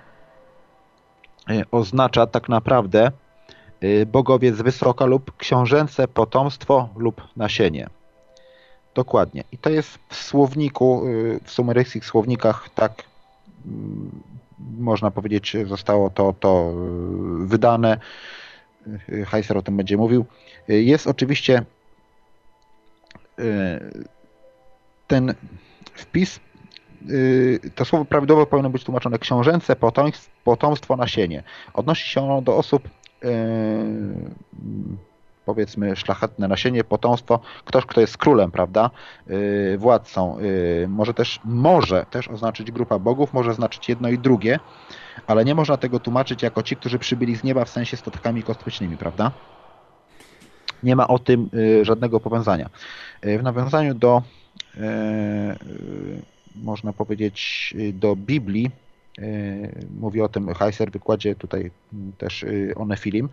[1.49, 3.11] e, oznacza tak naprawdę
[4.07, 7.89] bogowie z wysoka lub książęce potomstwo lub nasienie.
[8.95, 9.43] Dokładnie.
[9.51, 13.03] I to jest w słowniku, y, w sumeryjskich słownikach tak
[13.65, 14.11] mm,
[14.79, 16.73] można powiedzieć, zostało to, to
[17.43, 17.99] y, wydane.
[19.09, 20.25] Y, Heiser o tym będzie mówił.
[20.69, 21.63] Y, Jest oczywiście
[23.39, 24.03] y,
[25.07, 25.33] ten
[25.93, 26.39] wpis,
[27.09, 29.75] y, to słowo prawidłowo powinno być tłumaczone książęce
[30.43, 31.43] potomstwo, nasienie.
[31.73, 32.89] Odnosi się ono do osób
[33.23, 33.29] y,
[35.45, 38.89] powiedzmy szlachetne nasienie, potomstwo, ktoś, kto jest królem, prawda,
[39.27, 44.59] yy, władcą, yy, może też może też oznaczyć grupa bogów, może znaczyć jedno i drugie,
[45.27, 48.97] ale nie można tego tłumaczyć jako ci, którzy przybyli z nieba w sensie statkami kosmicznymi,
[48.97, 49.31] prawda?
[50.83, 52.69] Nie ma o tym yy, żadnego powiązania.
[53.23, 54.21] Yy, w nawiązaniu do
[54.75, 56.21] yy, yy,
[56.55, 58.71] można powiedzieć do Biblii,
[59.99, 61.71] mówi o tym Heiser w wykładzie tutaj
[62.17, 63.29] też o Nefilim,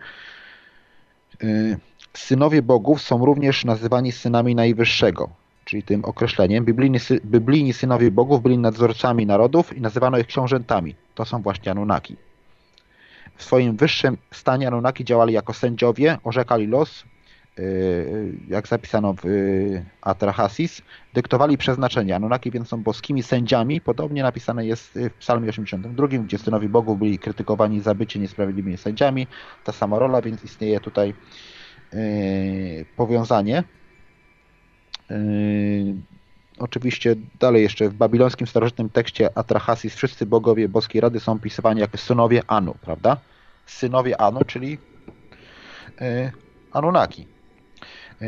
[1.43, 1.77] yy,
[2.13, 5.29] Synowie bogów są również nazywani synami Najwyższego,
[5.65, 6.65] czyli tym określeniem.
[6.65, 10.95] Biblijni, sy- biblijni synowie bogów byli nadzorcami narodów i nazywano ich książętami.
[11.15, 12.15] To są właśnie Anunnaki.
[13.35, 17.03] W swoim wyższym stanie Anunnaki działali jako sędziowie, orzekali los,
[17.57, 20.81] yy, jak zapisano w yy, Atrahasis,
[21.13, 22.15] dyktowali przeznaczenie.
[22.15, 23.81] Anunnaki więc są boskimi sędziami.
[23.81, 29.27] Podobnie napisane jest w psalmie 82, gdzie synowie bogów byli krytykowani za bycie niesprawiedliwymi sędziami.
[29.63, 31.13] Ta sama rola, więc istnieje tutaj
[32.95, 33.63] powiązanie.
[35.09, 35.95] Yy,
[36.59, 41.97] Oczywiście dalej jeszcze w babilońskim starożytnym tekście Atrahasis wszyscy bogowie boskiej rady są opisywani jako
[41.97, 43.17] synowie Anu, prawda?
[43.65, 44.77] Synowie Anu, czyli
[46.01, 46.31] yy,
[46.71, 47.27] Anunnaki.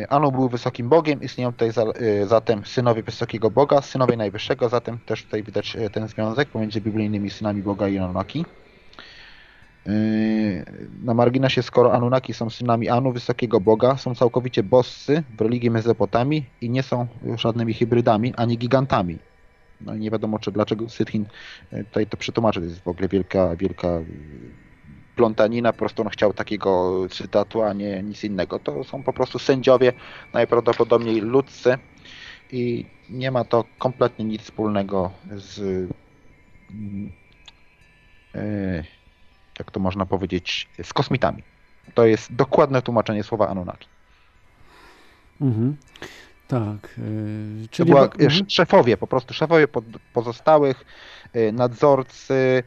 [0.09, 1.85] Anu był wysokim bogiem, istnieją tutaj za,
[2.25, 7.63] zatem synowie wysokiego boga, synowie najwyższego, zatem też tutaj widać ten związek pomiędzy biblijnymi synami
[7.63, 8.45] boga i Anunnaki.
[9.85, 10.65] Yy,
[11.03, 16.45] Na marginesie, skoro Anunnaki są synami Anu, wysokiego boga, są całkowicie bosscy w religii Mezopotamii
[16.61, 19.17] i nie są żadnymi hybrydami, ani gigantami.
[19.81, 21.25] No i nie wiadomo, czy dlaczego Sitchin
[21.71, 22.59] yy, tutaj to przetłumaczy.
[22.59, 24.05] To jest w ogóle wielka, wielka yy,
[25.15, 28.59] plątanina, po prostu on chciał takiego cytatu, a nie nic innego.
[28.59, 29.93] To są po prostu sędziowie,
[30.33, 31.77] najprawdopodobniej ludzcy
[32.51, 35.59] i nie ma to kompletnie nic wspólnego z
[38.33, 38.83] yy,
[39.59, 41.43] jak to można powiedzieć, z kosmitami.
[41.93, 43.87] To jest dokładne tłumaczenie słowa Anunnaki.
[45.41, 45.77] Mhm.
[46.47, 46.95] Tak.
[46.97, 48.49] Yy, To czyli była, do- mhm.
[48.49, 49.67] szefowie, po prostu szefowie
[50.13, 50.85] pozostałych,
[51.35, 52.63] y, nadzorcy,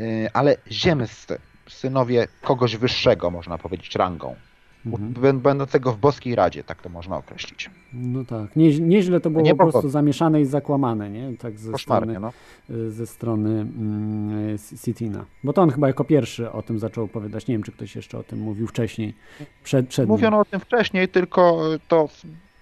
[0.00, 1.38] y, ale ziemscy,
[1.68, 4.36] synowie kogoś wyższego, można powiedzieć, rangą.
[4.86, 5.12] Mhm.
[5.14, 7.70] Bę- Będącego w boskiej radzie, tak to można określić.
[7.92, 8.56] No tak.
[8.56, 9.90] Nie, nieźle to było Nie po prostu pogodnie.
[9.90, 11.36] zamieszane i zakłamane, nie?
[11.36, 12.32] Tak ze Koszmarnie, strony,
[12.68, 12.76] no.
[12.76, 15.24] y, ze strony mm, Sitina.
[15.44, 17.46] Bo to on chyba jako pierwszy o tym zaczął opowiadać.
[17.46, 19.14] Nie wiem, czy ktoś jeszcze o tym mówił wcześniej.
[19.64, 20.08] Przed, przed nim.
[20.10, 22.08] Mówiono o tym wcześniej, tylko y, to,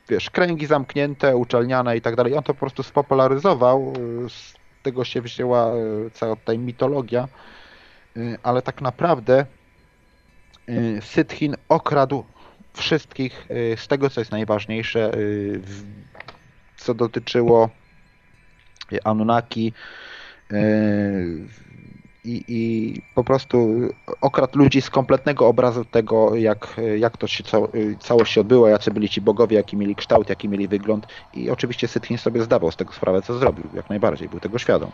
[0.08, 2.34] wiesz, kręgi zamknięte, uczelniane i tak dalej.
[2.34, 3.92] On to po prostu spopularyzował.
[4.26, 5.72] y, Z tego się wzięła
[6.12, 7.28] cała ta mitologia.
[8.42, 9.46] Ale tak naprawdę
[11.00, 12.24] Sitchin okradł
[12.76, 15.60] wszystkich y, z tego, co jest najważniejsze, y,
[16.76, 17.70] co dotyczyło
[18.92, 19.72] y, Anunnaki
[20.52, 20.56] y,
[22.24, 23.80] i, i po prostu
[24.20, 27.68] okradł ludzi z kompletnego obrazu tego, jak, jak to się cało,
[28.00, 31.88] całość się odbyła, jacy byli ci bogowie, jaki mieli kształt, jaki mieli wygląd i oczywiście
[31.88, 34.90] Sitchin sobie zdawał z tego sprawę, co zrobił, jak najbardziej, był tego świadom.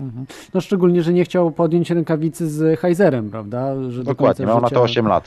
[0.00, 0.26] Mhm.
[0.54, 3.74] No szczególnie, że nie chciał podjąć rękawicy z Heizerem, prawda?
[3.90, 5.24] Że do Dokładnie, miał na to życia- 8 lat.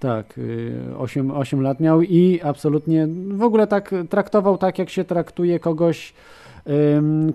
[0.00, 5.04] Tak, y, 8, 8 lat miał i absolutnie w ogóle tak traktował tak, jak się
[5.04, 6.14] traktuje kogoś,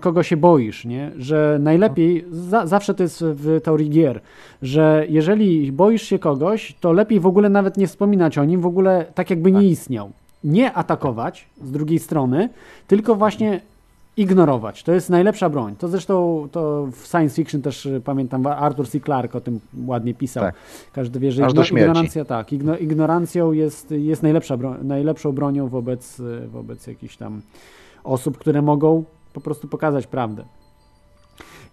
[0.00, 1.10] kogo się boisz, nie?
[1.18, 4.20] Że najlepiej, za, zawsze to jest w teorii gier,
[4.62, 8.66] że jeżeli boisz się kogoś, to lepiej w ogóle nawet nie wspominać o nim, w
[8.66, 10.10] ogóle tak jakby nie istniał.
[10.44, 12.48] Nie atakować z drugiej strony,
[12.86, 13.60] tylko właśnie
[14.16, 14.82] ignorować.
[14.82, 15.76] To jest najlepsza broń.
[15.76, 19.00] To zresztą to w science fiction też y, pamiętam, Arthur C.
[19.00, 20.42] Clarke o tym ładnie pisał.
[20.44, 20.54] Tak.
[20.92, 21.48] Każdy wie, że igno-
[21.84, 27.42] ignorancja, tak, igno, ignorancją jest, jest najlepsza bro, najlepszą bronią wobec, y, wobec jakichś tam
[28.04, 30.44] osób, które mogą po prostu pokazać prawdę.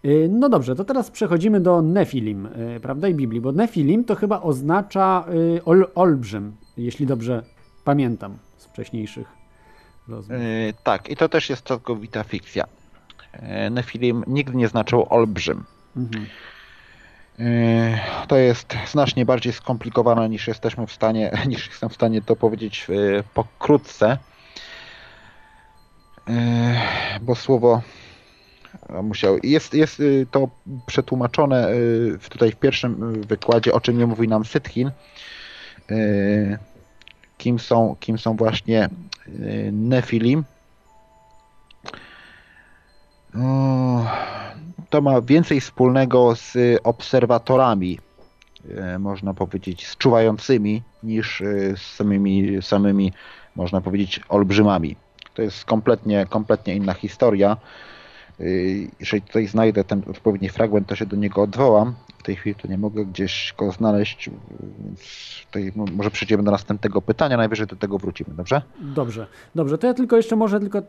[0.06, 2.48] Y, No dobrze, to teraz przechodzimy do Nefilim,
[2.82, 5.26] prawda, i Biblii, bo Nefilim to chyba oznacza
[5.66, 7.44] ol, olbrzym, jeśli dobrze
[7.84, 9.39] pamiętam z wcześniejszych.
[10.10, 12.66] Yy, tak, i to też jest całkowita fikcja.
[13.34, 15.64] Yy, Nefilim nigdy nie znaczył olbrzym.
[15.98, 16.28] Mhm.
[17.40, 22.36] Yy, To jest znacznie bardziej skomplikowane niż jesteśmy w stanie, niż jestem w stanie to
[22.36, 22.88] powiedzieć
[23.34, 24.18] pokrótce.
[27.22, 27.82] Bo słowo
[29.04, 29.38] musiał.
[29.44, 30.50] Jest, jest to
[30.86, 31.72] przetłumaczone
[32.30, 34.92] tutaj w pierwszym wykładzie, o czym nie mówi nam Sytchin.
[37.40, 38.90] Kim są, kim są właśnie
[39.28, 40.44] yy, Nefilim.
[44.90, 48.00] To ma więcej wspólnego z obserwatorami,
[48.78, 51.46] e, można powiedzieć, z czuwającymi, niż e,
[51.78, 53.14] z samymi, samymi,
[53.56, 54.96] można powiedzieć, olbrzymami.
[55.34, 57.58] To jest kompletnie, kompletnie inna historia.
[58.40, 58.44] E,
[59.00, 61.94] Jeżeli tutaj znajdę ten odpowiedni fragment, to się do niego odwołam.
[62.18, 64.30] W tej chwili to nie mogę gdzieś go znaleźć,
[64.84, 65.00] więc
[65.46, 68.62] tutaj mo- może przejdziemy do następnego pytania, najwyżej do tego wrócimy, dobrze?
[68.82, 69.78] Dobrze, dobrze.
[69.78, 70.84] To ja tylko jeszcze może tylko y,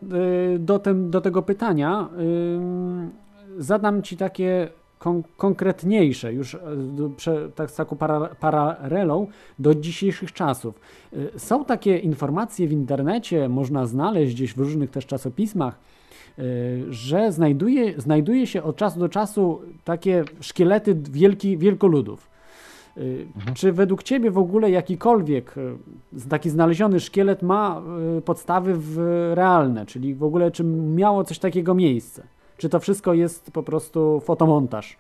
[0.59, 2.09] do, tym, do tego pytania
[3.59, 4.69] y, zadam Ci takie
[4.99, 6.59] kon- konkretniejsze, już y,
[7.17, 9.27] prze, tak z taką para, paralelą
[9.59, 10.81] do dzisiejszych czasów.
[11.13, 16.00] Y, Są takie informacje w internecie, można znaleźć gdzieś w różnych też czasopismach, y,
[16.91, 22.31] że znajduje, znajduje się od czasu do czasu takie szkielety wielki, wielkoludów.
[22.97, 27.83] Y, Czy według Ciebie w ogóle jakikolwiek y, taki znaleziony szkielet ma
[28.19, 28.99] y, podstawy w
[29.35, 32.23] realne, czyli w ogóle czy miało coś takiego miejsce?
[32.57, 34.97] Czy to wszystko jest po prostu fotomontaż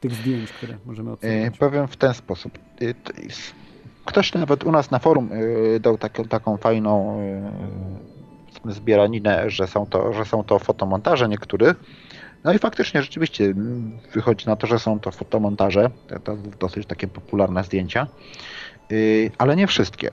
[0.00, 1.58] tych zdjęć, które możemy E, obserwować?
[1.58, 2.58] Powiem w ten sposób.
[2.80, 2.94] E,
[4.04, 5.28] Ktoś nawet u nas na forum
[5.76, 7.18] e, dał taką, taką fajną
[8.66, 11.76] zbieraninę, że są, to, że są to fotomontaże niektórych.
[12.44, 15.90] No i faktycznie rzeczywiście mm, wychodzi na to, że są to fotomontaże.
[16.24, 18.06] To, dosyć takie popularne zdjęcia.
[18.92, 18.94] E,
[19.38, 20.10] Ale nie wszystkie,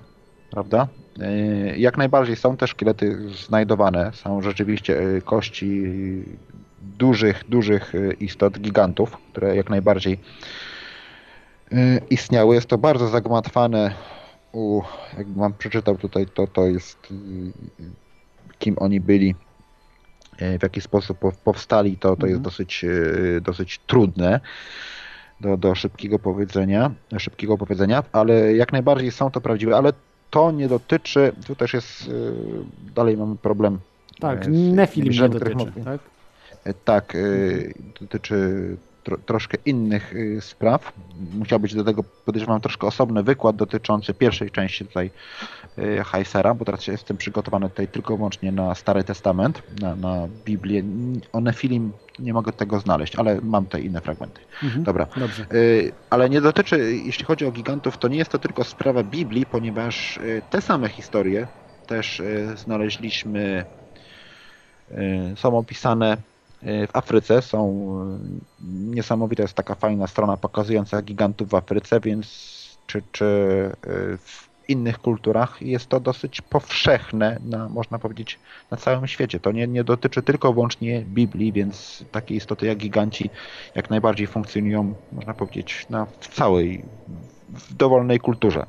[0.51, 0.87] prawda?
[1.19, 4.11] E, Jak najbardziej są też szkielety znajdowane.
[4.13, 5.83] Są rzeczywiście e, kości
[6.81, 10.19] dużych, dużych istot, gigantów, które jak najbardziej
[11.73, 12.55] y, istniały.
[12.55, 13.93] Jest to bardzo zagmatwane.
[14.51, 14.81] U,
[15.17, 17.15] jak mam przeczytał tutaj, to to jest y,
[18.61, 19.35] kim oni byli,
[20.41, 24.39] y, w jaki sposób pow- powstali, to, to jest dosyć, y, dosyć trudne.
[25.41, 29.93] do, do szybkiego powiedzenia, szybkiego powiedzenia, ale jak najbardziej są to prawdziwe, ale
[30.29, 32.33] to nie dotyczy, tu też jest, y,
[32.95, 33.79] dalej mamy problem.
[34.19, 35.99] Tak, e, z Nefilim nie dotyczy, tak?
[36.63, 38.37] E, Tak, y, dotyczy
[39.03, 40.93] tro, troszkę innych y, spraw.
[41.33, 45.11] Musiał być do tego, podejrzewam, troszkę osobny wykład dotyczący pierwszej części tutaj
[45.77, 50.27] y, Heisera, bo teraz jestem przygotowany tutaj tylko i wyłącznie na Stary Testament, na, na
[50.45, 50.83] Biblię.
[51.33, 54.41] O Nefilim nie mogę tego znaleźć, ale mam tutaj inne fragmenty.
[54.63, 54.83] Mhm.
[54.83, 55.07] Dobra.
[55.17, 55.45] Dobrze.
[55.53, 59.45] Y, Ale nie dotyczy, jeśli chodzi o gigantów, to nie jest to tylko sprawa Biblii,
[59.45, 60.19] ponieważ
[60.49, 61.47] te same historie
[61.87, 62.21] też
[62.55, 63.65] znaleźliśmy,
[65.35, 66.17] są opisane
[66.63, 67.87] w Afryce, są
[68.61, 68.63] y,
[68.95, 72.27] niesamowita jest taka fajna strona pokazująca gigantów w Afryce, więc
[72.87, 73.25] czy, czy
[73.87, 78.39] y, w innych kulturach jest to dosyć powszechne, na, można powiedzieć,
[78.71, 79.39] na całym świecie.
[79.39, 83.29] To nie, nie dotyczy tylko wyłącznie Biblii, więc takie istoty jak giganci
[83.75, 86.85] jak najbardziej funkcjonują, można powiedzieć, na, w całej,
[87.49, 88.65] w dowolnej kulturze.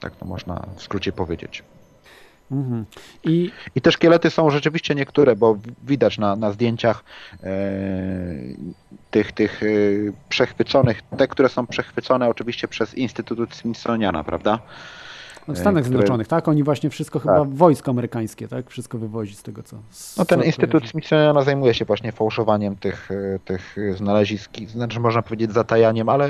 [0.00, 1.62] Tak to można w skrócie powiedzieć.
[3.24, 7.04] I I te szkielety są rzeczywiście niektóre, bo widać na, na zdjęciach
[7.42, 7.52] e,
[9.10, 9.66] tych, tych e,
[10.28, 14.58] przechwyconych, te, które są przechwycone oczywiście przez Instytut Smithsoniana, prawda?
[15.48, 16.48] W Stanach które- Zjednoczonych, tak?
[16.48, 18.70] Oni właśnie wszystko chyba wojsko amerykańskie, tak?
[18.70, 19.76] Wszystko wywozi z tego, co...
[19.90, 20.88] z- No ten co Instytut.
[20.88, 26.28] Smithsoniana zajmuje się właśnie fałszowaniem tych, e, tych znalezisk, znaczy można powiedzieć zatajaniem, ale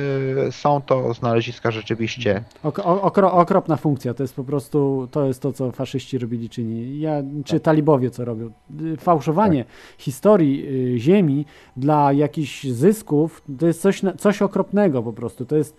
[0.51, 5.53] są to znaleziska rzeczywiście o- okro, okropna funkcja, to jest po prostu, to jest to,
[5.53, 8.51] co faszyści robili, czy, nie, ja, czy talibowie co robią.
[8.81, 9.65] Y, Fałszowanie
[9.99, 15.57] historii y, ziemi dla jakichś zysków, to jest coś, na- coś okropnego po prostu, to
[15.57, 15.77] jest,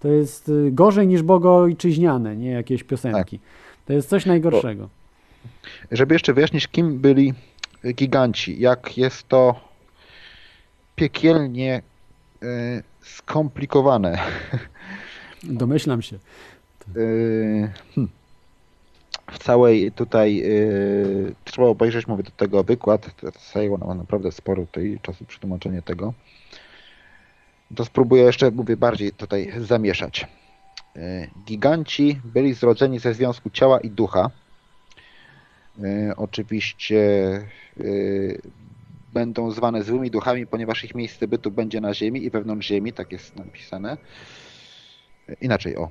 [0.00, 3.40] to jest y, gorzej niż bogojczyźniane, nie jakieś piosenki.
[3.86, 4.88] To jest coś najgorszego.
[5.90, 7.34] Żeby jeszcze wyjaśnić, kim byli
[7.94, 9.60] giganci, jak jest to
[10.96, 11.82] piekielnie
[12.42, 14.18] e, skomplikowane.
[15.42, 16.16] Domyślam się.
[16.16, 17.00] E,
[17.94, 18.10] hmm.
[19.32, 20.48] W całej tutaj e,
[21.44, 23.10] trzeba obejrzeć, mówię do tego wykład,
[23.52, 26.14] zajęło nam naprawdę sporo tutaj czasu przetłumaczenie tego.
[27.74, 30.26] To spróbuję jeszcze, mówię, bardziej tutaj zamieszać.
[30.96, 34.30] E, Giganci byli zrodzeni ze związku ciała i ducha.
[35.84, 36.98] E, Oczywiście
[37.80, 37.82] e,
[39.12, 43.12] będą zwane złymi duchami, ponieważ ich miejsce bytu będzie na ziemi i wewnątrz ziemi, tak
[43.12, 43.96] jest napisane.
[45.40, 45.90] Inaczej, o,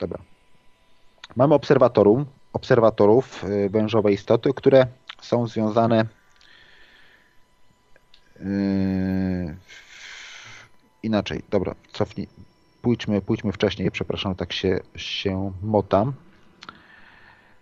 [0.00, 0.18] dobra.
[1.36, 4.86] Mamy obserwatorium, obserwatorów e, wężowej istoty, które
[5.20, 6.06] są związane
[8.40, 8.46] e,
[11.02, 12.28] inaczej, dobra, cofnij,
[12.82, 16.12] pójdźmy, pójdźmy wcześniej, przepraszam, tak się, się motam.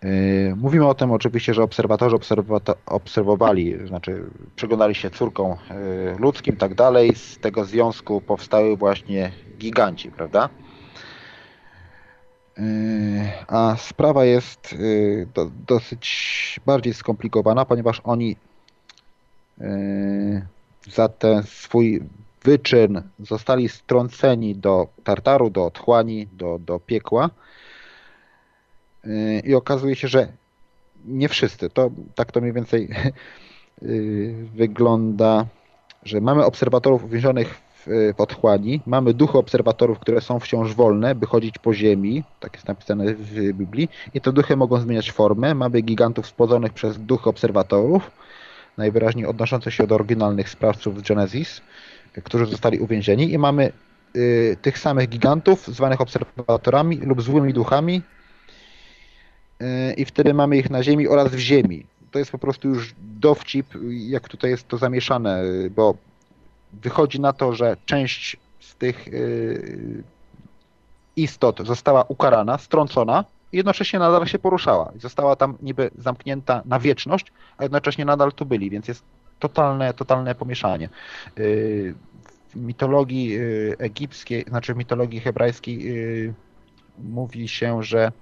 [0.03, 4.25] Yy, Mówimy o tym oczywiście, że obserwatorzy obserwato- obserwowali, znaczy
[4.57, 7.15] przyglądali się córką yy, ludzkim i tak dalej.
[7.15, 10.49] Z tego związku powstały właśnie giganci, prawda?
[12.59, 12.65] Yy,
[13.49, 14.77] A sprawa jest
[15.35, 18.37] do, dosyć bardziej skomplikowana, ponieważ oni
[20.91, 22.03] za ten swój
[22.49, 27.31] wyczyn zostali strąceni do Tartaru, do otchłani, do, do piekła.
[29.05, 30.29] Yy, I okazuje się, że
[31.05, 31.71] nie wszyscy.
[31.71, 32.89] To tak to mniej więcej
[33.83, 35.47] yy, wygląda,
[36.03, 41.27] że mamy obserwatorów uwięzionych w, w otchłani, mamy duchy obserwatorów, które są wciąż wolne, by
[41.27, 45.55] chodzić po ziemi, tak jest napisane w Biblii, i te duchy mogą zmieniać formę.
[45.55, 48.11] Mamy gigantów spłodzonych przez duchy obserwatorów,
[48.77, 51.61] najwyraźniej odnoszące się do oryginalnych sprawców z Genesis,
[52.25, 53.73] którzy zostali uwięzieni i mamy
[54.17, 58.03] y, tych samych gigantów zwanych obserwatorami lub złymi duchami
[59.63, 61.87] y, i wtedy mamy ich na ziemi oraz w ziemi.
[62.11, 65.95] To jest po prostu już dowcip, jak tutaj jest to zamieszane, bo
[66.73, 70.03] wychodzi na to, że część z tych y,
[71.17, 74.93] istot została ukarana, strącona i jednocześnie nadal się poruszała.
[75.01, 79.03] Została tam niby zamknięta na wieczność, a jednocześnie nadal tu byli, więc jest
[79.39, 80.89] totalne, totalne pomieszanie.
[81.39, 81.95] Y,
[82.49, 85.77] W mitologii y, egipskiej, znaczy w mitologii hebrajskiej
[86.27, 86.35] y,
[86.99, 88.13] mówi się, że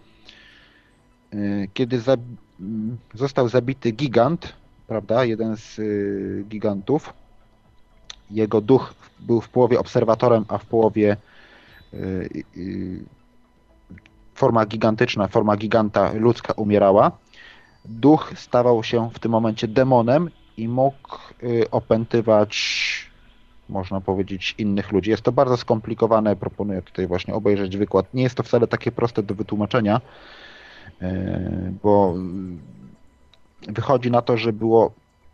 [1.75, 2.17] kiedy za,
[2.61, 4.53] mm, został zabity gigant,
[4.87, 5.81] prawda, jeden z
[6.49, 7.13] gigantów,
[8.31, 11.17] jego duch był w połowie obserwatorem, a w połowie
[14.35, 17.11] forma gigantyczna, forma giganta ludzka umierała.
[17.85, 22.57] Duch stawał się w tym momencie demonem i mógł y, opętywać,
[23.69, 25.11] można powiedzieć, innych ludzi.
[25.11, 28.15] Jest to bardzo skomplikowane, proponuję tutaj właśnie obejrzeć wykład.
[28.15, 30.01] Nie jest to wcale takie proste do wytłumaczenia,
[31.03, 32.15] y, bo
[33.69, 34.93] wychodzi na to, że było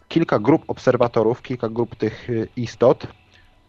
[0.09, 3.07] kilka grup obserwatorów, kilka grup tych y, istot.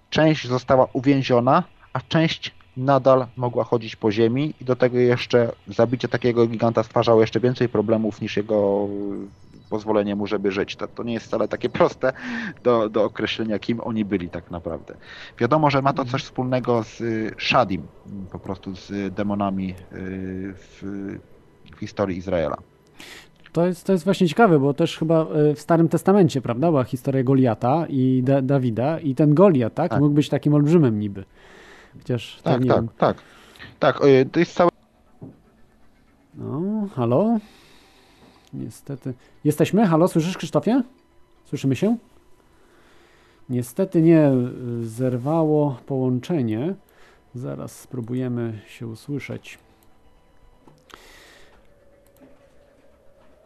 [0.09, 1.63] Część została uwięziona,
[1.93, 7.21] a część nadal mogła chodzić po ziemi i do tego jeszcze zabicie takiego giganta stwarzało
[7.21, 8.87] jeszcze więcej problemów niż jego
[9.69, 10.75] pozwolenie mu, żeby żyć.
[10.75, 12.13] To, to nie jest wcale takie proste
[12.63, 14.95] do, do określenia, kim oni byli tak naprawdę.
[15.39, 17.81] Wiadomo, że ma to coś wspólnego z y, Shadim,
[18.31, 19.75] po prostu z demonami y,
[20.53, 20.83] w,
[21.75, 22.57] w historii Izraela.
[23.51, 26.83] To jest, to jest właśnie ciekawe, bo też chyba e, w Starym Testamencie, prawda, była
[26.83, 29.99] historia Goliata i da Dawida i ten Goliat, tak, Tak.
[30.01, 31.23] mógł być takim olbrzymem niby.
[31.97, 32.89] Chociaż Tak, nie tak, wiem.
[32.97, 33.17] tak.
[33.79, 34.69] Tak, y, to jest całe
[36.35, 37.37] No, halo?
[38.53, 39.13] Niestety.
[39.43, 39.87] Jesteśmy?
[39.87, 40.83] Halo, słyszysz Krzysztofie?
[41.45, 41.97] Słyszymy się?
[43.49, 44.31] Niestety nie,
[44.81, 46.75] zerwało połączenie.
[47.35, 49.59] Zaraz spróbujemy się usłyszeć.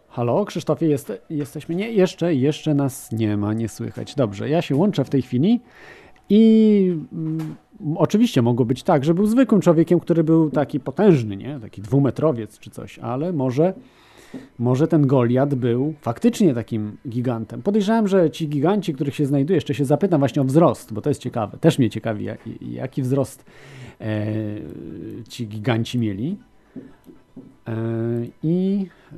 [0.10, 1.76] Halo, Krzysztofie, jest, jesteśmy?
[1.76, 4.16] Nie, jeszcze, jeszcze nas nie ma, nie słychać.
[4.16, 5.60] Dobrze, ja się łączę w tej chwili
[6.30, 7.56] i mm,
[7.96, 11.60] oczywiście mogło być tak, że był zwykłym człowiekiem, który był taki potężny, nie?
[11.60, 13.74] Taki dwumetrowiec czy coś, ale może,
[14.60, 17.62] może ten Goliat był faktycznie takim gigantem.
[17.62, 21.10] Podejrzewam, że ci giganci, których się znajduje, jeszcze się zapytam właśnie o wzrost, bo to
[21.10, 21.58] jest ciekawe.
[21.58, 23.46] Też mnie ciekawi, jaki, jaki wzrost
[24.02, 24.26] e,
[25.30, 26.38] ci giganci mieli.
[27.68, 27.74] E,
[28.44, 29.18] I e,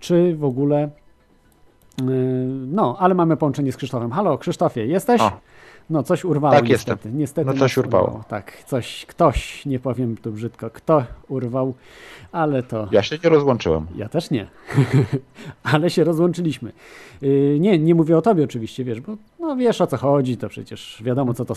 [0.00, 0.78] czy w ogóle.
[0.82, 2.02] e,
[2.66, 4.10] No, ale mamy połączenie z Krzysztofem.
[4.10, 5.20] Halo, Krzysztofie, jesteś?
[5.20, 5.40] O.
[5.90, 6.90] No, coś urwało Tak, niestety.
[6.98, 7.18] jestem.
[7.18, 8.24] niestety No, coś nas urwało.
[8.28, 11.74] Tak, coś, ktoś, nie powiem tu brzydko, kto urwał,
[12.32, 12.88] ale to.
[12.90, 13.86] Ja się nie rozłączyłem.
[13.96, 14.46] Ja też nie.
[15.72, 16.72] Ale się rozłączyliśmy.
[17.22, 20.48] Yy, nie, nie mówię o tobie oczywiście, wiesz, bo no wiesz o co chodzi, to
[20.48, 21.54] przecież wiadomo co to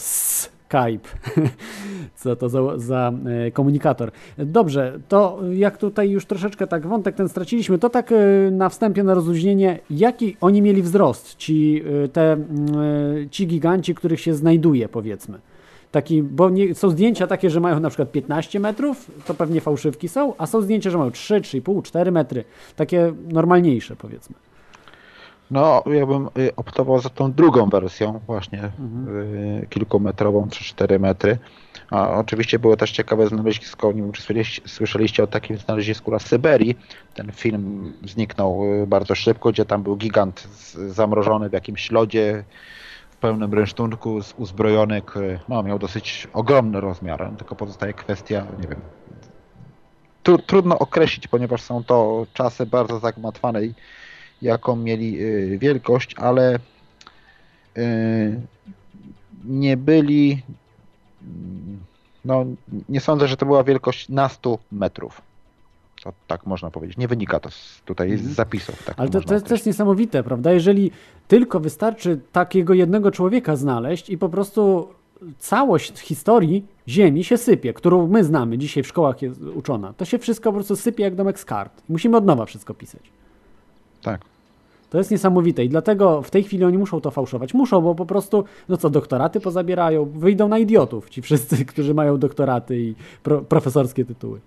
[0.72, 1.10] Skype,
[2.22, 3.14] co to za, za
[3.48, 4.12] e, komunikator.
[4.38, 8.16] Dobrze, to jak tutaj już troszeczkę tak wątek ten straciliśmy, to tak e,
[8.52, 12.38] na wstępie, na rozluźnienie, jaki oni mieli wzrost, ci, e, te,
[13.32, 15.40] ci giganci, których się znajduje powiedzmy.
[15.92, 20.08] Taki, bo nie, są zdjęcia takie, że mają na przykład 15 metrów, to pewnie fałszywki
[20.08, 22.44] są, a są zdjęcia, że mają 3, 3,5, 4 metry,
[22.76, 24.51] takie normalniejsze powiedzmy.
[25.52, 29.18] No, ja bym y, optował za tą drugą wersją, właśnie Mhm.
[29.64, 31.38] y, kilkumetrową, 3-4 metry.
[31.90, 36.20] A oczywiście było też ciekawe znalezisko, nie wiem czy słyszeliście, słyszeliście o takim znalezisku na
[36.20, 36.78] Syberii.
[37.14, 40.48] Ten film zniknął y, bardzo szybko, gdzie tam był gigant
[40.88, 42.44] zamrożony w jakimś lodzie,
[43.12, 48.80] w pełnym rynsztunku, uzbrojony, który no, miał dosyć ogromny rozmiar, tylko pozostaje kwestia, nie wiem,
[50.24, 53.74] tu, trudno określić, ponieważ są to czasy bardzo zagmatwane i
[54.42, 56.60] jaką mieli y, wielkość, ale
[57.78, 58.42] y,
[59.46, 60.42] nie byli,
[62.26, 62.46] no
[62.90, 65.22] nie sądzę, że to była wielkość na 100 metrów.
[66.04, 66.98] To tak można powiedzieć.
[66.98, 68.84] Nie wynika to z, tutaj z zapisów.
[68.84, 69.00] Tak Mhm.
[69.00, 70.52] Ale to, to, jest, jest niesamowite, prawda?
[70.52, 70.92] Jeżeli
[71.28, 74.88] tylko wystarczy takiego jednego człowieka znaleźć i po prostu
[75.40, 80.18] całość historii Ziemi się sypie, którą my znamy, dzisiaj w szkołach jest uczona, to się
[80.20, 81.82] wszystko po prostu sypie jak domek z kart.
[81.90, 83.02] Musimy od nowa wszystko pisać.
[84.02, 84.22] Tak.
[84.92, 87.54] To jest niesamowite i dlatego w tej chwili oni muszą to fałszować.
[87.54, 92.18] Muszą, bo po prostu, no co, doktoraty pozabierają, wyjdą na idiotów ci wszyscy, którzy mają
[92.18, 94.40] doktoraty i pro, profesorskie tytuły.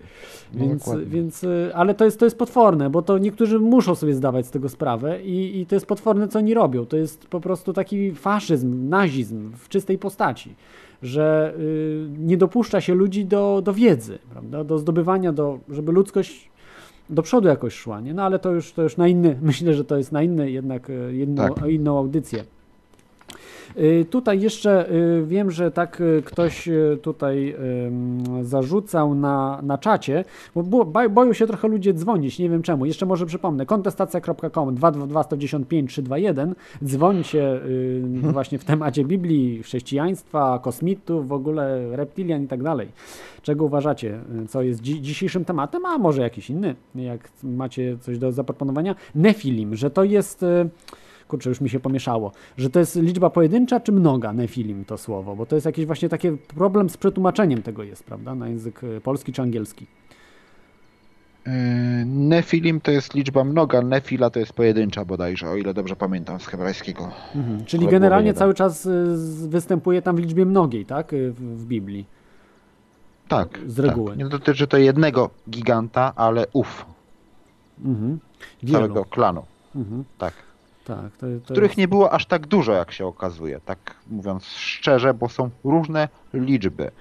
[0.53, 1.05] No, Więc, dokładnie.
[1.05, 4.51] więc, y, ale to jest, to jest potworne, bo to niektórzy muszą sobie zdawać z
[4.51, 6.85] tego sprawę i, i to jest potworne, co oni robią.
[6.85, 10.55] To jest po prostu taki faszyzm, nazizm w czystej postaci,
[11.01, 14.63] że y, nie dopuszcza się ludzi do, do wiedzy, prawda?
[14.63, 16.54] do zdobywania, do, żeby ludzkość
[17.09, 18.13] do przodu jakoś szła, nie?
[18.13, 20.89] No ale to już, to już na inny, myślę, że to jest na inny jednak,
[20.89, 21.65] e, jedną, Tak.
[21.69, 22.43] inną audycję.
[23.77, 26.69] Y, Tutaj jeszcze y, wiem, że tak y, ktoś
[27.01, 27.55] tutaj
[28.41, 30.25] zarzucał na, na czacie,
[30.55, 32.85] bo boją się trochę ludzie dzwonić, nie wiem czemu.
[32.85, 36.55] Jeszcze może przypomnę, kontestacja.com 222 195 321.
[36.83, 42.87] Dzwońcie y, właśnie w temacie Biblii, chrześcijaństwa, kosmitów, w ogóle reptilian i tak dalej.
[43.41, 48.31] Czego uważacie, co jest dzi- dzisiejszym tematem, a może jakiś inny, jak macie coś do
[48.31, 48.95] zaproponowania?
[49.15, 50.45] Nefilim, że to jest...
[51.27, 55.35] kurczę, już mi się pomieszało, że to jest liczba pojedyncza czy mnoga nefilim to słowo,
[55.35, 59.01] bo to jest jakiś właśnie taki problem z przetłumaczeniem tego jest, prawda, na język y,
[59.01, 59.85] polski czy angielski.
[61.45, 61.51] Yy,
[62.05, 66.47] Nefilim to jest liczba mnoga, nefila to jest pojedyncza bodajże, o ile dobrze pamiętam z
[66.47, 67.09] hebrajskiego.
[67.35, 67.65] Mhm.
[67.65, 72.05] Czyli generalnie cały czas z- występuje tam w liczbie mnogiej, tak, w, Biblii.
[73.27, 73.59] Tak.
[73.67, 74.09] Z reguły.
[74.11, 74.17] Tak.
[74.19, 76.85] Nie dotyczy to jednego giganta, ale uf,
[77.85, 78.19] Mhm.
[78.63, 78.73] Wielu.
[78.79, 79.43] całego klanu.
[79.75, 80.03] Mhm.
[80.17, 80.33] Tak.
[80.85, 81.77] Tak, to, to Których jest...
[81.77, 86.91] nie było aż tak dużo, jak się okazuje, tak mówiąc szczerze, bo są różne liczby.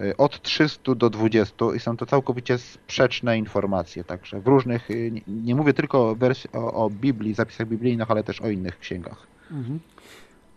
[0.00, 5.10] Y, Od 300 do 20 i są to całkowicie sprzeczne informacje, także w różnych, y,
[5.10, 6.16] nie, nie mówię tylko
[6.52, 9.26] o, o Biblii, zapisach biblijnych, ale też o innych księgach.
[9.50, 9.80] Mhm.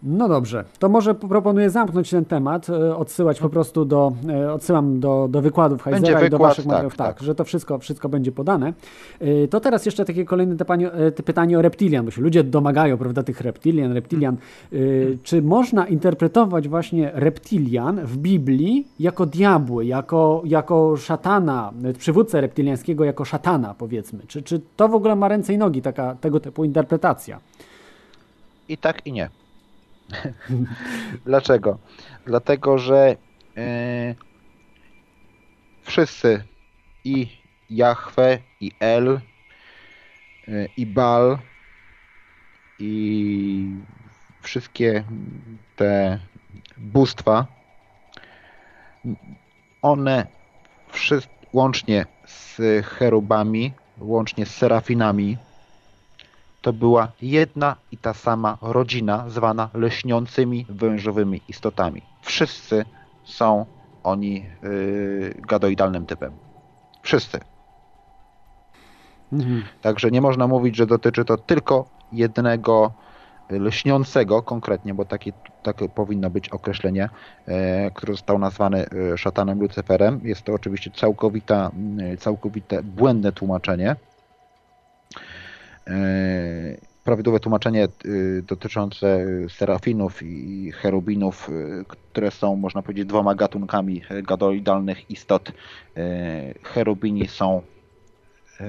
[0.05, 4.99] No dobrze, to może proponuję zamknąć ten temat, e, odsyłać po prostu do, e, odsyłam
[4.99, 7.23] do, do wykładów Heizera Będzie i do wykład, waszych tak, materiałów, tak, tak.
[7.23, 8.73] że to wszystko, wszystko będzie podane.
[9.19, 12.97] E, To teraz jeszcze takie kolejne pytanie, te pytanie o reptilian, bo się ludzie domagają,
[12.97, 14.35] prawda, tych reptilian, reptilian.
[14.73, 14.77] E,
[15.23, 23.25] Czy można interpretować właśnie reptilian w Biblii jako diabły, jako, jako szatana, przywódcę reptiliańskiego jako
[23.25, 24.19] szatana, powiedzmy?
[24.27, 27.39] Czy, czy to w ogóle ma ręce i nogi, taka, tego typu interpretacja?
[28.69, 29.29] I tak, i nie.
[31.25, 31.77] Dlaczego?
[32.25, 33.15] Dlatego, że
[33.57, 34.15] e,
[35.81, 36.43] wszyscy
[37.03, 37.27] i
[37.69, 39.19] Jahwe, i El,
[40.47, 41.37] e, i Bal,
[42.79, 43.67] i
[44.41, 45.03] wszystkie
[45.75, 46.19] te
[46.77, 47.47] bóstwa,
[49.81, 50.27] one
[50.89, 55.37] wszyscy, łącznie z cherubami, łącznie z serafinami,
[56.65, 62.01] to była jedna i ta sama rodzina zwana leśniącymi wężowymi istotami.
[62.21, 62.85] Wszyscy
[63.23, 63.65] są
[64.03, 66.31] oni yy, gadoidalnym typem.
[67.01, 67.39] Wszyscy.
[69.33, 69.63] Mhm.
[69.81, 72.91] Także nie można mówić, że dotyczy to tylko jednego
[73.49, 75.31] lśniącego konkretnie, bo takie,
[75.63, 77.09] takie powinno być określenie,
[77.45, 80.19] e, który został nazwany e, szatanem Lucyferem.
[80.23, 81.71] Jest to oczywiście całkowita,
[82.19, 83.95] całkowite błędne tłumaczenie.
[85.87, 87.87] E, Prawidłowe tłumaczenie e,
[88.41, 95.51] dotyczące serafinów i cherubinów, e, które są, można powiedzieć, dwoma gatunkami e, gadoidalnych istot.
[95.97, 97.61] E, Cherubini są
[98.59, 98.65] e,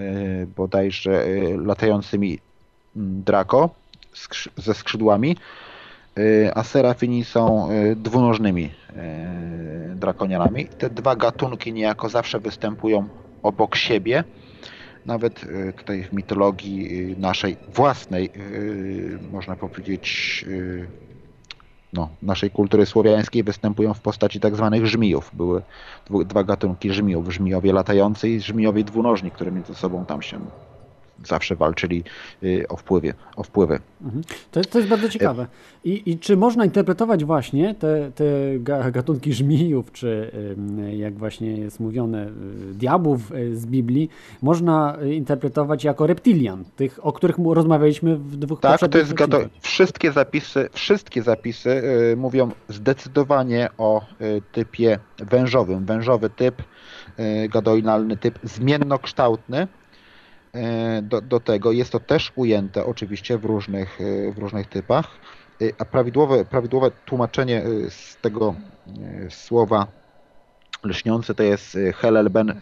[0.57, 2.39] bodajże e, latającymi
[2.97, 3.25] mm,
[4.15, 5.37] skrzy- ze skrzydłami,
[6.19, 10.67] e, a serafini są e, dwunożnymi e, drakonianami.
[10.67, 13.09] Te dwa gatunki niejako zawsze występują
[13.43, 14.25] obok siebie.
[15.07, 20.45] Nawet e, tutaj w mitologii e, naszej własnej, e, można powiedzieć,
[21.93, 25.31] no, naszej kultury słowiańskiej występują w postaci tak zwanych żmijów.
[25.35, 25.63] Były
[26.25, 27.33] dwa gatunki żmijów.
[27.33, 30.41] Żmijowie latający i żmijowie dwunożni, które między sobą tam się
[31.25, 32.05] zawsze walczyli
[32.43, 33.79] y, o wpływie, o wpływy.
[34.05, 34.23] Mhm.
[34.51, 35.47] To, to jest bardzo ciekawe.
[35.85, 38.25] I, I czy można interpretować właśnie te, te
[38.59, 40.31] ga- gatunki żmijów, czy
[40.97, 42.27] jak właśnie jest mówione,
[42.71, 44.11] y, diabłów y, z Biblii,
[44.43, 49.37] można interpretować jako reptilian, tych, o których rozmawialiśmy w dwóch Tak, to poprzednich jest gado-
[49.37, 49.63] odcinkach.
[49.63, 51.83] wszystkie zapisy, wszystkie zapisy
[52.17, 55.85] mówią zdecydowanie o y, typie wężowym.
[55.85, 56.63] Wężowy typ,
[57.19, 59.69] y, gadoinalny typ zmiennokształtny.
[60.57, 65.09] Y, do, do tego jest to też ujęte oczywiście w różnych, y, w różnych typach.
[65.63, 68.55] Y, A prawidłowe, prawidłowe tłumaczenie z tego
[69.31, 69.87] słowa
[70.85, 72.61] lśniący to jest Helel ben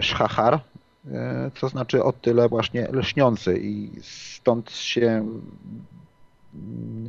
[0.00, 0.60] Shachar, y,
[1.54, 5.26] co znaczy o tyle właśnie lśniący i stąd się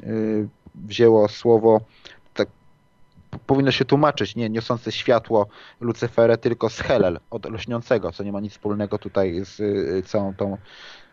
[0.03, 1.81] y, wzięło słowo
[3.47, 5.47] powinno się tłumaczyć, nie niosące światło
[5.79, 10.33] Lucyferę, tylko z Helel, od lśniącego, co nie ma nic wspólnego tutaj z y, całą
[10.33, 10.57] tą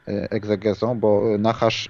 [0.09, 1.89] y, egzegezą, bo Nachasz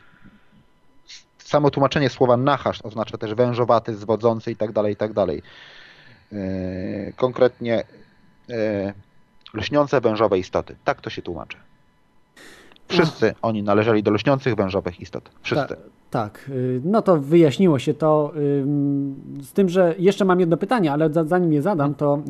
[1.38, 5.42] samo tłumaczenie słowa nachasz oznacza też wężowaty, zwodzący i tak dalej, i tak dalej.
[6.32, 7.84] Yy, Konkretnie
[9.54, 10.76] lśniące wężowe istoty.
[10.84, 11.56] Tak to się tłumaczy.
[12.90, 15.30] Wszyscy oni należeli do lśniących wężowych istot.
[15.42, 15.68] Wszyscy.
[15.68, 15.76] Ta,
[16.10, 18.32] tak, y, no to wyjaśniło się to.
[19.42, 22.22] Z tym, że jeszcze mam jedno pytanie, ale za- zanim je zadam, to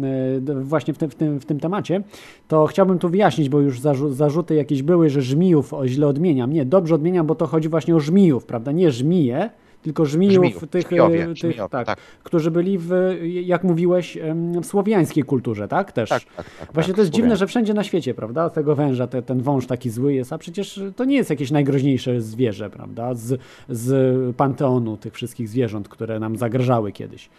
[0.48, 2.02] y, właśnie w tym, w tym, w tym temacie,
[2.48, 6.52] to chciałbym tu wyjaśnić, bo już zarzu- zarzuty jakieś były, że żmijów o, źle odmieniam.
[6.52, 8.72] Nie, dobrze odmieniam, bo to chodzi właśnie o żmijów, prawda?
[8.72, 9.50] Nie żmije,
[9.82, 11.98] tylko żmijów, Żmijów, tych, żmijowie, y, tych żmijowie, tak, tak.
[12.22, 14.18] którzy byli w, jak mówiłeś,
[14.62, 15.92] w słowiańskiej kulturze, tak?
[15.92, 16.08] Też.
[16.08, 19.06] Tak, tak, tak, Właśnie tak, to jest dziwne, że wszędzie na świecie, prawda, tego węża,
[19.06, 23.14] te, ten wąż taki zły jest, a przecież to nie jest jakieś najgroźniejsze zwierzę, prawda,
[23.14, 27.30] z, z panteonu tych wszystkich zwierząt, które nam zagrażały kiedyś.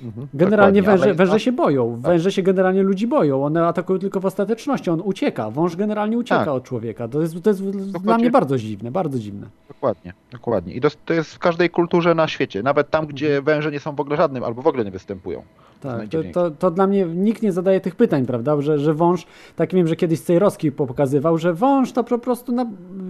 [0.00, 0.50] Generalnie Mhm.
[0.50, 4.26] dokładnie, węże, ale- węże się boją, węże się generalnie ludzi boją, one atakują tylko w
[4.26, 6.48] ostateczności, on ucieka, wąż generalnie ucieka Tak.
[6.48, 7.62] od człowieka, to jest, to jest
[8.04, 9.46] dla mnie bardzo dziwne, bardzo dziwne.
[9.68, 10.74] Dokładnie, dokładnie.
[10.74, 12.62] I to, to jest w każdej kulturze na świecie.
[12.62, 15.42] Nawet tam, gdzie węże nie są w ogóle żadnym, albo w ogóle nie występują.
[15.80, 18.60] Tak, to, to, to dla mnie nikt nie zadaje tych pytań, prawda?
[18.60, 19.26] Że, że wąż,
[19.56, 22.66] tak wiem, że kiedyś Cejrowski pokazywał, że wąż to po prostu na,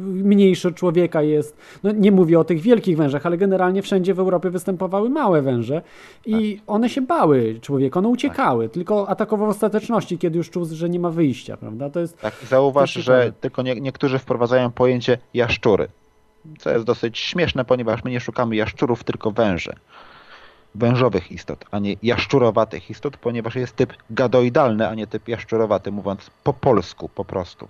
[0.07, 1.57] mniejszy od człowieka jest.
[1.83, 5.83] No, nie mówię o tych wielkich wężach, ale generalnie wszędzie w Europie występowały małe węże
[6.27, 6.65] i Tak.
[6.67, 11.01] one się bały człowieka, one uciekały, tylko atakował w ostateczności, kiedy już czuł, że nie
[11.01, 11.91] ma wyjścia, prawda?
[11.91, 12.21] To jest.
[12.21, 15.89] Tak, zauważ, to że tylko nie, niektórzy wprowadzają pojęcie jaszczury,
[16.59, 19.73] co jest dosyć śmieszne, ponieważ my nie szukamy jaszczurów, tylko węże.
[20.79, 26.31] Wężowych istot, a nie jaszczurowatych istot, ponieważ jest typ gadoidalny, a nie typ jaszczurowaty, mówiąc
[26.45, 27.69] po polsku po prostu.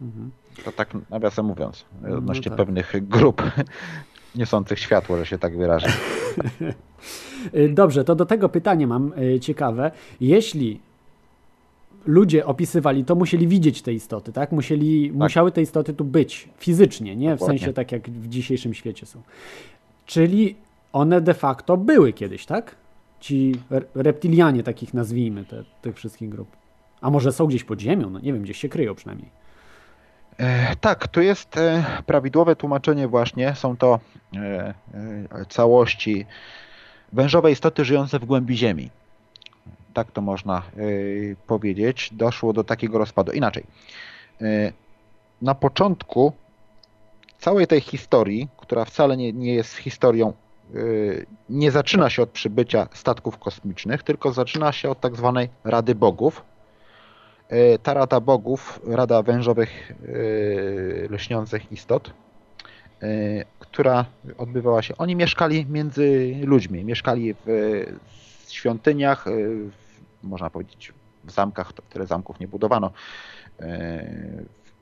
[0.00, 0.30] Mhm.
[0.64, 2.56] To tak nawiasem mówiąc, No odnośnie tak.
[2.56, 3.42] pewnych grup.
[4.34, 5.88] niosących światło, że się tak wyrażę.
[7.74, 9.90] Dobrze, to do tego pytanie mam y, ciekawe.
[10.20, 10.80] Jeśli
[12.06, 14.52] ludzie opisywali, to musieli widzieć te istoty, tak?
[14.52, 17.28] Musieli, Musiały te istoty tu być fizycznie, nie?
[17.36, 17.58] W Dokładnie.
[17.58, 19.22] sensie tak jak w dzisiejszym świecie są.
[20.06, 20.56] Czyli
[20.92, 22.76] one de facto były kiedyś, tak?
[23.20, 26.56] Ci re- reptilianie, takich nazwijmy, te, tych wszystkich grup.
[27.00, 28.10] A może są gdzieś pod ziemią?
[28.10, 29.30] No nie wiem, gdzieś się kryją przynajmniej.
[30.38, 33.54] E, tak, tu jest e, prawidłowe tłumaczenie właśnie.
[33.54, 34.00] Są to
[34.36, 34.74] e,
[35.48, 36.26] całości
[37.12, 38.90] wężowe istoty żyjące w głębi ziemi.
[39.94, 40.62] Tak to można
[41.46, 42.10] powiedzieć.
[42.12, 43.32] Doszło do takiego rozpadu.
[43.32, 43.64] Inaczej.
[45.42, 46.32] Na początku
[47.38, 50.32] całej tej historii, która wcale nie, nie jest historią,
[51.48, 56.42] nie zaczyna się od przybycia statków kosmicznych, tylko zaczyna się od tak zwanej Rady Bogów,
[57.52, 62.12] E, ta Rada Bogów, Rada Wężowych e, Lśniących Istot,
[63.58, 64.04] która
[64.38, 64.96] odbywała się.
[64.96, 67.86] Oni mieszkali między ludźmi, mieszkali w
[68.48, 69.72] świątyniach, w,
[70.22, 70.92] można powiedzieć
[71.24, 72.90] w zamkach, tyle zamków nie budowano,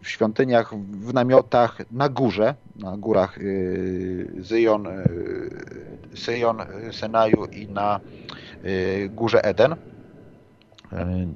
[0.02, 3.38] w świątyniach, w namiotach, na górze, na górach
[6.14, 8.00] Syjon, e, Senaju i na
[8.64, 9.72] e, górze Eden.
[10.92, 11.26] E,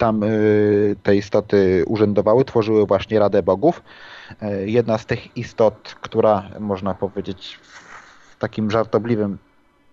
[0.00, 3.82] tam y, te istoty urzędowały, tworzyły właśnie Radę Bogów.
[4.42, 7.58] Y, Jedna z tych istot, która można powiedzieć
[8.30, 9.38] w takim żartobliwym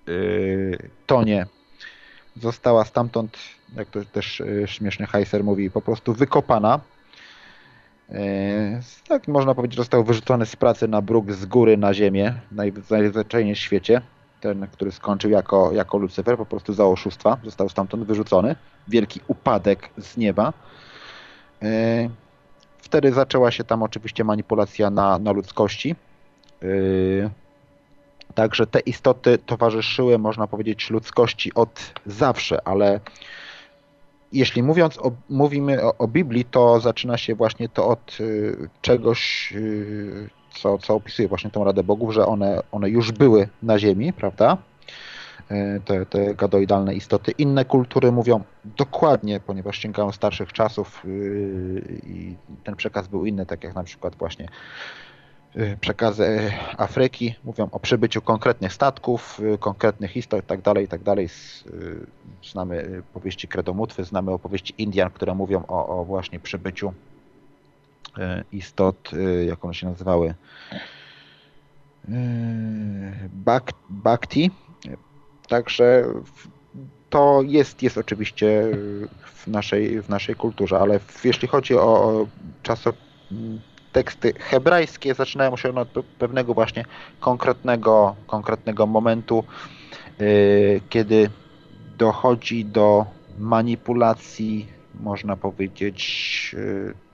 [0.09, 1.45] y, tonie
[2.35, 3.37] została stamtąd,
[3.75, 6.79] jak to też y, śmiesznie Heiser mówi, po prostu wykopana.
[8.11, 12.91] Y, Tak można powiedzieć, został wyrzucony z pracy na bruk z góry na ziemię, naj-
[12.91, 14.01] najzwyczajniej w świecie.
[14.41, 18.55] Ten, który skończył jako, jako Lucyfer, po prostu za oszustwa, został stamtąd wyrzucony.
[18.87, 20.53] Wielki upadek z nieba.
[21.63, 22.09] Y,
[22.77, 25.95] Wtedy zaczęła się tam oczywiście manipulacja na, na ludzkości.
[26.63, 27.29] Y,
[28.35, 32.99] Także te istoty towarzyszyły, można powiedzieć, ludzkości od zawsze, ale
[34.31, 39.53] jeśli mówiąc o, mówimy o, o Biblii, to zaczyna się właśnie to od y, czegoś,
[39.55, 44.13] y, co, co opisuje właśnie tą Radę Bogów, że one, one już były na Ziemi,
[44.13, 44.57] prawda?
[45.51, 47.31] Y, Te, te gadoidalne istoty.
[47.31, 53.63] Inne kultury mówią dokładnie, ponieważ sięgają starszych czasów y, i ten przekaz był inny, tak
[53.63, 54.47] jak na przykład właśnie
[55.81, 60.87] przekazy e, Afryki mówią o przybyciu konkretnych statków, y, konkretnych istot i tak dalej, i
[60.87, 62.05] tak y,
[62.51, 66.93] Znamy y, powieści Kredomutwy, znamy opowieści Indian, które mówią o, o właśnie przybyciu
[68.17, 68.21] y,
[68.51, 70.33] istot, y, jak one się nazywały,
[72.09, 73.29] Y,
[73.89, 74.51] Bhakti.
[75.47, 76.03] Także
[77.09, 78.63] to jest, jest oczywiście
[79.25, 82.27] w naszej, w naszej kulturze, ale jeśli chodzi o, o
[82.63, 82.93] czaso,
[83.31, 83.61] m,
[83.97, 86.85] teksty hebrajskie, zaczynają się od pe- pewnego właśnie
[87.19, 89.43] konkretnego, konkretnego momentu,
[90.21, 91.29] y, kiedy
[91.97, 93.05] dochodzi do
[93.39, 94.67] manipulacji,
[94.99, 97.06] można powiedzieć, y,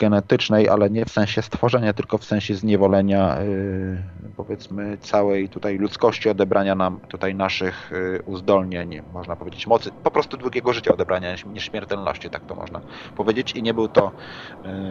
[0.00, 3.98] genetycznej, ale nie w sensie stworzenia, tylko w sensie zniewolenia y,
[4.36, 10.36] powiedzmy całej tutaj ludzkości, odebrania nam tutaj naszych y, uzdolnień, można powiedzieć mocy, po prostu
[10.36, 12.80] długiego życia, odebrania nieśmiertelności, tak to można
[13.14, 13.52] powiedzieć.
[13.52, 14.12] I nie był to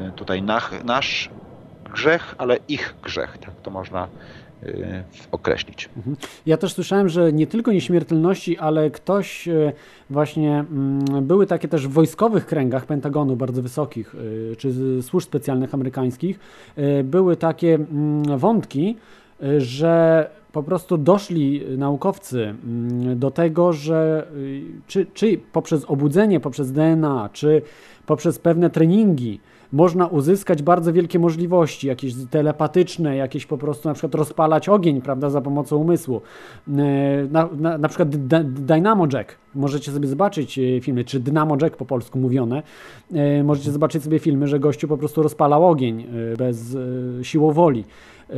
[0.09, 0.43] y, tutaj
[0.83, 1.29] nasz
[1.93, 4.07] grzech, ale ich grzech, tak to można
[5.31, 5.89] określić.
[5.97, 6.15] Mhm.
[6.45, 9.73] Ja też słyszałem, że nie tylko nieśmiertelności, ale ktoś e,
[10.09, 14.15] właśnie, mm, były takie też w wojskowych kręgach Pentagonu, bardzo wysokich,
[14.51, 14.73] e, czy
[15.03, 16.39] służb specjalnych amerykańskich,
[17.03, 18.95] były takie mm, wątki,
[19.57, 26.71] że po prostu doszli naukowcy mm, do tego, że y, czy, czy poprzez obudzenie, poprzez
[26.71, 27.61] DNA, czy
[28.05, 29.39] poprzez pewne treningi
[29.71, 35.29] można uzyskać bardzo wielkie możliwości, jakieś telepatyczne, jakieś po prostu na przykład rozpalać ogień, prawda,
[35.29, 36.21] za pomocą umysłu.
[36.67, 36.71] E,
[37.31, 38.09] Na, na, na przykład
[38.43, 42.63] Dynamo Jack, możecie sobie zobaczyć e, filmy, czy Dynamo Jack po polsku mówione,
[43.13, 47.83] E, możecie zobaczyć sobie filmy, że gościu po prostu rozpalał ogień bez e, siłą woli.
[48.29, 48.33] E,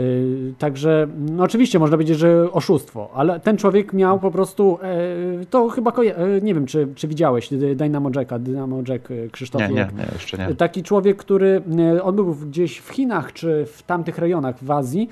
[0.58, 5.70] Także no oczywiście można powiedzieć, że oszustwo, ale ten człowiek miał po prostu, e, to
[5.70, 9.74] chyba, e, nie wiem, czy, czy widziałeś Dynamo Jacka, Dynamo Jack e, Krzysztof Nie, nie,
[9.76, 10.56] nie, jeszcze nie.
[10.56, 11.62] Taki człowiek, który
[12.04, 15.10] on był gdzieś w Chinach czy w tamtych rejonach w Azji,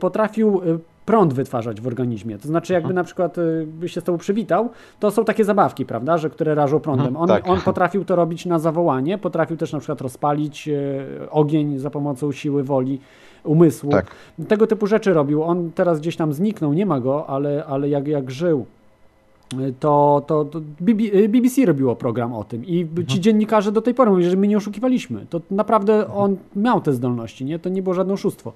[0.00, 0.60] potrafił
[1.06, 2.38] prąd wytwarzać w organizmie.
[2.38, 3.36] To znaczy, jakby na przykład
[3.66, 7.06] by się z tobą przywitał, to są takie zabawki, prawda, że które rażą prądem.
[7.06, 7.48] Mhm, On, tak.
[7.48, 10.68] on potrafił to robić na zawołanie, potrafił też na przykład rozpalić
[11.30, 13.00] ogień za pomocą siły woli,
[13.44, 13.90] umysłu.
[13.90, 14.06] Tak.
[14.48, 15.42] Tego typu rzeczy robił.
[15.42, 18.66] On teraz gdzieś tam zniknął, nie ma go, ale, ale jak, jak żył
[19.80, 24.10] to, to, to BB, BBC robiło program o tym i ci dziennikarze do tej pory
[24.10, 25.26] mówią, że my nie oszukiwaliśmy.
[25.30, 27.58] To naprawdę on miał te zdolności, nie?
[27.58, 28.52] To nie było żadne oszustwo.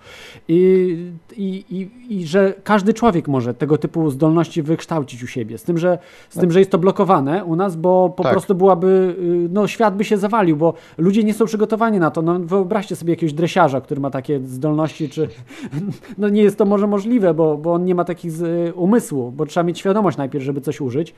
[0.48, 0.96] I,
[1.36, 5.58] i, i, i że każdy człowiek może tego typu zdolności wykształcić u siebie.
[5.58, 5.98] Z tym, że,
[6.30, 8.32] z tym, że jest to blokowane u nas, bo po Tak.
[8.32, 12.22] prostu byłaby, y, no świat by się zawalił, bo ludzie nie są przygotowani na to.
[12.22, 15.28] No wyobraźcie sobie jakiegoś dresiarza, który ma takie zdolności, czy
[16.18, 19.32] no nie jest to może możliwe, bo, bo on nie ma takich z, y, umysłu,
[19.32, 21.14] bo trzeba mieć świadomość najpierw, żeby coś użyć.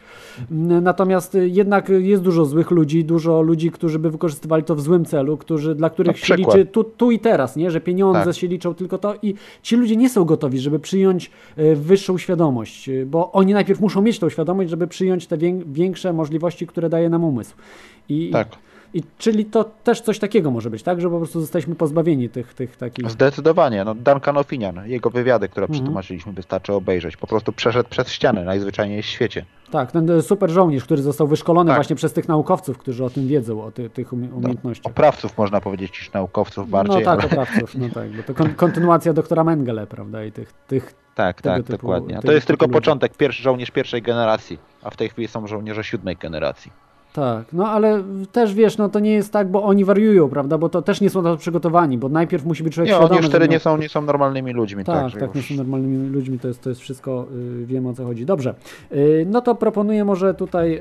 [0.50, 4.80] N- Natomiast y, jednak jest dużo złych ludzi, dużo ludzi, którzy by wykorzystywali to w
[4.80, 7.70] złym celu, którzy, dla których się liczy tu, tu i teraz, nie?
[7.70, 8.34] że pieniądze Tak.
[8.36, 12.88] się liczą tylko to i ci ludzie nie są gotowi, żeby przyjąć y, wyższą świadomość,
[12.88, 16.88] y, bo oni najpierw muszą mieć tą świadomość, żeby przyjąć te wię- większe możliwości, które
[16.88, 17.54] daje nam umysł.
[18.08, 18.48] I, Tak.
[18.94, 21.00] I, czyli to też coś takiego może być, tak?
[21.00, 23.10] Że po prostu zostaliśmy pozbawieni tych, tych takich...
[23.10, 23.84] Zdecydowanie.
[23.84, 25.80] No Duncan Ofinian, jego wywiady, które Mhm.
[25.80, 27.16] przetłumaczyliśmy, wystarczy obejrzeć.
[27.16, 29.44] Po prostu przeszedł przez ścianę najzwyczajniej w świecie.
[29.70, 31.76] Tak, ten e, super żołnierz, który został wyszkolony Tak.
[31.76, 34.92] właśnie przez tych naukowców, którzy o tym wiedzą, o ty, tych umie- umiejętnościach.
[34.92, 36.98] Oprawców można powiedzieć niż naukowców bardziej.
[36.98, 37.26] no tak, ale...
[37.30, 41.62] oprawców, no tak, bo to kon- kontynuacja doktora Mengele, prawda, i tych, tych Tak, tak,
[41.62, 42.20] typu- dokładnie.
[42.26, 42.72] To jest tylko ludzi.
[42.74, 46.72] początek, pierwszy żołnierz pierwszej generacji, a w tej chwili są żołnierze siódmej generacji.
[47.12, 48.02] Tak, no ale
[48.32, 51.10] też wiesz, no to nie jest tak, bo oni wariują, prawda, bo to też nie
[51.10, 53.52] są na to przygotowani, bo najpierw musi być człowiek Nie, świadomy, oni już wtedy miał-
[53.52, 54.84] nie są, nie są normalnymi ludźmi.
[54.84, 57.26] Tak, także tak, nie są normalnymi ludźmi, to jest, to jest wszystko,
[57.62, 58.26] y, wiemy o co chodzi.
[58.26, 58.54] Dobrze,
[58.92, 60.80] y, no to proponuję może tutaj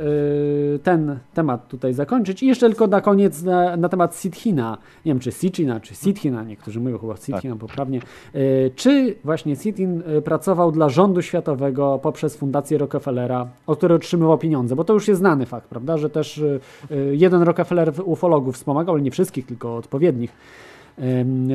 [0.75, 2.43] y, ten temat tutaj zakończyć.
[2.43, 6.43] I jeszcze tylko na koniec na, na temat Sithina, nie wiem czy Sitchina, czy Sithina,
[6.43, 7.99] niektórzy mówią chyba Sithina poprawnie,
[8.35, 14.37] y, czy właśnie Sithin y, pracował dla rządu światowego poprzez Fundację Rockefellera, od której otrzymywał
[14.37, 16.59] pieniądze, bo to już jest znany fakt, prawda, że też y,
[16.91, 20.31] y, jeden Rockefeller ufologów wspomagał, ale nie wszystkich, tylko odpowiednich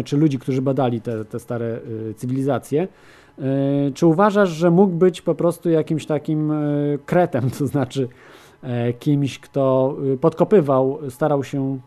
[0.05, 1.80] czy ludzi, którzy badali te, te stare
[2.10, 2.89] y, cywilizacje.
[3.94, 6.52] Czy uważasz, że mógł być po prostu jakimś takim
[7.06, 8.09] kretem, to znaczy
[8.62, 11.78] e, kimś, kto podkopywał, starał się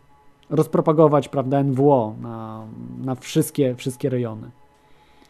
[0.50, 2.66] rozpropagować prawda, NWO na,
[3.06, 4.52] na wszystkie, wszystkie rejony?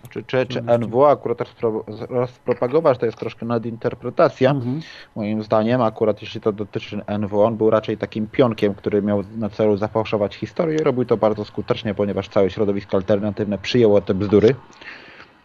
[0.10, 4.52] Czy, czy, czy NWO akurat rozpro, rozpropagować to jest troszkę nadinterpretacja.
[4.52, 4.82] Mhm.
[5.16, 9.50] Moim zdaniem, akurat jeśli to dotyczy NWO, on był raczej takim pionkiem, który miał na
[9.50, 14.56] celu zafałszować historię i robił to bardzo skutecznie, ponieważ całe środowisko alternatywne przyjęło te bzdury,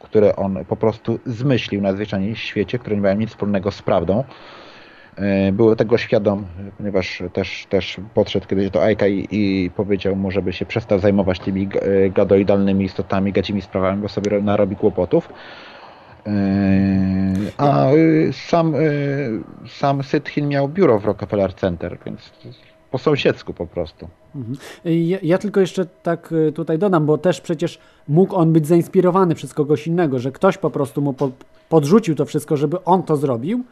[0.01, 3.83] które on po prostu zmyślił na zwyczajnie w świecie, które nie mają nic wspólnego z
[3.83, 4.25] prawdą.
[5.21, 6.45] E, Był tego świadom,
[6.79, 11.41] ponieważ też, też podszedł kiedyś do Aika i, i powiedział mu, żeby się przestał zajmować
[11.41, 15.29] tymi e, gadoidalnymi istotami, gadzimi sprawami, bo sobie ro- narobi kłopotów.
[16.27, 16.33] E,
[17.57, 22.31] A y, sam, y, sam Sytchin miał biuro w Rockefeller Center, więc
[22.91, 24.09] po sąsiedzku po prostu.
[24.35, 24.57] Mhm.
[24.85, 27.79] Ja, ja tylko jeszcze tak y, tutaj dodam, bo też przecież
[28.09, 31.31] mógł on być zainspirowany przez kogoś innego, że ktoś po prostu mu po,
[31.69, 33.65] podrzucił to wszystko, żeby on to zrobił,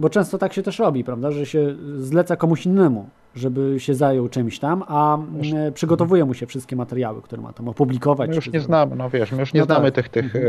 [0.00, 4.28] bo często tak się też robi, prawda, że się zleca komuś innemu, żeby się zajął
[4.28, 8.30] czymś tam, a mm, przygotowuje mu się wszystkie materiały, które ma tam opublikować.
[8.30, 10.08] My już nie znamy, no wiesz, my już nie No znamy tak.
[10.08, 10.40] tych, tych, e,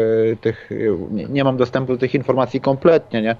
[0.41, 0.75] tych e,
[1.13, 3.35] nie, nie mam dostępu do tych informacji kompletnie, nie?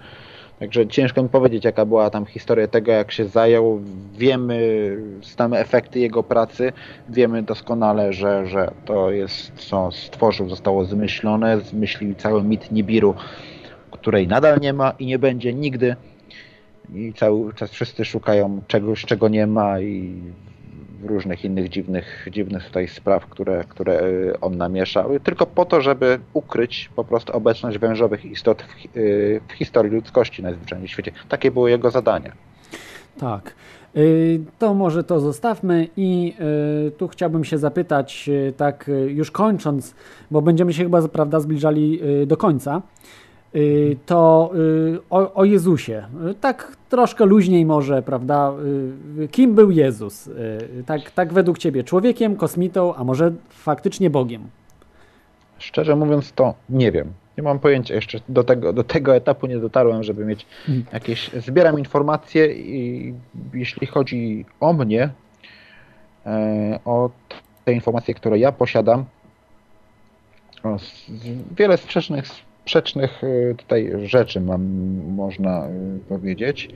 [0.60, 3.82] Także ciężko mi powiedzieć, jaka była tam historia tego, jak się zajął.
[4.18, 4.98] Wiemy,
[5.36, 6.74] znamy efekty jego pracy,
[7.10, 13.16] wiemy doskonale, że, że to jest, co stworzył, zostało zmyślone, zmyślił cały mit Nibiru,
[13.98, 15.96] której nadal nie ma i nie będzie nigdy.
[16.94, 20.22] I cały czas wszyscy szukają czegoś, czego nie ma i
[21.04, 26.20] różnych innych dziwnych, dziwnych tutaj spraw, które, które y, on namieszał, tylko po to, żeby
[26.34, 31.12] ukryć po prostu obecność wężowych istot w, y, w historii ludzkości najzwyczajniej w świecie.
[31.30, 32.32] Takie było jego zadanie.
[33.20, 33.56] Tak.
[33.98, 36.34] Y, To może to zostawmy i
[36.98, 39.96] tu chciałbym się zapytać, tak już kończąc,
[40.32, 42.82] bo będziemy się chyba prawda zbliżali do końca,
[44.06, 46.04] to y, o, o Jezusie.
[46.32, 48.54] Y, Tak troszkę luźniej może, prawda?
[49.20, 50.28] Y, Kim był Jezus?
[50.28, 54.50] Y, Tak, tak według Ciebie, człowiekiem, kosmitą, a może faktycznie Bogiem?
[55.58, 57.14] Szczerze mówiąc, to nie wiem.
[57.38, 60.46] Nie mam pojęcia, jeszcze do tego, do tego etapu nie dotarłem, żeby mieć
[60.94, 61.32] jakieś.
[61.34, 63.14] Zbieram informacje i
[63.54, 65.10] jeśli chodzi o mnie,
[66.26, 67.10] e, o
[67.66, 69.06] te informacje, które ja posiadam,
[70.64, 70.78] o,
[71.58, 72.26] wiele sprzecznych,
[72.66, 74.64] sprzecznych e, tutaj rzeczy mam,
[75.16, 75.70] można e,
[76.10, 76.70] powiedzieć.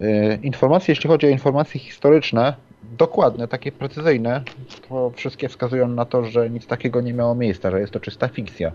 [0.00, 2.54] E, Informacje, jeśli chodzi o informacje historyczne,
[2.98, 4.42] dokładne, takie precyzyjne,
[4.88, 8.28] to wszystkie wskazują na to, że nic takiego nie miało miejsca, że jest to czysta
[8.28, 8.72] fikcja.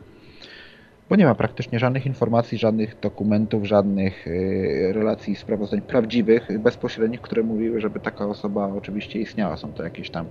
[1.09, 7.21] Bo nie ma praktycznie żadnych informacji, żadnych dokumentów, żadnych y, relacji i sprawozdań prawdziwych, bezpośrednich,
[7.21, 9.57] które mówiły, żeby taka osoba oczywiście istniała.
[9.57, 10.25] Są to jakieś tam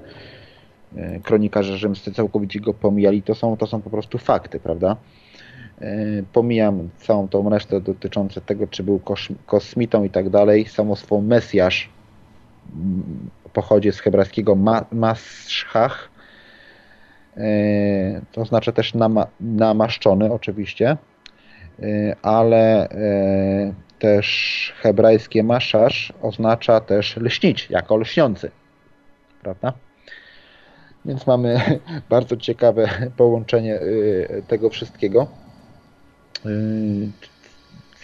[0.97, 3.23] y, kronikarze rzymscy całkowicie go pomijali.
[3.23, 4.97] To są, to są po prostu fakty, prawda?
[5.83, 9.01] Y, pomijam całą tą resztę dotyczącą tego, czy był
[9.47, 11.89] kosmitą i tak dalej, samo słowo Mesjasz
[12.77, 16.11] mm, pochodzi z hebrajskiego ma- maschach,
[17.37, 17.41] y,
[18.33, 20.97] to oznacza też nama- namaszczony oczywiście,
[21.81, 22.89] y, ale
[23.99, 28.51] też hebrajskie maszasz oznacza też lśnić, jako lśniący,
[29.43, 29.73] prawda?
[31.05, 31.61] Więc mamy
[32.11, 35.27] bardzo ciekawe połączenie y, tego wszystkiego.
[36.47, 37.09] Y,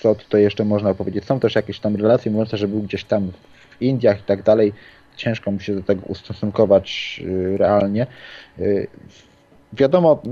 [0.00, 1.24] Co tutaj jeszcze można powiedzieć?
[1.24, 3.32] Są też jakieś tam relacje mówiące, że był gdzieś tam
[3.70, 4.72] w Indiach i tak dalej.
[5.16, 8.06] Ciężko mi się do tego ustosunkować y, realnie.
[8.58, 8.86] Y,
[9.72, 10.22] Wiadomo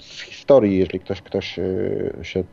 [0.00, 1.60] z historii, jeżeli ktoś, ktoś
[2.22, 2.44] się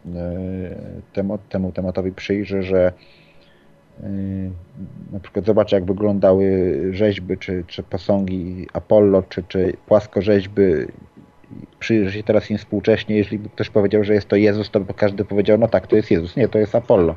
[1.14, 2.94] temu, temu tematowi przyjrzy, że
[5.12, 10.62] na przykład zobaczy jak wyglądały rzeźby, czy, czy posągi Apollo, czy, czy płaskorzeźby
[11.80, 14.94] przyjrzy się teraz im współcześnie, jeżeli by ktoś powiedział, że jest to Jezus, to by
[14.94, 16.36] każdy powiedział, no tak, to jest Jezus.
[16.36, 17.16] Nie, to jest Apollo.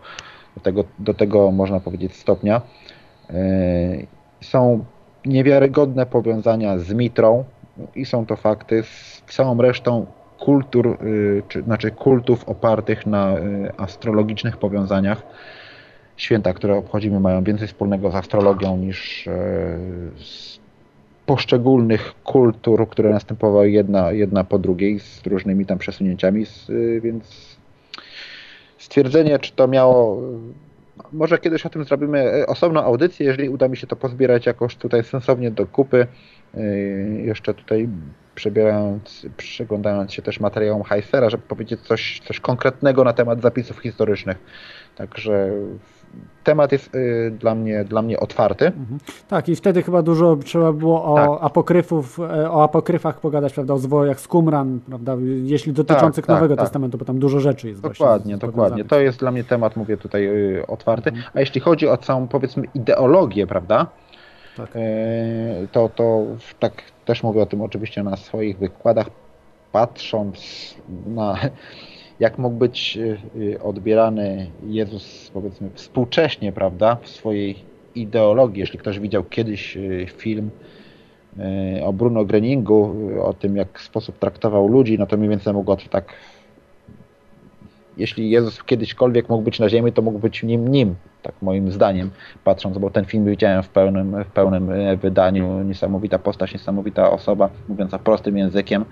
[0.55, 2.61] Do tego, do tego można powiedzieć stopnia.
[3.31, 3.36] Yy,
[4.40, 4.85] Są
[5.27, 7.44] niewiarygodne powiązania z Mitrą
[7.94, 10.07] i są to fakty z całą resztą
[10.39, 15.23] kultur, yy, czy, znaczy kultów opartych na yy, astrologicznych powiązaniach.
[16.16, 19.28] Święta, które obchodzimy, mają więcej wspólnego z astrologią niż
[20.16, 20.60] z
[21.31, 27.57] poszczególnych kultur, które następowały jedna, jedna po drugiej z różnymi tam przesunięciami, yy, więc
[28.78, 30.23] stwierdzenie, czy to miało.
[31.12, 34.77] Może kiedyś o tym zrobimy e, osobną audycję, jeżeli uda mi się to pozbierać jakoś
[34.77, 36.07] tutaj sensownie do kupy.
[36.55, 37.89] Yy, Jeszcze tutaj
[38.35, 44.39] przebierając, przyglądając się też materiałom Heisera, żeby powiedzieć coś, coś konkretnego na temat zapisów historycznych.
[44.97, 45.51] Także
[46.45, 48.73] temat jest yy, dla mnie, dla mnie otwarty.
[49.28, 51.45] Tak, i wtedy chyba dużo trzeba było o Tak.
[51.45, 56.57] apokryfów, e, o apokryfach pogadać, prawda, o zwojach z Qumran, prawda, jeśli dotyczących tak, Nowego
[56.57, 56.65] tak.
[56.65, 58.85] Testamentu, bo tam dużo rzeczy jest Dokładnie, dokładnie.
[58.85, 60.27] To jest dla mnie temat, mówię tutaj,
[60.59, 61.12] y, otwarty.
[61.35, 63.87] A jeśli chodzi o całą, powiedzmy, ideologię, prawda?
[64.57, 64.70] Tak.
[64.74, 66.24] E, To, to
[66.59, 66.73] tak
[67.05, 69.07] też mówię o tym oczywiście na swoich wykładach,
[69.73, 70.74] patrząc
[71.07, 71.37] na
[72.21, 77.57] jak mógł być y, y, odbierany Jezus, powiedzmy, współcześnie, prawda, w swojej
[77.95, 78.61] ideologii.
[78.61, 80.51] Jeśli ktoś widział kiedyś y, film
[81.85, 86.15] o Bruno Greningu, o tym, jak sposób traktował ludzi, no to mniej więcej mógł tak
[87.97, 92.11] jeśli Jezus kiedyśkolwiek mógł być na ziemi, to mógł być nim nim, tak moim zdaniem,
[92.45, 97.51] patrząc, bo ten film widziałem w pełnym, w pełnym e, wydaniu, niesamowita postać, niesamowita osoba,
[97.69, 98.85] mówiąca prostym językiem.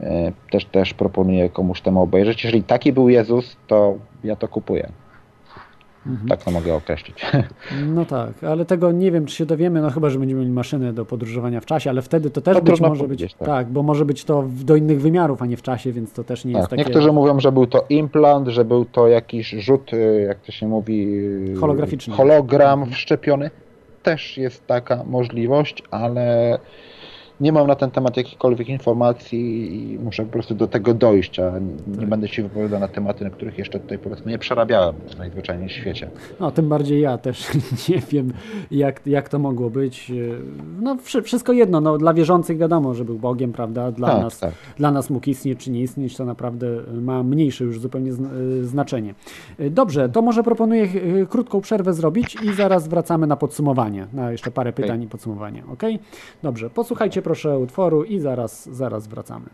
[0.00, 2.44] E, Też, też proponuję komuś temu obejrzeć.
[2.44, 3.94] Jeżeli taki był Jezus, to
[4.24, 4.88] ja to kupuję.
[6.06, 6.28] Mhm.
[6.28, 7.26] Tak to mogę określić.
[7.94, 10.92] No tak, ale tego nie wiem, czy się dowiemy, no chyba, że będziemy mieli maszyny
[10.92, 13.48] do podróżowania w czasie, ale wtedy to też To być trudno może być, tak.
[13.48, 13.66] tak.
[13.66, 16.52] bo może być to do innych wymiarów, a nie w czasie, więc to też nie
[16.52, 16.82] jest Tak, takie...
[16.82, 20.68] niektórzy mówią, że był to implant, że był to jakiś rzut, y, jak to się
[20.68, 21.08] mówi,
[21.52, 22.14] y, Holograficzny.
[22.14, 23.50] hologram wszczepiony.
[24.02, 26.58] Też jest taka możliwość, ale
[27.40, 31.52] nie mam na ten temat jakichkolwiek informacji i muszę po prostu do tego dojść, a
[31.86, 32.08] nie Tak.
[32.08, 36.10] będę się wypowiadał na tematy, na których jeszcze tutaj powiedzmy nie przerabiałem najzwyczajniej w świecie.
[36.40, 37.48] No, tym bardziej ja też
[37.88, 38.32] nie wiem,
[38.70, 40.12] jak, jak to mogło być.
[40.80, 43.92] No, wszy- wszystko jedno, no, dla wierzących wiadomo, że był Bogiem, prawda?
[43.92, 44.52] Dla, Tak, nas, tak.
[44.76, 46.66] dla nas mógł istnieć czy nie istnieć, to naprawdę
[47.02, 49.14] ma mniejsze już zupełnie y, znaczenie.
[49.70, 50.82] Dobrze, to może proponuję
[51.22, 55.62] y, krótką przerwę zrobić i zaraz wracamy na podsumowanie, na jeszcze parę pytań i podsumowanie,
[55.72, 55.82] ok?
[56.42, 59.46] Dobrze, posłuchajcie proszę utworu i zaraz, zaraz wracamy.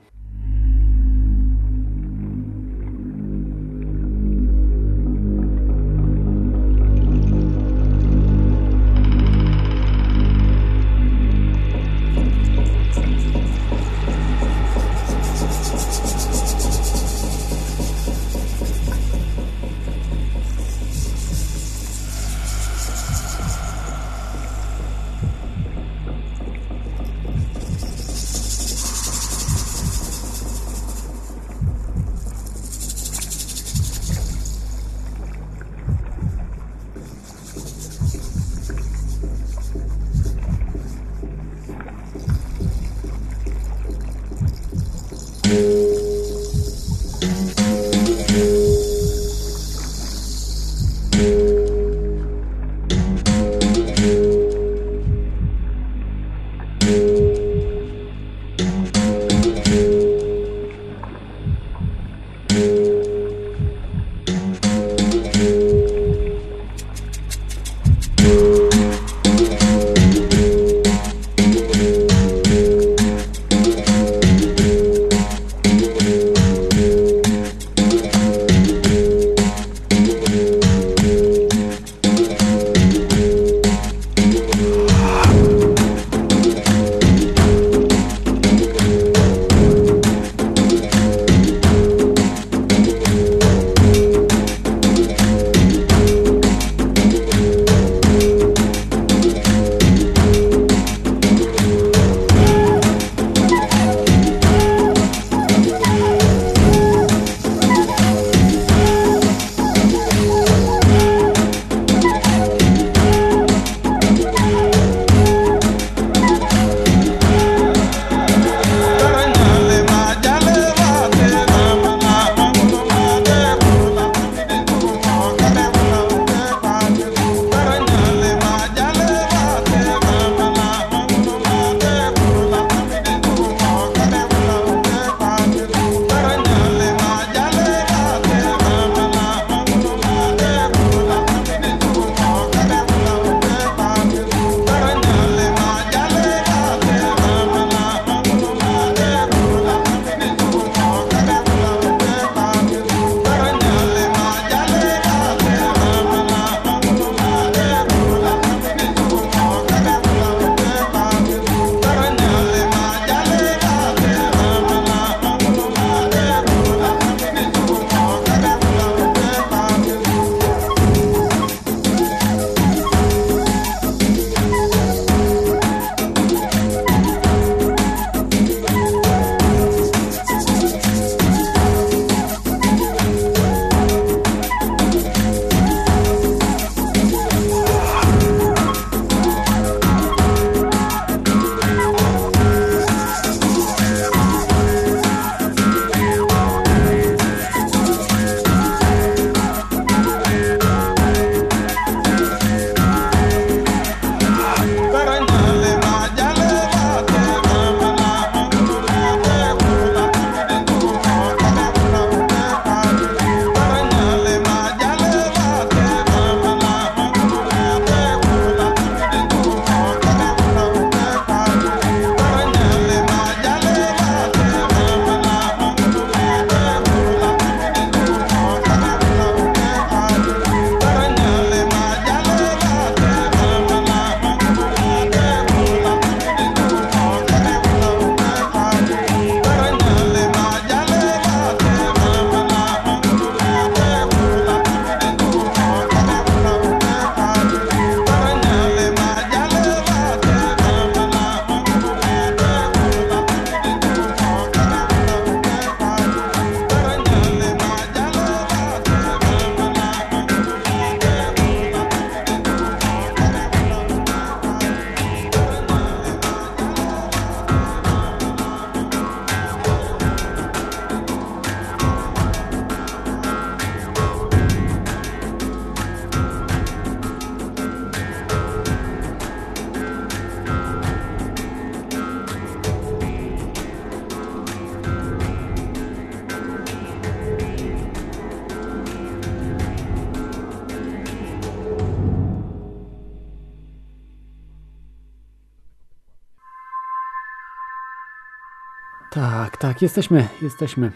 [299.81, 300.91] Tak, jesteśmy, jesteśmy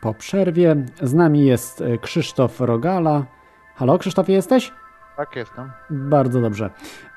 [0.00, 0.76] po przerwie.
[1.02, 3.24] Z nami jest e, Krzysztof Rogala.
[3.74, 4.72] Halo, Krzysztofie, jesteś?
[5.16, 5.70] Tak, jestem.
[5.90, 6.70] Bardzo dobrze.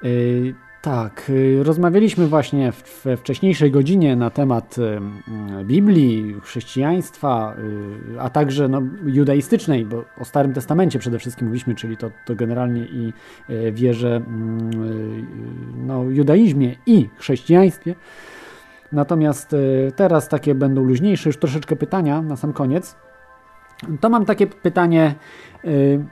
[0.04, 7.56] Yy, tak, yy, rozmawialiśmy właśnie w, we wcześniejszej godzinie na temat yy, Biblii, chrześcijaństwa,
[8.20, 12.82] a także no, judaistycznej, bo o Starym Testamencie przede wszystkim mówiliśmy, czyli to, to generalnie
[12.82, 13.14] i
[13.72, 14.22] wierze
[15.78, 17.96] no, judaizmie i chrześcijaństwie.
[18.92, 22.96] Natomiast yy, teraz takie będą luźniejsze już troszeczkę pytania na sam koniec.
[24.02, 25.16] To mam takie pytanie
[25.64, 26.06] yy,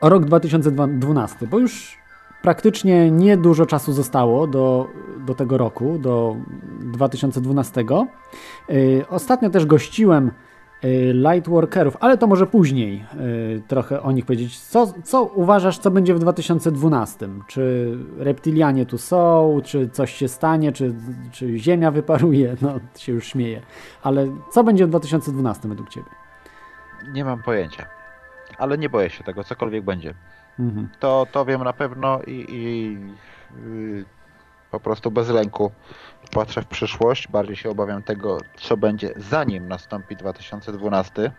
[0.00, 1.98] o rok 2012, bo już
[2.42, 4.88] praktycznie niedużo czasu zostało do,
[5.26, 6.36] do tego roku, do
[6.80, 7.84] 2012.
[8.68, 10.30] Yy, Ostatnio też gościłem
[11.12, 14.60] Lightworkerów, ale to może później yy, trochę o nich powiedzieć.
[14.60, 17.28] Co, co uważasz, co będzie w 2012?
[17.46, 20.94] Czy reptilianie tu są, czy coś się stanie, czy,
[21.32, 22.56] czy Ziemia wyparuje?
[22.62, 23.60] No, się już śmieje.
[24.02, 26.06] Ale co będzie w 2012 według Ciebie?
[27.12, 27.86] Nie mam pojęcia.
[28.58, 30.14] Ale nie boję się tego, cokolwiek będzie.
[30.58, 30.88] Mhm.
[31.00, 32.98] To, to wiem na pewno i, i
[33.66, 34.04] y,
[34.70, 35.72] po prostu bez lęku
[36.30, 37.28] patrzę w przyszłość.
[37.28, 41.32] Bardziej się obawiam tego, co będzie zanim nastąpi 2012.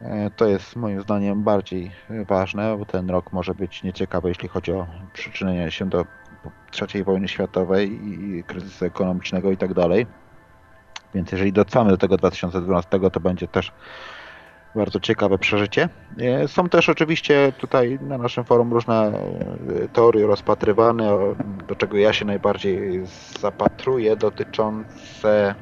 [0.00, 1.92] E, To jest moim zdaniem bardziej
[2.28, 6.04] ważne, bo ten rok może być nieciekawy, jeśli chodzi o przyczynienie się do
[6.82, 10.06] III wojny światowej i kryzysu ekonomicznego i tak dalej.
[11.14, 13.72] Więc jeżeli dotrwamy do tego 2012, to będzie też
[14.74, 15.88] bardzo ciekawe przeżycie.
[16.18, 18.94] E, Są też oczywiście tutaj na naszym forum różne
[19.84, 21.18] e, teorie rozpatrywane,
[21.68, 23.00] do czego ja się najbardziej
[23.40, 25.54] zapatruję, dotyczące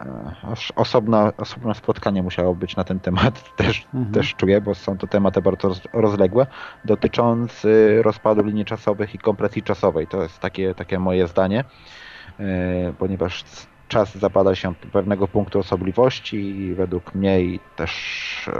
[0.00, 0.32] e,
[0.76, 4.12] osobna, osobne spotkanie musiało być na ten temat, też, Mhm.
[4.14, 6.46] też czuję, bo są to tematy bardzo roz- rozległe,
[6.84, 10.06] dotyczący rozpadu linii czasowych i kompresji czasowej.
[10.06, 11.64] To jest takie, takie moje zdanie,
[12.98, 13.44] ponieważ
[13.90, 17.92] czas zapada się pewnego punktu osobliwości i według mnie i też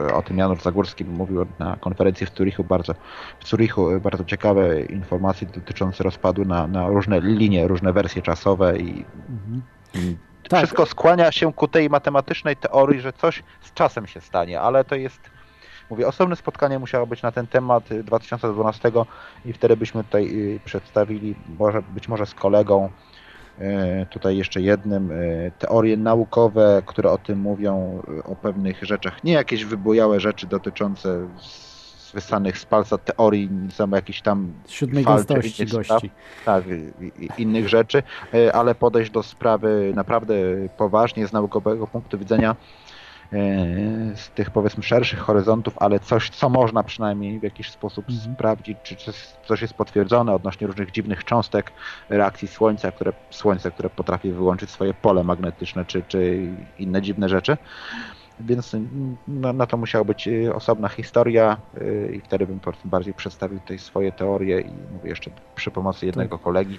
[0.09, 2.94] e, o tym Janusz Zagórski mówił na konferencji w Zurichu bardzo,
[3.40, 8.78] w Zurichu e, bardzo ciekawe informacje dotyczące rozpadu na, na różne linie, różne wersje czasowe
[8.78, 9.62] i Mhm.
[9.94, 10.16] i
[10.48, 10.59] Tak.
[10.59, 14.94] wszystko skłania się ku tej matematycznej teorii, że coś z czasem się stanie, ale to
[14.94, 15.31] jest,
[15.90, 18.93] mówię, osobne spotkanie musiało być na ten temat y, 2012
[19.44, 20.24] i wtedy byśmy tutaj
[20.57, 22.90] y, przedstawili, może, być może z kolegą,
[24.11, 29.32] tutaj jeszcze jednym, y, teorie naukowe, które o tym mówią, y, o pewnych rzeczach, nie
[29.32, 31.27] jakieś wybujałe rzeczy dotyczące
[32.15, 36.11] wysanych z palca teorii, są jakieś tam Siódmej fal innych spraw gości.
[36.45, 36.65] tak,
[37.19, 38.03] i innych rzeczy,
[38.35, 40.35] e, ale podejść do sprawy naprawdę
[40.77, 42.90] poważnie z naukowego punktu widzenia, e,
[44.15, 48.35] z tych powiedzmy szerszych horyzontów, ale coś, co można przynajmniej w jakiś sposób Mhm.
[48.35, 51.73] sprawdzić, czy coś, coś jest potwierdzone odnośnie różnych dziwnych cząstek
[52.09, 56.48] reakcji Słońca, które, Słońce, które potrafi wyłączyć swoje pole magnetyczne, czy, czy
[56.78, 57.57] inne dziwne rzeczy.
[58.40, 58.77] Więc
[59.28, 64.12] na, to musiała być y, osobna historia y, i wtedy bym bardziej przedstawił tutaj swoje
[64.12, 66.78] teorie i mówię jeszcze przy pomocy jednego kolegi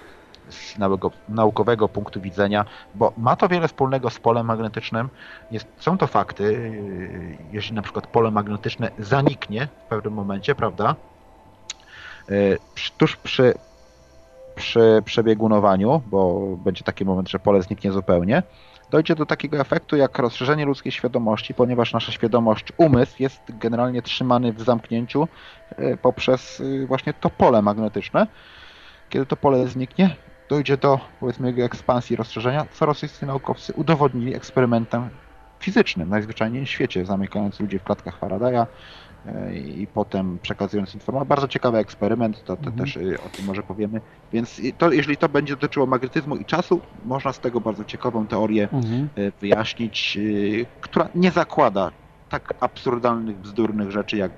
[0.51, 2.65] z nauko, naukowego punktu widzenia,
[2.95, 5.09] bo ma to wiele wspólnego z polem magnetycznym.
[5.51, 10.95] Jest, są to fakty, y, jeśli na przykład pole magnetyczne zaniknie w pewnym momencie, prawda?
[12.29, 12.57] Y,
[12.97, 13.53] Tuż przy,
[14.55, 18.43] przy przebiegunowaniu, bo będzie taki moment, że pole zniknie zupełnie,
[18.91, 24.53] dojdzie do takiego efektu jak rozszerzenie ludzkiej świadomości, ponieważ nasza świadomość, umysł jest generalnie trzymany
[24.53, 25.27] w zamknięciu
[25.69, 28.27] e, poprzez właśnie to pole magnetyczne.
[29.09, 30.15] Kiedy to pole zniknie,
[30.51, 35.09] dojdzie do powiedzmy jego ekspansji, rozszerzenia, co rosyjscy naukowcy udowodnili eksperymentem
[35.63, 38.67] fizycznym, najzwyczajniej w świecie, zamykając ludzi w klatkach Faradaya
[39.25, 41.25] e, i potem przekazując informacje.
[41.27, 42.77] Bardzo ciekawy eksperyment, to, to Mhm.
[42.77, 44.01] też y, o tym może powiemy.
[44.31, 48.27] Więc i to, jeżeli to będzie dotyczyło magnetyzmu i czasu, można z tego bardzo ciekawą
[48.27, 49.09] teorię Mhm.
[49.17, 50.17] y, wyjaśnić,
[50.81, 51.91] która nie zakłada
[52.29, 54.31] tak absurdalnych, bzdurnych rzeczy jak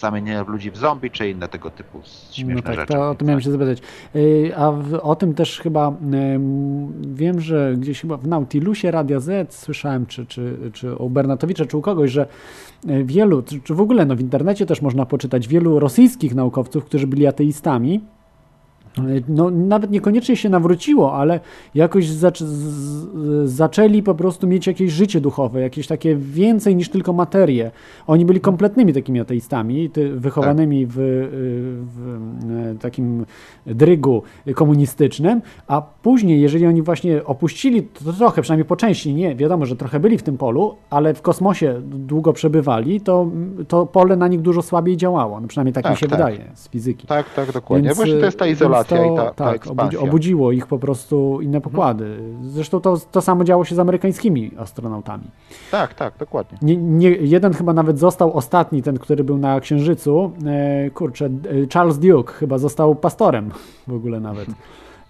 [0.00, 2.00] zamienienie ludzi w zombie, czy inne tego typu
[2.32, 2.92] śmieszne No tak, rzeczy.
[2.92, 3.78] to o tym miałem się zapytać.
[4.14, 5.96] Yy, A w, o tym też chyba
[7.00, 11.76] wiem, że gdzieś chyba w Nautilusie Radia Z słyszałem, czy, czy, czy u Bernatowicza, czy
[11.76, 12.26] u kogoś, że
[12.90, 17.06] y, wielu, czy, w ogóle no, w internecie też można poczytać wielu rosyjskich naukowców, którzy
[17.06, 18.17] byli ateistami, y,
[19.28, 21.40] no, nawet niekoniecznie się nawróciło, ale
[21.74, 22.44] jakoś zac-
[23.44, 27.70] zaczęli po prostu mieć jakieś życie duchowe, jakieś takie więcej niż tylko materię.
[28.06, 30.92] Oni byli kompletnymi takimi ateistami, wychowanymi w,
[31.94, 33.26] w takim
[33.66, 34.22] drygu
[34.54, 39.76] komunistycznym, a później, jeżeli oni właśnie opuścili, to trochę, przynajmniej po części, nie, wiadomo, że
[39.76, 43.30] trochę byli w tym polu, ale w kosmosie długo przebywali, to,
[43.68, 45.40] to pole na nich dużo słabiej działało.
[45.40, 46.18] No przynajmniej tak, mi Tak, się tak.
[46.18, 47.06] wydaje z fizyki.
[47.06, 47.88] Tak, tak, dokładnie.
[47.88, 48.87] Więc, Właśnie to jest ta izolacja.
[48.88, 50.00] To ta, ta tak, ekspansja.
[50.00, 52.18] obudziło ich po prostu inne pokłady.
[52.42, 55.24] Zresztą to, to samo działo się z amerykańskimi astronautami.
[55.70, 56.58] Tak, tak, dokładnie.
[56.62, 60.32] Nie, nie, jeden chyba nawet został ostatni, ten, który był na Księżycu.
[60.46, 61.30] E, kurczę, e,
[61.74, 63.50] Charles Duke chyba został pastorem
[63.86, 64.48] w ogóle nawet.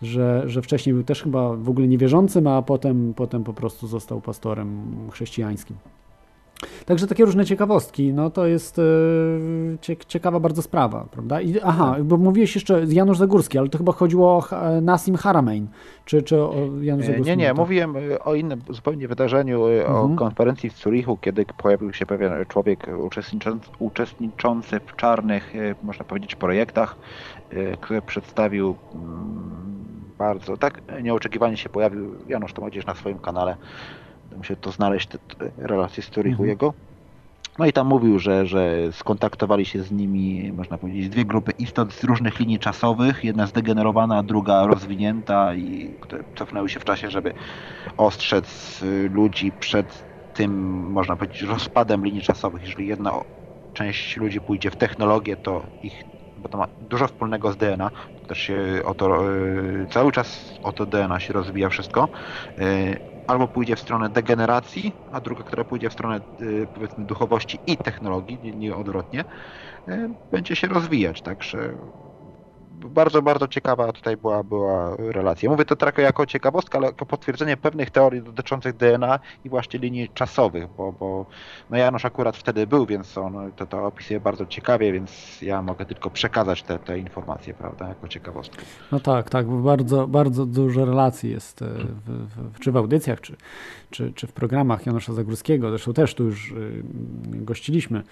[0.02, 4.20] Że, że wcześniej był też chyba w ogóle niewierzącym, a potem, potem po prostu został
[4.20, 5.76] pastorem chrześcijańskim.
[6.86, 8.82] Także takie różne ciekawostki, no to jest e,
[9.80, 11.40] cie, ciekawa bardzo sprawa, prawda?
[11.40, 15.66] I, aha, bo mówiłeś jeszcze Janusz Zagórski, ale to chyba chodziło o Ha- Nasim Haramein,
[16.04, 17.30] czy, czy o Janusz E, Zagórski?
[17.30, 20.16] Nie, nie, to- mówiłem e, o innym zupełnie wydarzeniu, e, o Mhm.
[20.16, 26.34] konferencji w Zurichu, kiedy pojawił się pewien człowiek uczestniczący, uczestniczący w czarnych, e, można powiedzieć,
[26.36, 26.96] projektach,
[27.50, 29.50] e, który przedstawił mm,
[30.18, 33.56] bardzo, tak nieoczekiwanie się pojawił, Janusz to gdzieś na swoim kanale,
[34.36, 36.48] muszę to znaleźć, te, te relacje z Zurichu Mhm.
[36.48, 36.74] jego.
[37.58, 41.92] No i tam mówił, że, że skontaktowali się z nimi, można powiedzieć, dwie grupy istot
[41.92, 47.32] z różnych linii czasowych, jedna zdegenerowana, druga rozwinięta i które cofnęły się w czasie, żeby
[47.96, 50.52] ostrzec y, ludzi przed tym,
[50.92, 52.62] można powiedzieć, rozpadem linii czasowych.
[52.62, 53.12] Jeżeli jedna
[53.72, 56.02] część ludzi pójdzie w technologię, to ich,
[56.36, 60.58] bo to ma dużo wspólnego z DNA, to też się o to, y, cały czas
[60.62, 62.08] o to DNA się rozwija wszystko,
[62.58, 62.98] y,
[63.28, 67.78] albo pójdzie w stronę degeneracji, a druga, która pójdzie w stronę y, powiedzmy duchowości i
[67.78, 69.24] technologii, nie, nie odwrotnie,
[69.88, 71.78] y, będzie się rozwijać, także
[72.86, 75.50] bardzo, bardzo ciekawa tutaj była, była relacja.
[75.50, 80.08] Mówię to trochę jako ciekawostka, ale jako potwierdzenie pewnych teorii dotyczących DNA i właśnie linii
[80.08, 81.26] czasowych, bo, bo
[81.70, 85.84] no Janusz akurat wtedy był, więc on to, to opisuje bardzo ciekawie, więc ja mogę
[85.84, 88.62] tylko przekazać te, te informacje, prawda, jako ciekawostkę.
[88.92, 91.66] No tak, tak, bardzo, bardzo dużo relacji jest e,
[92.06, 93.36] w, w, czy w audycjach, czy,
[93.90, 95.70] czy, czy w programach Janusza Zagórskiego.
[95.70, 96.82] Zresztą też tu już y,
[97.24, 98.02] gościliśmy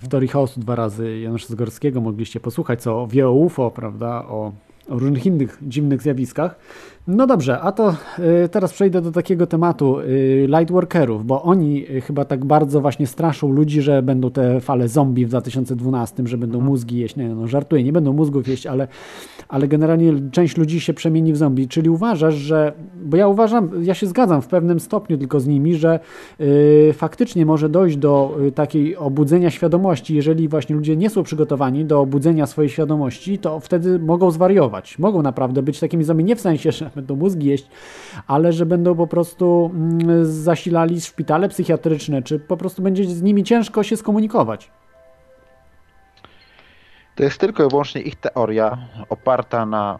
[0.00, 2.00] w Tori House dwa razy Janusza Zagórskiego.
[2.00, 4.52] Mogliście posłuchać, co wie o UFO, prawda, o,
[4.88, 6.56] o różnych innych dziwnych zjawiskach.
[7.08, 7.96] No dobrze, a to
[8.44, 13.06] y, teraz przejdę do takiego tematu y, lightworkerów, bo oni y, chyba tak bardzo właśnie
[13.06, 17.16] straszą ludzi, że będą te fale zombie w 2012, że będą mózgi jeść.
[17.16, 18.88] Nie, no żartuję, nie będą mózgów jeść, ale,
[19.48, 21.68] ale generalnie część ludzi się przemieni w zombie.
[21.68, 22.72] Czyli uważasz, że,
[23.04, 26.00] bo ja uważam, ja się zgadzam w pewnym stopniu tylko z nimi, że
[26.40, 32.00] y, faktycznie może dojść do takiej obudzenia świadomości, jeżeli właśnie ludzie nie są przygotowani do
[32.00, 34.98] obudzenia swojej świadomości, to wtedy mogą zwariować.
[34.98, 37.68] Mogą naprawdę być takimi zombie, nie w sensie, że będą mózgi jeść,
[38.26, 43.44] ale że będą po prostu mm, zasilali szpitale psychiatryczne, czy po prostu będzie z nimi
[43.44, 44.70] ciężko się skomunikować.
[47.14, 49.98] To jest tylko i wyłącznie ich teoria, oparta na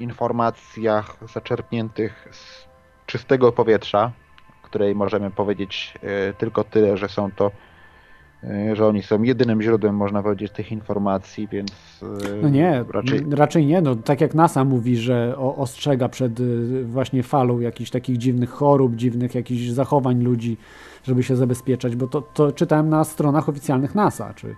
[0.00, 2.68] informacjach zaczerpniętych z
[3.06, 4.12] czystego powietrza,
[4.62, 7.50] której możemy powiedzieć e, tylko tyle, że są to,
[8.72, 11.70] że oni są jedynym źródłem, można powiedzieć, tych informacji, więc
[12.02, 13.80] e, No nie, raczej raczej nie.
[13.80, 18.96] No, tak jak NASA mówi, że ostrzega przed y, właśnie falą jakichś takich dziwnych chorób,
[18.96, 20.56] dziwnych jakichś zachowań ludzi,
[21.04, 24.54] żeby się zabezpieczać, bo to, to czytałem na stronach oficjalnych NASA, czy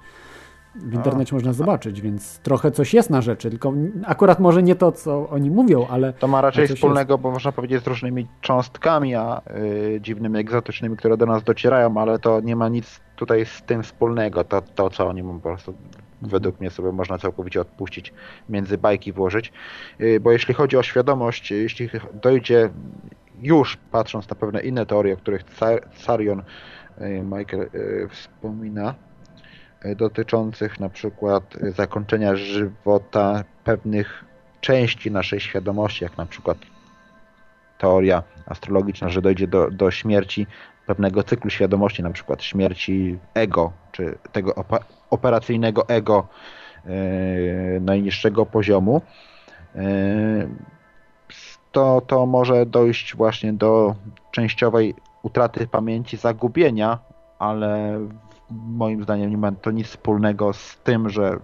[0.75, 3.73] w internecie można zobaczyć, więc trochę coś jest na rzeczy, tylko
[4.05, 7.85] akurat może nie to, co oni mówią, ale To ma raczej wspólnego, bo można powiedzieć,
[7.85, 9.43] z różnymi cząstkami, a
[9.95, 13.83] y, dziwnymi, egzotycznymi, które do nas docierają, ale to nie ma nic tutaj z tym
[13.83, 14.45] wspólnego.
[14.45, 15.75] To, to co oni mu po prostu
[16.23, 18.13] według mnie sobie można całkowicie odpuścić,
[18.49, 19.53] między bajki włożyć.
[20.01, 21.89] Y, bo jeśli chodzi o świadomość, jeśli
[22.23, 22.71] dojdzie
[23.43, 25.43] już, patrząc na pewne inne teorie, o których
[26.07, 26.43] Carion
[27.01, 27.71] y, Michael
[28.11, 28.95] wspomina,
[29.97, 34.25] dotyczących na przykład y, zakończenia żywota pewnych
[34.61, 36.59] części naszej świadomości, jak na przykład
[37.79, 40.47] teoria astrologiczna, że dojdzie do, do śmierci
[40.87, 44.55] pewnego cyklu świadomości, na przykład śmierci ego, czy tego
[45.11, 46.29] operacyjnego ego
[46.85, 49.03] yy, najniższego poziomu,
[49.75, 49.83] yy,
[51.73, 53.95] to, to może dojść właśnie do
[54.31, 56.99] częściowej utraty pamięci, zagubienia,
[57.39, 58.01] ale
[58.51, 61.39] moim zdaniem nie ma to nic wspólnego z tym, że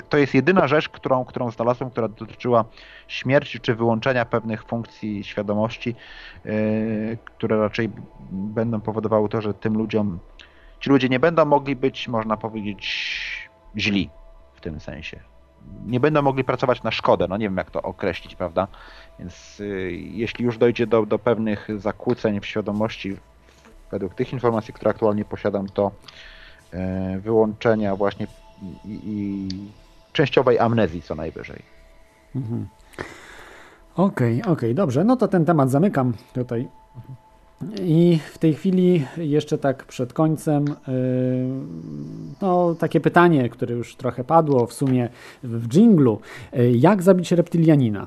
[0.00, 2.64] to- jest jedyna rzecz, którą, którą znalazłem, która dotyczyła
[3.08, 5.94] śmierci czy wyłączenia pewnych funkcji świadomości,
[6.44, 7.90] yy, które raczej
[8.30, 10.18] będą powodowały to, że tym ludziom,
[10.80, 14.10] ci ludzie nie będą mogli być, można powiedzieć, źli
[14.54, 15.20] w tym sensie.
[15.86, 18.68] Nie będą mogli pracować na szkodę, no nie wiem jak to określić, prawda?
[19.18, 23.16] Więc yy, jeśli już dojdzie do, do pewnych zakłóceń w świadomości,
[23.90, 25.90] według tych informacji, które aktualnie posiadam, to
[26.72, 28.26] yy, wyłączenia właśnie
[28.84, 29.48] i, i
[30.12, 31.62] częściowej amnezji co najwyżej.
[32.36, 32.66] Mhm.
[33.96, 35.04] Okej, okej, dobrze.
[35.04, 36.68] No to ten temat zamykam tutaj.
[37.80, 40.74] I w tej chwili, jeszcze tak przed końcem, yy,
[42.42, 45.08] no takie pytanie, które już trochę padło w sumie
[45.42, 46.20] w dżinglu.
[46.52, 48.06] Yy, Jak zabić reptylianina?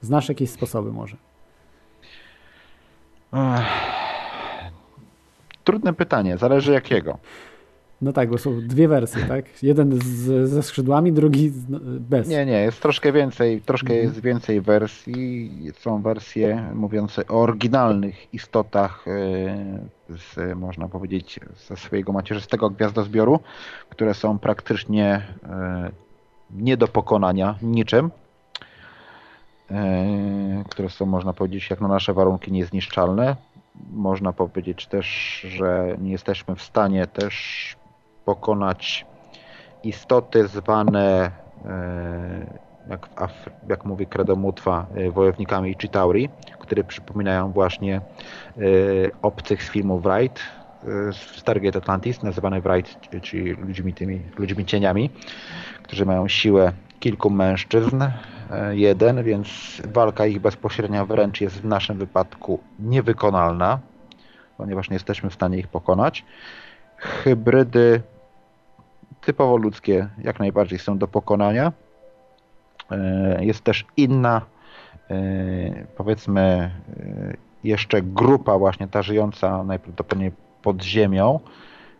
[0.00, 1.16] Znasz jakieś sposoby może?
[3.32, 4.07] Ech.
[5.68, 7.18] Trudne pytanie, zależy jakiego.
[8.02, 9.62] No tak, bo są dwie wersje, tak?
[9.62, 12.28] Jeden z, ze skrzydłami, drugi z, no, bez.
[12.28, 15.50] Nie, nie, jest troszkę więcej, troszkę jest więcej wersji.
[15.78, 23.40] Są wersje mówiące o oryginalnych istotach, e, z, można powiedzieć, ze swojego macierzystego gwiazdozbioru,
[23.90, 25.90] które są praktycznie e,
[26.50, 28.10] nie do pokonania niczym.
[29.70, 33.36] e, Które są, można powiedzieć, jak na nasze warunki niezniszczalne.
[33.90, 35.06] Można powiedzieć też,
[35.48, 37.76] że nie jesteśmy w stanie też
[38.24, 39.06] pokonać
[39.82, 41.30] istoty zwane,
[41.64, 42.60] e,
[42.90, 46.28] jak, w Af- jak mówi Kredomutwa, e, wojownikami Chitauri,
[46.58, 48.00] które przypominają właśnie e,
[49.22, 50.40] obcych z filmu Wright,
[51.12, 55.10] z Stargate Atlantis, nazywane Wright, czyli ludźmi tymi, ludźmi cieniami,
[55.82, 58.04] którzy mają siłę kilku mężczyzn,
[58.70, 59.48] jeden, więc
[59.84, 63.78] walka ich bezpośrednia wręcz jest w naszym wypadku niewykonalna,
[64.56, 66.24] ponieważ nie jesteśmy w stanie ich pokonać.
[66.96, 68.02] Hybrydy
[69.20, 71.72] typowo ludzkie jak najbardziej są do pokonania.
[72.90, 74.42] E, Jest też inna,
[75.10, 75.14] e,
[75.96, 76.70] powiedzmy, e,
[77.64, 81.40] jeszcze grupa właśnie ta żyjąca najprawdopodobniej pod ziemią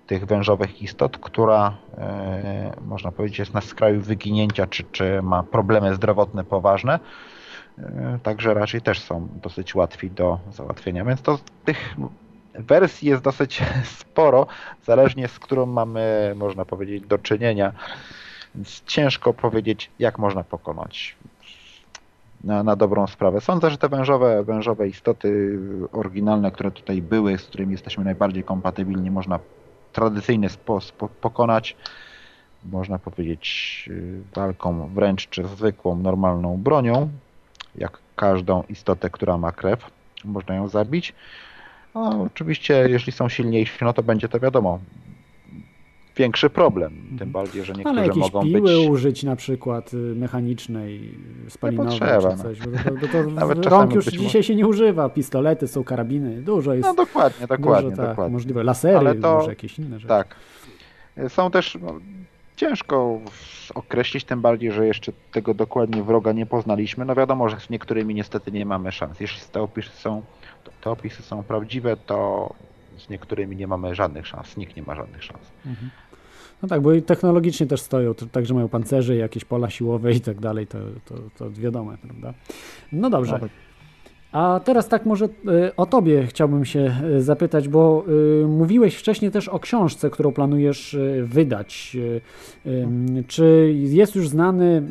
[0.08, 5.94] tych wężowych istot, która e, można powiedzieć jest na skraju wyginięcia, czy, czy ma problemy
[5.94, 6.98] zdrowotne poważne.
[7.78, 11.04] E, Także raczej też są dosyć łatwi do załatwienia.
[11.04, 11.96] Więc to tych
[12.54, 13.62] wersji jest dosyć
[14.00, 14.46] sporo,
[14.84, 17.72] zależnie z którą mamy, można powiedzieć, do czynienia.
[18.54, 21.16] Więc ciężko powiedzieć, jak można pokonać
[22.44, 23.40] na, na dobrą sprawę.
[23.40, 25.58] Sądzę, że te wężowe, wężowe istoty
[25.92, 29.38] oryginalne, które tutaj były, z którymi jesteśmy najbardziej kompatybilni, można
[29.92, 31.76] tradycyjny sposób pokonać.
[32.64, 37.10] Można powiedzieć y, walką wręcz czy zwykłą, normalną bronią,
[37.76, 39.90] jak każdą istotę, która ma krew.
[40.24, 41.14] Można ją zabić.
[41.94, 44.78] A oczywiście, jeśli są silniejsi, no to będzie to wiadomo
[46.18, 47.16] większy problem.
[47.18, 48.88] Tym bardziej, że niektórzy Ale jakieś mogą piły być.
[48.88, 51.14] użyć na przykład y, mechanicznej,
[51.48, 52.36] spalinowej czy no.
[52.36, 52.58] coś.
[52.58, 55.08] Bo to, bo to Nawet rąk już dzisiaj się nie używa.
[55.08, 56.88] Pistolety są, karabiny, dużo jest.
[56.88, 58.32] No dokładnie, dokładnie, dużo, tak, dokładnie.
[58.32, 58.64] możliwe.
[58.64, 60.08] Lasery, Ale to- może jakieś inne rzeczy.
[60.08, 60.34] Tak.
[61.28, 61.94] Są też no,
[62.56, 63.18] ciężko
[63.74, 67.04] określić, tym bardziej, że jeszcze tego dokładnie wroga nie poznaliśmy.
[67.04, 69.20] No wiadomo, że z niektórymi niestety nie mamy szans.
[69.20, 70.22] Jeśli te opisy są,
[70.80, 72.50] te opisy są prawdziwe, to
[72.98, 74.56] z niektórymi nie mamy żadnych szans.
[74.56, 75.50] Nikt nie ma żadnych szans.
[75.66, 75.90] Mhm.
[76.62, 80.20] No tak, bo i technologicznie też stoją, to, także mają pancerze, jakieś pola siłowe i
[80.20, 82.34] tak dalej, to, to, to wiadome, prawda?
[82.92, 83.40] No dobrze.
[84.32, 88.04] A teraz tak może y, o tobie chciałbym się y, zapytać, bo
[88.42, 91.96] y, mówiłeś wcześniej też o książce, którą planujesz wydać.
[93.26, 94.82] Czy jest już znany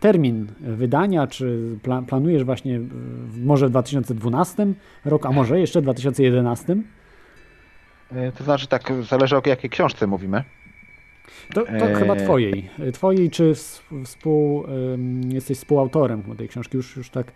[0.00, 2.80] termin wydania, czy pla, planujesz właśnie
[3.44, 4.66] może w 2012
[5.04, 6.76] roku, a może jeszcze w 2011?
[8.12, 10.44] E, To znaczy tak, zależy o jakiej książce mówimy.
[11.54, 11.94] To, to Eee.
[11.94, 12.70] chyba twojej.
[12.92, 13.52] Twojej, czy
[14.04, 14.64] współ,
[15.28, 16.76] jesteś współautorem tej książki?
[16.76, 17.26] Już, już tak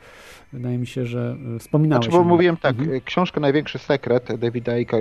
[0.52, 2.04] wydaje mi się, że y, wspominałeś.
[2.04, 3.00] Znaczy, bo mówiłem tak, Mhm.
[3.00, 4.96] książkę Największy Sekret Davida Icka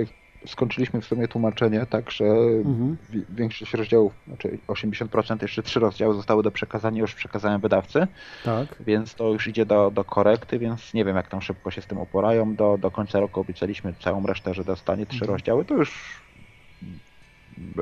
[0.46, 2.96] skończyliśmy w sumie tłumaczenie, także Mhm.
[3.10, 8.06] wi- większość rozdziałów, znaczy 80%, jeszcze trzy rozdziały zostały do przekazania, już przekazałem wydawcy,
[8.44, 8.66] Tak.
[8.80, 11.86] więc to już idzie do, do korekty, więc nie wiem jak tam szybko się z
[11.86, 12.54] tym uporają.
[12.54, 15.32] Do, do końca roku obiecaliśmy całą resztę, że dostanie trzy Mhm.
[15.32, 16.20] rozdziały, to już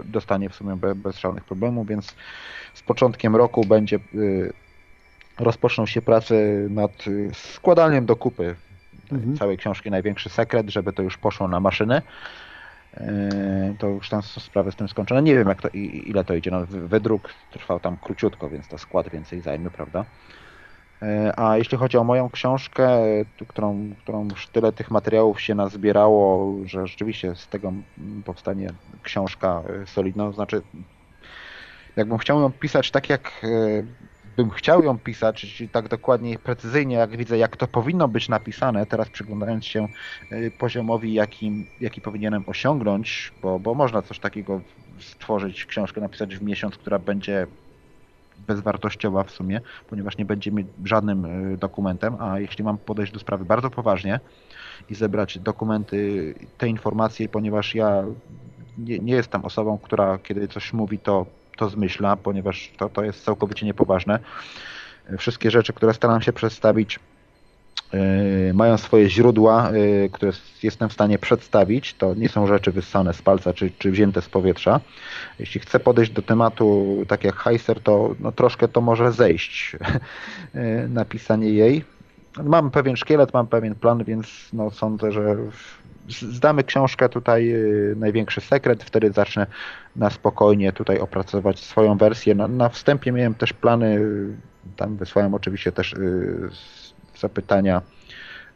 [0.04, 2.14] dostanie w sumie be, bez żadnych problemów, więc
[2.74, 4.52] z początkiem roku będzie y,
[5.40, 6.34] rozpoczną się prace
[6.70, 8.56] nad y, składaniem do kupy
[9.12, 9.36] Mhm.
[9.36, 12.02] całej książki Największy Sekret, żeby to już poszło na maszyny.
[12.96, 13.02] Yy,
[13.78, 15.22] To już tam sprawy z tym skończone.
[15.22, 16.50] Nie wiem, jak to, ile to idzie.
[16.50, 20.04] No, wy- wydruk trwał tam króciutko, więc to skład więcej zajmie, prawda?
[21.04, 23.00] Yy, A jeśli chodzi o moją książkę,
[23.36, 27.72] tu- którą, którą już tyle tych materiałów się nazbierało, że rzeczywiście z tego
[28.24, 28.68] powstanie
[29.02, 30.62] książka yy, solidna, to znaczy
[31.96, 33.42] jakbym chciał ją pisać tak, jak
[34.24, 38.28] bym chciał ją pisać, czyli tak dokładnie i precyzyjnie, jak widzę, jak to powinno być
[38.28, 39.88] napisane, teraz przyglądając się
[40.58, 44.62] poziomowi, jaki, jaki powinienem osiągnąć, bo, bo można coś takiego
[45.00, 47.46] stworzyć, książkę napisać w miesiąc, która będzie
[48.46, 53.18] bezwartościowa w sumie, ponieważ nie będzie mi żadnym y, dokumentem, a jeśli mam podejść do
[53.18, 54.20] sprawy bardzo poważnie
[54.90, 58.04] i zebrać dokumenty, te informacje, ponieważ ja
[58.78, 63.24] nie, nie jestem osobą, która kiedy coś mówi, to, to zmyśla, ponieważ to, to jest
[63.24, 64.18] całkowicie niepoważne.
[65.18, 67.00] Wszystkie rzeczy, które staram się przedstawić,
[68.54, 71.94] mają swoje źródła, y, które jestem w stanie przedstawić.
[71.94, 74.80] To nie są rzeczy wyssane z palca czy, czy wzięte z powietrza.
[75.38, 79.76] Jeśli chcę podejść do tematu tak jak Heiser, to no, troszkę to może zejść
[80.54, 81.84] y, napisanie jej.
[82.44, 85.36] Mam pewien szkielet, mam pewien plan, więc no, sądzę, że
[86.08, 87.54] zdamy książkę tutaj
[87.96, 89.46] Największy Sekret, wtedy zacznę
[89.96, 92.34] na spokojnie tutaj opracować swoją wersję.
[92.34, 94.00] Na, na wstępie miałem też plany,
[94.76, 95.94] tam wysłałem oczywiście też
[97.18, 97.82] zapytania,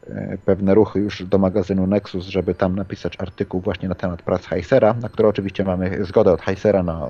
[0.07, 4.45] e, pewne ruchy już do magazynu Nexus, żeby tam napisać artykuł właśnie na temat prac
[4.45, 7.07] Heisera, na które oczywiście mamy zgodę od Heisera na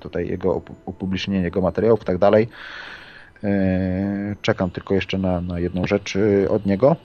[0.00, 2.48] tutaj jego upublicznienie jego materiałów i tak dalej.
[3.44, 6.96] E, czekam tylko jeszcze na, na jedną rzecz e, od niego.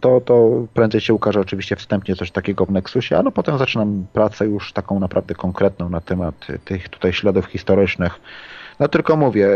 [0.00, 4.06] To, to prędzej się ukaże oczywiście wstępnie coś takiego w Nexusie, a no potem zaczynam
[4.12, 8.20] pracę już taką naprawdę konkretną na temat tych tutaj śladów historycznych.
[8.80, 9.48] No tylko mówię,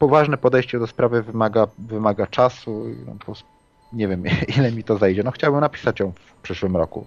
[0.00, 2.84] poważne podejście do sprawy wymaga, wymaga czasu.
[3.06, 3.34] No,
[3.92, 4.24] nie wiem,
[4.58, 5.22] ile mi to zajdzie.
[5.22, 7.06] No chciałbym napisać ją w przyszłym roku.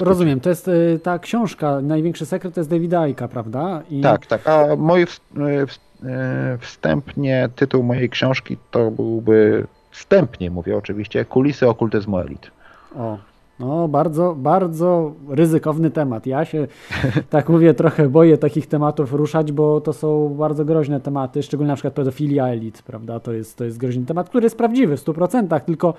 [0.00, 3.82] Rozumiem, to jest y, ta książka, Największy sekret to jest Davida Icka, prawda?
[3.90, 4.00] I...
[4.00, 4.48] Tak, tak.
[4.48, 12.18] A mój y, y, wstępnie tytuł mojej książki to byłby, wstępnie mówię oczywiście, Kulisy okultyzmu
[12.18, 12.50] elit.
[12.96, 13.18] O,
[13.66, 16.26] no, bardzo, bardzo ryzykowny temat.
[16.26, 16.66] Ja się,
[17.30, 21.74] tak mówię, trochę boję takich tematów ruszać, bo to są bardzo groźne tematy, szczególnie na
[21.74, 23.20] przykład pedofilia elit, prawda?
[23.20, 25.94] To jest, to jest groźny temat, który jest prawdziwy w 100%, tylko,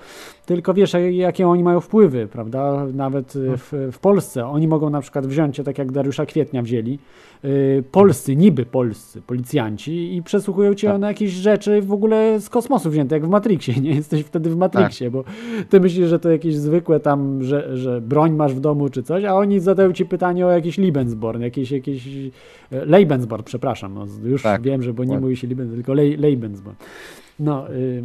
[0.46, 2.86] tylko wiesz, jakie oni mają wpływy, prawda?
[2.94, 6.98] Nawet w, w Polsce oni mogą na przykład wziąć, tak jak Dariusza Kwietnia wzięli,
[7.44, 11.00] Y, polscy, niby polscy policjanci i przesłuchują cię tak.
[11.00, 13.90] na jakieś rzeczy w ogóle z kosmosu wzięte, jak w Matrixie, nie?
[13.94, 15.12] Jesteś wtedy w Matrixie, tak.
[15.12, 15.24] bo
[15.70, 19.24] ty myślisz, że to jakieś zwykłe tam, że, że broń masz w domu czy coś,
[19.24, 22.30] a oni zadają ci pytanie o jakiś Lebensborn, jakieś, jakieś e,
[22.70, 24.62] Lebensborn, przepraszam, no, już tak.
[24.62, 26.76] wiem, że bo nie mówi się Lebensborn, tylko Le Lebensborn.
[27.38, 28.02] No, y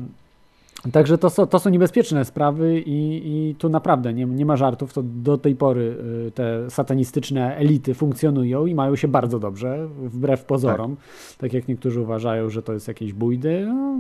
[0.92, 4.94] Także to są, to są niebezpieczne sprawy i, i tu naprawdę nie, nie ma żartów.
[4.94, 5.96] To do tej pory
[6.28, 10.96] y, te satanistyczne elity funkcjonują i mają się bardzo dobrze, wbrew pozorom.
[10.96, 13.66] Tak, tak jak niektórzy uważają, że to jest jakieś bójdy.
[13.68, 13.98] No,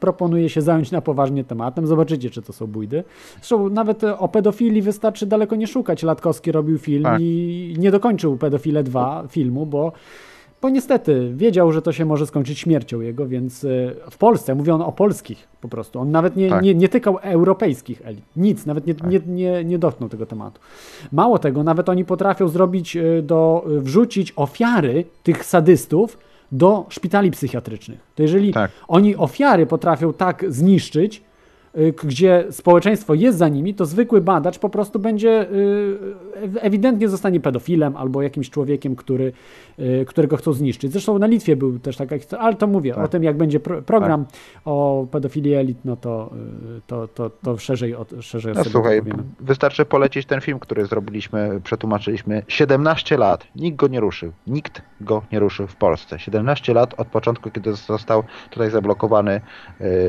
[0.00, 1.86] proponuję się zająć na poważnie tematem.
[1.86, 3.04] Zobaczycie, czy to są bójdy.
[3.36, 6.02] Zresztą nawet o pedofilii wystarczy daleko nie szukać.
[6.02, 7.20] Latkowski robił film tak.
[7.20, 9.92] i nie dokończył Pedofile 2 filmu, bo
[10.68, 13.68] niestety wiedział, że to się może skończyć śmiercią jego, więc e,
[14.10, 16.62] w Polsce, mówiono o polskich po prostu, on nawet nie, tak.
[16.62, 19.10] nie, nie tykał europejskich elit, nic, nawet nie, tak.
[19.10, 20.60] nie, nie, nie dotknął tego tematu.
[21.12, 26.18] Mało tego, nawet oni potrafią zrobić, e, do, wrzucić ofiary tych sadystów
[26.52, 27.98] do szpitali psychiatrycznych.
[28.14, 28.70] To jeżeli tak.
[28.88, 31.35] oni ofiary potrafią tak zniszczyć, Y,
[32.04, 35.98] gdzie społeczeństwo jest za nimi, to zwykły badacz po prostu będzie y,
[36.60, 39.32] ewidentnie zostanie pedofilem albo jakimś człowiekiem, który,
[39.78, 40.92] y, którego chcą zniszczyć.
[40.92, 43.04] Zresztą na Litwie był też taka historia, ale to mówię tak.
[43.04, 44.34] o tym, jak będzie pro, program tak.
[44.64, 46.30] o pedofilii elit, no to,
[46.86, 49.02] to, to, to szerzej, o, szerzej no, słuchaj,
[49.40, 52.42] wystarczy polecić ten film, który zrobiliśmy, przetłumaczyliśmy.
[52.48, 54.32] 17 lat, nikt go nie ruszył.
[54.46, 56.18] Nikt go nie ruszył w Polsce.
[56.18, 59.40] 17 lat od początku, kiedy został tutaj zablokowany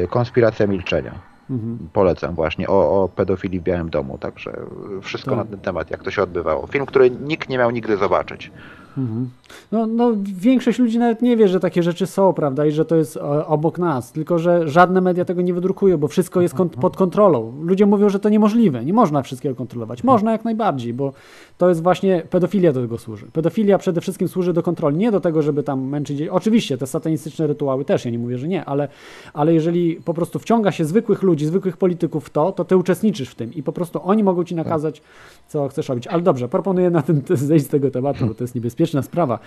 [0.10, 1.26] konspiracja milczenia.
[1.49, 1.90] Mhm.
[1.94, 4.53] Polecam właśnie o, o pedofilii w Białym Domu, także
[5.02, 5.40] wszystko tak.
[5.40, 6.68] na ten temat, jak to się odbywało.
[6.68, 8.52] Film, który nikt nie miał nigdy zobaczyć.
[8.98, 9.30] Mhm.
[9.72, 12.95] No, no, większość ludzi nawet nie wie, że takie rzeczy są, prawda, i że to
[12.95, 16.69] jest e, obok nas, tylko że żadne media tego nie wydrukują, bo wszystko jest kon
[16.69, 17.53] pod kontrolą.
[17.61, 20.03] Ludzie mówią, że to niemożliwe, nie można wszystkiego kontrolować.
[20.03, 21.14] Można jak najbardziej, bo
[21.57, 23.26] to jest właśnie pedofilia do tego służy.
[23.34, 26.22] Pedofilia przede wszystkim służy do kontroli, nie do tego, żeby tam męczyć.
[26.22, 28.88] Oczywiście te satanistyczne rytuały też, ja nie mówię, że nie, ale,
[29.34, 33.30] ale jeżeli po prostu wciąga się zwykłych ludzi, zwykłych polityków w to, to ty uczestniczysz
[33.30, 35.02] w tym i po prostu oni mogą ci nakazać,
[35.48, 36.07] co chcesz robić.
[36.07, 38.56] Ale dobrze, proponuję na tym zejść z tego tematu, bo to jest
[38.88, 39.39] niebezpieczna sprawa.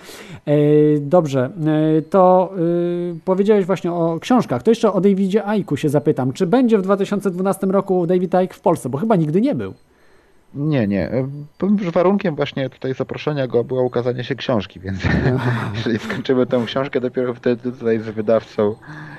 [0.45, 0.53] E,
[0.99, 1.49] dobrze,
[1.97, 4.63] e, to e, powiedziałeś właśnie o książkach.
[4.63, 6.33] To jeszcze o Davidzie Aiku się zapytam.
[6.33, 8.89] Czy będzie w 2012 roku David Icke w Polsce?
[8.89, 9.73] Bo chyba nigdy nie był.
[10.53, 11.11] Nie, nie.
[11.93, 14.99] Warunkiem właśnie tutaj zaproszenia go było ukazanie się książki, więc
[15.75, 18.75] jeżeli skończymy tę książkę, dopiero wtedy tutaj z wydawcą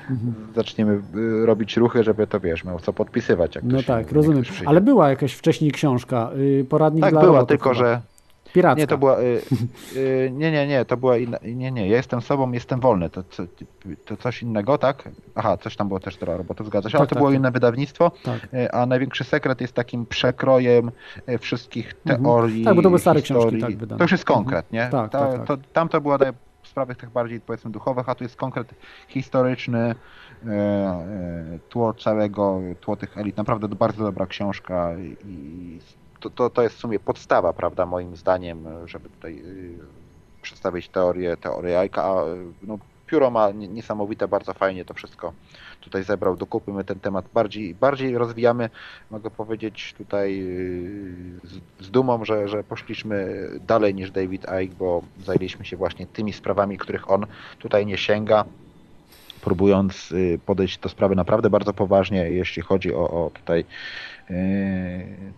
[0.09, 0.33] mhm.
[0.55, 1.01] zaczniemy
[1.45, 3.55] robić ruchy, żeby to wiesz, miał co podpisywać.
[3.55, 4.43] Jak no tak, rozumiem.
[4.65, 8.01] Ale była jakaś wcześniej książka, y, poradnik tak, dla była, tylko że
[8.53, 8.79] Piracka.
[8.79, 9.19] Nie, to była.
[9.19, 9.41] Y,
[9.95, 11.37] y, nie, nie, nie, to była inna.
[11.43, 13.09] Nie, nie, ja jestem sobą, jestem wolny.
[13.09, 13.43] To, to,
[14.05, 15.09] to coś innego, tak?
[15.35, 17.39] Aha, coś tam było też dla roboty, zgadza się, tak, ale to tak, było tak.
[17.39, 18.11] inne wydawnictwo.
[18.23, 18.53] Tak.
[18.53, 20.91] Y, a największy sekret jest takim przekrojem
[21.29, 22.23] y, wszystkich mhm.
[22.23, 22.65] teorii.
[22.65, 23.47] Tak, bo to były stare historii.
[23.47, 23.97] książki, tak, wydane.
[23.97, 24.85] To już jest konkret, mhm.
[24.85, 24.91] nie?
[24.91, 25.47] Tak, to, tak, tak.
[25.47, 26.17] To, tam to było
[26.61, 28.67] w sprawach tych bardziej powiedzmy duchowych, a tu jest konkret
[29.07, 29.95] historyczny.
[31.69, 33.37] Tło całego, tło tych elit.
[33.37, 34.89] Naprawdę bardzo dobra książka
[35.25, 35.79] i
[36.23, 39.77] to, to, to jest w sumie podstawa, prawda, moim zdaniem, żeby tutaj y,
[40.41, 42.15] przedstawić teorię, teorię Jajka, a
[42.63, 42.77] no,
[43.07, 45.33] pióro ma nie- niesamowite, bardzo fajnie to wszystko
[45.81, 46.73] tutaj zebrał do kupy.
[46.73, 48.69] My ten temat bardziej, bardziej rozwijamy,
[49.11, 55.01] mogę powiedzieć tutaj yy, z, z dumą, że, że poszliśmy dalej niż David Icke, bo
[55.25, 57.25] zajęliśmy się właśnie tymi sprawami, których on
[57.59, 58.45] tutaj nie sięga
[59.41, 63.65] próbując y, podejść do sprawy naprawdę bardzo poważnie, jeśli chodzi o, o tutaj y,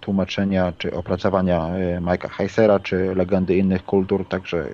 [0.02, 4.68] tłumaczenia czy opracowania y, Mike'a Heisera, czy legendy innych kultur, także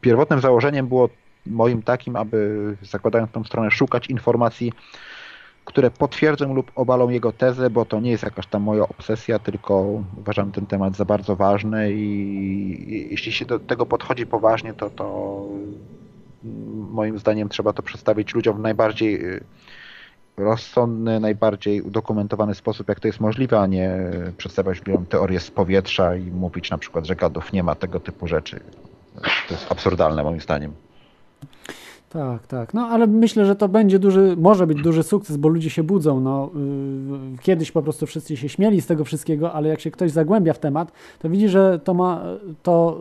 [0.00, 1.08] pierwotnym założeniem było
[1.46, 4.72] moim takim, aby zakładając tą stronę szukać informacji,
[5.64, 10.02] które potwierdzą lub obalą jego tezę, bo to nie jest jakaś tam moja obsesja, tylko
[10.18, 15.46] uważam ten temat za bardzo ważny i jeśli się do tego podchodzi poważnie, to, to
[16.90, 19.44] moim zdaniem trzeba to przedstawić ludziom najbardziej y,
[20.36, 23.98] rozsądny, najbardziej udokumentowany sposób, jak to jest możliwe, a nie
[24.36, 28.26] przedstawiać ludziom teorię z powietrza i mówić na przykład, że gadów nie ma, tego typu
[28.26, 28.60] rzeczy.
[29.48, 30.72] To jest absurdalne moim zdaniem.
[32.10, 32.74] Tak, tak.
[32.74, 36.20] No ale myślę, że to będzie duży, może być duży sukces, bo ludzie się budzą.
[36.20, 40.10] No, yy, kiedyś po prostu wszyscy się śmieli z tego wszystkiego, ale jak się ktoś
[40.10, 42.22] zagłębia w temat, to widzi, że to ma,
[42.62, 42.98] to,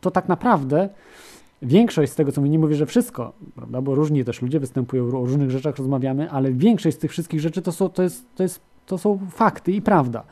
[0.00, 0.88] to tak naprawdę
[1.62, 5.06] większość z tego, co my nie mówię, że wszystko, prawda, bo różni też ludzie występują,
[5.06, 8.42] o różnych rzeczach rozmawiamy, ale większość z tych wszystkich rzeczy to są, to jest, to
[8.42, 10.22] jest to są fakty i prawda.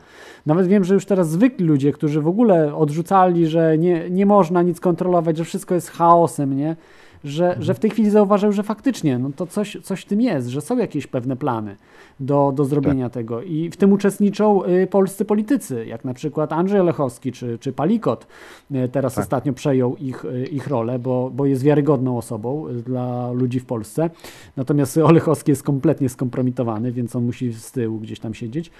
[0.45, 4.61] Nawet wiem, że już teraz zwykli ludzie, którzy w ogóle odrzucali, że nie, nie można
[4.61, 6.75] nic kontrolować, że wszystko jest chaosem, nie?
[7.23, 10.47] Że, że w tej chwili zauważył, że faktycznie no to coś, coś w tym jest,
[10.47, 11.75] że są jakieś pewne plany
[12.19, 13.41] do, do zrobienia tego.
[13.41, 18.27] I w tym uczestniczą y, polscy politycy, jak na przykład Andrzej Lechowski czy, czy Palikot.
[18.71, 19.23] Y, teraz Tak.
[19.23, 24.09] ostatnio przejął ich, y, ich rolę, bo, bo jest wiarygodną osobą dla ludzi w Polsce.
[24.57, 28.71] Natomiast Olechowski jest kompletnie skompromitowany, więc on musi z tyłu gdzieś tam siedzieć.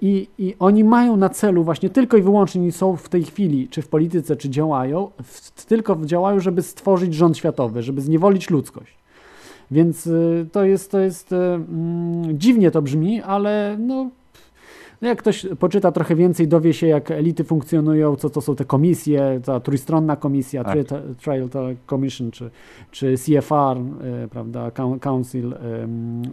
[0.00, 3.82] I, I oni mają na celu właśnie tylko i wyłącznie są w tej chwili, czy
[3.82, 8.94] w polityce, czy działają, w, tylko działają, żeby stworzyć rząd światowy, żeby zniewolić ludzkość.
[9.70, 14.10] Więc y, to jest, to jest, y, mm, dziwnie to brzmi, ale no,
[15.02, 18.64] no jak ktoś poczyta trochę więcej, dowie się jak elity funkcjonują, co to są te
[18.64, 20.74] komisje, ta trójstronna komisja, Tak.
[20.78, 21.48] Tri- Trial
[21.90, 22.50] Commission, czy,
[22.90, 23.78] czy CFR,
[24.24, 25.54] y, prawda, Coun- Council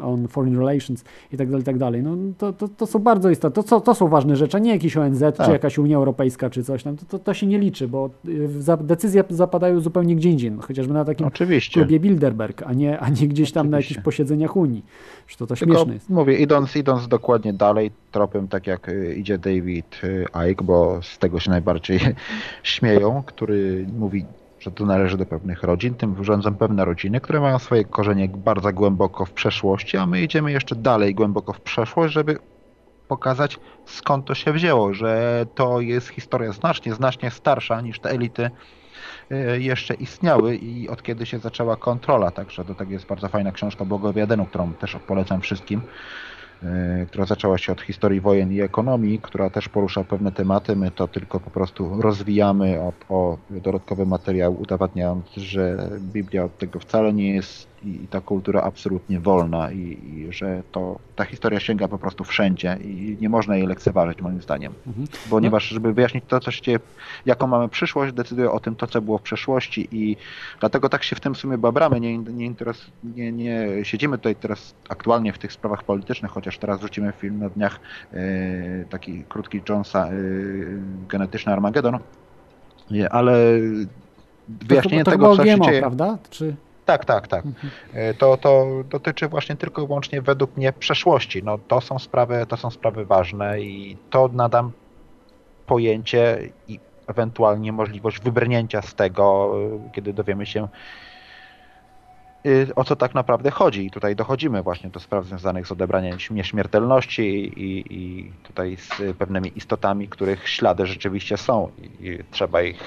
[0.04, 2.04] on Foreign Relations i tak dalej, i tak dalej.
[2.04, 4.98] No, to, to, to są bardzo istotne, to, to są ważne rzeczy, a nie jakiś
[4.98, 5.50] ONZ, czy Tak.
[5.50, 8.78] jakaś Unia Europejska, czy coś tam, to, to, to się nie liczy, bo y, za-
[8.78, 11.80] decyzje zapadają zupełnie gdzie indziej, no, chociażby na takim Oczywiście.
[11.82, 13.94] klubie Bilderberg, a nie, a nie gdzieś tam na Oczywiście.
[13.94, 14.86] jakichś posiedzeniach Unii.
[15.28, 16.10] Że to, to Tylko śmieszne jest.
[16.10, 21.18] mówię, idąc, idąc dokładnie dalej tropem, tak jak y, idzie David y, Icke, bo z
[21.18, 22.00] tego się najbardziej
[22.64, 24.26] śmieją, który mówi,
[24.60, 28.74] że to należy do pewnych rodzin, tym rządzą pewne rodziny, które mają swoje korzenie bardzo
[28.74, 32.38] głęboko w przeszłości, a my idziemy jeszcze dalej głęboko w przeszłość, żeby
[33.08, 38.50] pokazać skąd to się wzięło, że to jest historia znacznie, znacznie starsza niż te elity
[39.32, 42.32] y, jeszcze istniały i od kiedy się zaczęła kontrola.
[42.32, 45.82] Także do tego jest bardzo fajna książka Bogowie Adenu, którą też polecam wszystkim,
[47.08, 50.76] która zaczęła się od historii wojen i ekonomii, która też porusza pewne tematy.
[50.76, 56.80] My to tylko po prostu rozwijamy o, o dodatkowy materiał, udowadniając, że Biblia od tego
[56.80, 61.60] wcale nie jest i, i ta kultura absolutnie wolna i, i że to ta historia
[61.60, 64.74] sięga po prostu wszędzie i nie można jej lekceważyć moim zdaniem.
[64.88, 65.08] Mhm.
[65.30, 66.80] Ponieważ, żeby wyjaśnić to, co się
[67.26, 70.18] jaką mamy przyszłość, decyduje o tym to, co było w przeszłości i
[70.60, 72.00] dlatego tak się w tym sumie babramy.
[72.00, 76.80] Nie, nie, interes, nie, nie siedzimy tutaj teraz aktualnie w tych sprawach politycznych, chociaż teraz
[76.80, 77.80] wrzucimy film na dniach
[78.14, 80.12] e, taki krótki Jonesa, e,
[81.10, 82.00] genetyczny Armagedon,
[82.92, 83.60] Nie, ale
[84.48, 85.80] wyjaśnienie to, to tego, chyba co się dzieje...
[85.80, 86.18] prawda?
[86.30, 86.56] Czy...
[86.86, 87.44] Tak, tak, tak.
[87.94, 91.44] E, To, to dotyczy właśnie tylko i wyłącznie według mnie przeszłości.
[91.44, 94.72] No, to, są sprawy, to są sprawy ważne i to nadam
[95.68, 99.56] pojęcie i ewentualnie możliwość wybrnięcia z tego,
[99.88, 100.68] e, kiedy dowiemy się
[102.46, 103.86] e, o co tak naprawdę chodzi.
[103.86, 107.24] I tutaj dochodzimy właśnie do spraw związanych z odebraniem nieśmiertelności
[107.64, 112.80] i, i tutaj z pewnymi istotami, których ślady rzeczywiście są i, i trzeba ich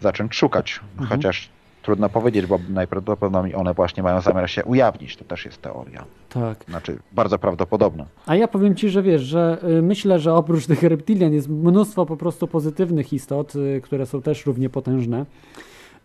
[0.00, 0.80] zacząć szukać.
[1.08, 1.48] Chociaż
[1.84, 5.16] trudno powiedzieć, bo najprawdopodobniej one właśnie mają zamiar się ujawnić.
[5.16, 6.04] To też jest teoria.
[6.28, 6.64] Tak.
[6.68, 8.06] Znaczy bardzo prawdopodobna.
[8.26, 12.06] A ja powiem Ci, że wiesz, że y, myślę, że oprócz tych reptilian jest mnóstwo
[12.06, 15.26] po prostu pozytywnych istot, y, które są też równie potężne.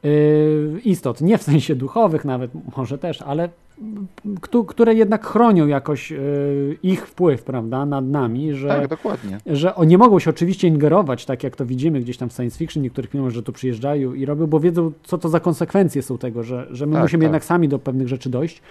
[0.05, 3.49] Y, Istot, nie w sensie duchowych nawet, może też, ale
[4.41, 9.37] któ- które jednak chronią jakoś y, ich wpływ, prawda, nad nami, że, Tak, dokładnie.
[9.45, 12.57] że oni nie mogą się oczywiście ingerować, tak jak to widzimy gdzieś tam w science
[12.57, 16.17] fiction, niektórych filmach, że tu przyjeżdżają i robią, bo wiedzą, co to za konsekwencje są
[16.17, 17.25] tego, że, że my Tak, musimy tak.
[17.25, 18.61] jednak sami do pewnych rzeczy dojść.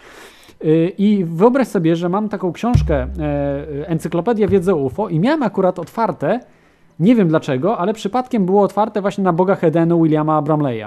[0.65, 5.79] Y, I wyobraź sobie, że mam taką książkę, e, Encyklopedia Wiedzy UFO i miałem akurat
[5.79, 6.41] otwarte,
[7.01, 10.85] nie wiem dlaczego, ale przypadkiem było otwarte właśnie na Bogach Edenu Williama Bramleya.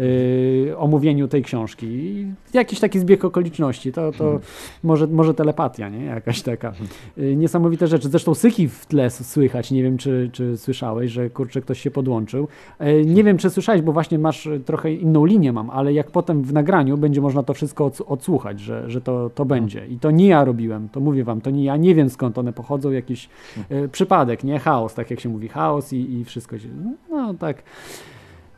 [0.00, 1.86] Y, omówieniu tej książki.
[1.86, 4.40] I jakiś taki zbieg okoliczności, to, to
[4.84, 6.04] może, może telepatia, nie?
[6.04, 6.72] Jakaś taka.
[7.18, 8.08] Y, Niesamowite rzeczy.
[8.08, 12.48] Zresztą syki w tle słychać, nie wiem czy, czy słyszałeś, że kurczę ktoś się podłączył.
[12.78, 16.10] E, Nie wiem czy słyszałeś, bo właśnie masz e, trochę inną linię mam, ale jak
[16.10, 19.86] potem w nagraniu będzie można to wszystko ods- odsłuchać, że, że to, to będzie.
[19.86, 22.52] I to nie ja robiłem, to mówię wam, to nie ja, nie wiem skąd one
[22.52, 23.28] pochodzą, jakiś
[23.68, 24.58] e, przypadek, nie?
[24.58, 26.68] Chaos, tak jak się mówi, chaos i, i wszystko się,
[27.10, 27.62] no tak.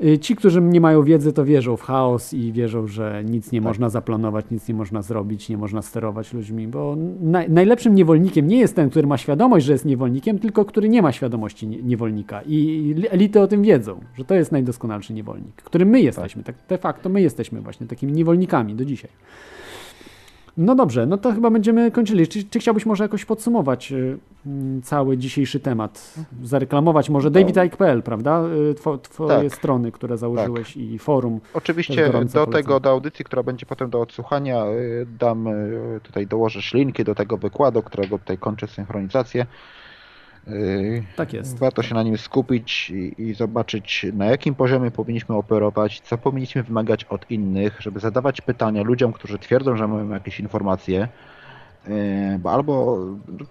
[0.04, 3.60] Y, Ci, którzy nie mają wiedzy, to wierzą w chaos i wierzą, że nic nie
[3.60, 8.58] można zaplanować, nic nie można zrobić, nie można sterować ludźmi, bo naj, najlepszym niewolnikiem nie
[8.58, 12.42] jest ten, który ma świadomość, że jest niewolnikiem, tylko który nie ma świadomości nie, niewolnika.
[12.46, 16.42] I elity o tym wiedzą, że to jest najdoskonalszy niewolnik, którym my jesteśmy.
[16.42, 19.10] Tak de facto my jesteśmy właśnie takimi niewolnikami do dzisiaj.
[20.56, 22.28] No dobrze, no to chyba będziemy kończyli.
[22.28, 26.14] Czy, czy chciałbyś może jakoś podsumować y, mm, cały dzisiejszy temat?
[26.42, 28.42] Zareklamować może davidike.pl, prawda?
[28.70, 29.58] Y, Two, twoje Tak.
[29.58, 31.40] strony, które założyłeś i forum.
[31.54, 32.52] Oczywiście do polecam.
[32.52, 35.48] tego, do audycji, która będzie potem do odsłuchania, y, dam
[36.02, 39.46] tutaj, dołożysz linki do tego wykładu, którego tutaj kończę synchronizację.
[40.48, 41.58] Y, Tak jest.
[41.58, 46.62] Warto się na nim skupić i, i zobaczyć, na jakim poziomie powinniśmy operować, co powinniśmy
[46.62, 51.08] wymagać od innych, żeby zadawać pytania ludziom, którzy twierdzą, że mają jakieś informacje.
[51.86, 52.98] Y, Bo albo,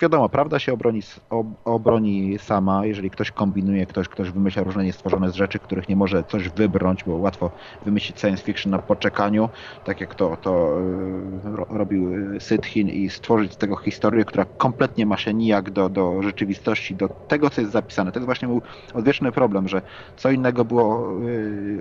[0.02, 5.32] wiadomo, prawda się obroni, ob- obroni sama, jeżeli ktoś kombinuje, ktoś, ktoś wymyśla różne niestworzone
[5.32, 7.52] z rzeczy, których nie może coś wybrnąć, bo łatwo
[7.82, 9.50] wymyślić science fiction na poczekaniu,
[9.84, 14.46] tak jak to, to y, ro, robił y, Sytchin i stworzyć z tego historię, która
[14.58, 18.12] kompletnie ma się nijak do, do rzeczywistości, do tego, co jest zapisane.
[18.12, 18.62] To jest właśnie był
[18.94, 19.82] odwieczny problem, że
[20.16, 21.14] co innego było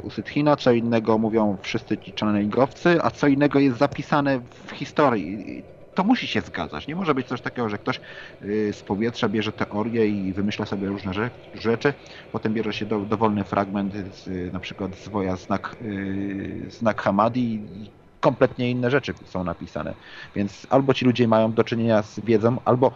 [0.02, 5.79] u Sytchina, co innego mówią wszyscy ci channelingowcy, a co innego jest zapisane w historii.
[5.94, 6.86] To musi się zgadzać.
[6.86, 8.00] Nie może być coś takiego, że ktoś
[8.42, 11.94] y, z powietrza bierze teorię i wymyśla sobie różne rze- rzeczy,
[12.32, 17.54] potem bierze się do, dowolny fragment, z, na przykład z woja znak, y, znak Hamadi
[17.54, 17.90] i
[18.20, 19.94] kompletnie inne rzeczy są napisane.
[20.34, 22.92] Więc albo ci ludzie mają do czynienia z wiedzą, albo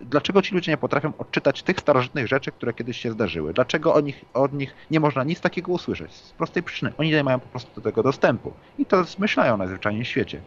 [0.00, 3.54] dlaczego ci ludzie nie potrafią odczytać tych starożytnych rzeczy, które kiedyś się zdarzyły?
[3.54, 6.14] Dlaczego o nich, od nich nie można nic takiego usłyszeć?
[6.14, 6.92] Z prostej przyczyny.
[6.98, 8.52] Oni nie mają po prostu do tego dostępu.
[8.78, 10.42] I to zmyślają najzwyczajniej w świecie.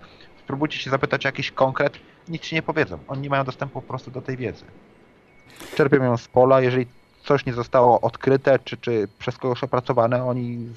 [0.50, 2.98] Spróbujcie się zapytać o jakiś konkret, nic ci nie powiedzą.
[3.08, 4.66] Oni nie mają dostępu po prostu do tej wiedzy.
[5.76, 6.88] Czerpią ją z pola, jeżeli
[7.24, 10.68] coś nie zostało odkryte, czy, czy przez kogoś opracowane, oni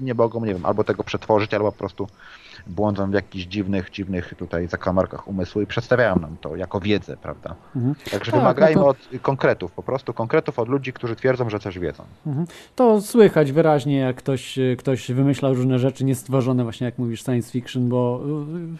[0.00, 2.08] nie mogą, nie wiem, albo tego przetworzyć, albo po prostu
[2.66, 7.54] błądzą w jakichś dziwnych, dziwnych tutaj zakamarkach umysłu i przedstawiają nam to jako wiedzę, prawda?
[7.76, 7.94] Mhm.
[8.10, 11.58] Także Tak, wymagajmy no to- od konkretów, po prostu konkretów od ludzi, którzy twierdzą, że
[11.58, 12.04] coś wiedzą.
[12.26, 12.46] Mhm.
[12.76, 17.88] To słychać wyraźnie, jak ktoś, ktoś wymyślał różne rzeczy niestworzone, właśnie jak mówisz, science fiction,
[17.88, 18.20] bo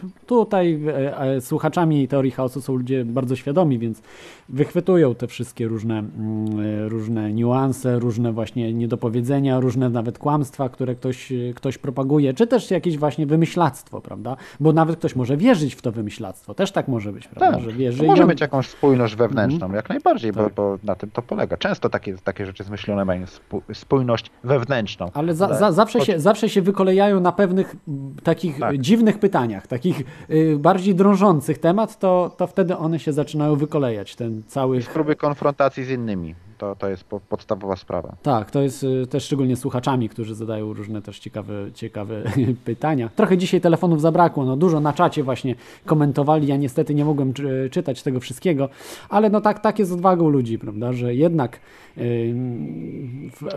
[0.05, 4.03] y, tutaj e, e, słuchaczami teorii chaosu są ludzie bardzo świadomi, więc
[4.49, 10.95] wychwytują te wszystkie różne, mm, e, różne niuanse, różne właśnie niedopowiedzenia, różne nawet kłamstwa, które
[10.95, 13.27] ktoś, ktoś propaguje, czy też jakieś właśnie
[13.71, 14.37] wymyślactwo, prawda?
[14.61, 17.57] Bo nawet ktoś może wierzyć w to wymyślactwo, też tak może być, prawda?
[17.59, 19.75] Tak, Że wierzy może on- mieć jakąś spójność wewnętrzną, Mhm.
[19.75, 20.43] jak najbardziej, Tak.
[20.43, 21.57] bo, bo na tym to polega.
[21.57, 25.11] Często takie, takie rzeczy zmyślone mają spó- spójność wewnętrzną.
[25.15, 27.77] Ale za, za, zawsze, się, zawsze się wykolejają na pewnych
[28.23, 28.79] takich Tak.
[28.79, 34.17] dziwnych pytaniach, takich y, bardziej drążących temat, to, to wtedy one się zaczynają wykolejać.
[34.17, 34.81] Ten cały.
[34.81, 38.17] Próby konfrontacji z innymi, to, to jest po, podstawowa sprawa.
[38.23, 42.23] Tak, to jest y, też szczególnie słuchaczami, którzy zadają różne też ciekawe, ciekawe
[42.65, 43.11] pytania.
[43.17, 45.55] Trochę dzisiaj telefonów zabrakło, no dużo na czacie właśnie
[45.87, 48.69] komentowali, ja niestety nie mogłem czy, czytać tego wszystkiego,
[49.09, 51.61] ale no tak, tak jest odwagą ludzi, prawda, że jednak
[51.99, 52.35] y,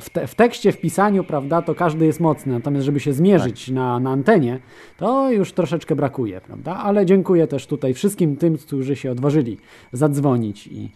[0.01, 3.71] w, te, w tekście, w pisaniu, prawda, to każdy jest mocny, natomiast żeby się zmierzyć
[3.71, 4.59] na, na antenie,
[4.97, 9.57] to już troszeczkę brakuje, prawda, ale dziękuję też tutaj wszystkim tym, którzy się odważyli
[9.91, 10.89] zadzwonić i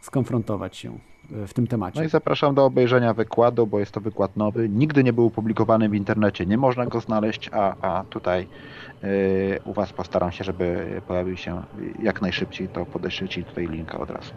[0.00, 0.98] skonfrontować się
[1.30, 2.00] w tym temacie.
[2.00, 4.68] No i zapraszam do obejrzenia wykładu, bo jest to wykład nowy.
[4.68, 8.48] Nigdy nie był opublikowany w internecie, nie można go znaleźć, a, a tutaj
[9.02, 9.08] yy,
[9.64, 11.62] u Was postaram się, żeby pojawił się
[12.02, 14.32] jak najszybciej, to podeślę Ci tutaj linka od razu.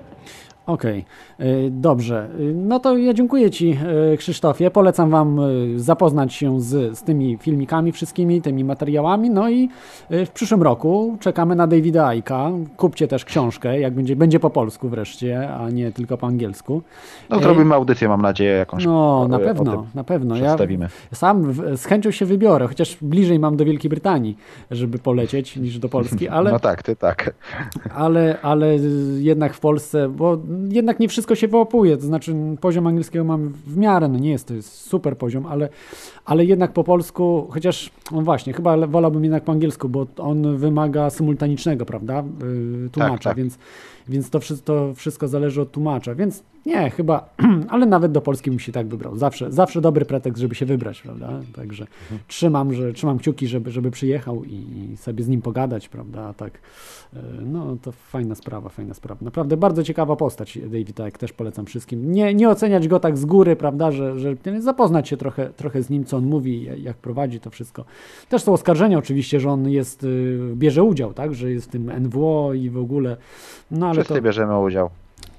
[0.67, 1.05] Okej,
[1.39, 2.27] y, dobrze.
[2.39, 3.77] Y, No to ja dziękuję Ci,
[4.13, 4.71] y, Krzysztofie.
[4.71, 9.29] Polecam Wam y, zapoznać się z, z tymi filmikami wszystkimi, tymi materiałami.
[9.29, 9.69] No i
[10.09, 12.51] w przyszłym roku czekamy na Davida Aika.
[12.77, 16.81] Kupcie też książkę, jak będzie, będzie po polsku wreszcie, a nie tylko po angielsku.
[17.29, 18.85] No zrobimy audycję, mam nadzieję, jakąś.
[18.85, 20.35] No, na e, o pewno, na pewno.
[20.35, 20.89] Ja Przedstawimy.
[21.13, 24.37] sam z chęcią się wybiorę, chociaż bliżej mam do Wielkiej Brytanii,
[24.71, 26.51] żeby polecieć niż do Polski, ale...
[26.51, 27.33] No tak, ty tak.
[27.95, 28.75] ale, ale
[29.19, 30.37] jednak w Polsce, bo
[30.69, 34.47] jednak nie wszystko się wyłapuje, to znaczy poziom angielskiego mam w miarę, no nie jest
[34.47, 35.69] to jest super poziom, ale,
[36.25, 41.09] ale jednak po polsku, chociaż no właśnie, chyba wolałbym jednak po angielsku, bo on wymaga
[41.09, 42.23] symultanicznego, prawda,
[42.83, 43.37] yy, tłumacza, tak.
[43.37, 43.57] Więc,
[44.07, 47.29] więc to, wszystko, to wszystko zależy od tłumacza, więc Nie, chyba,
[47.69, 49.17] ale nawet do Polski bym się tak wybrał.
[49.17, 51.29] Zawsze, zawsze dobry pretekst, żeby się wybrać, prawda?
[51.55, 51.87] Także
[52.27, 56.21] trzymam, że, trzymam kciuki, żeby, żeby przyjechał i, i sobie z nim pogadać, prawda?
[56.21, 56.59] A tak,
[57.13, 59.19] e, no to fajna sprawa, fajna sprawa.
[59.21, 62.11] Naprawdę bardzo ciekawa postać Davida, jak też polecam wszystkim.
[62.11, 65.89] Nie, nie oceniać go tak z góry, prawda, że, że zapoznać się trochę, trochę z
[65.89, 67.85] nim, co on mówi, jak prowadzi to wszystko.
[68.29, 71.91] Też są oskarżenia oczywiście, że on jest, y, bierze udział, tak, że jest w tym
[71.99, 73.17] NWO i w ogóle,
[73.71, 74.21] no ale Wszyscy to...
[74.21, 74.89] bierzemy udział.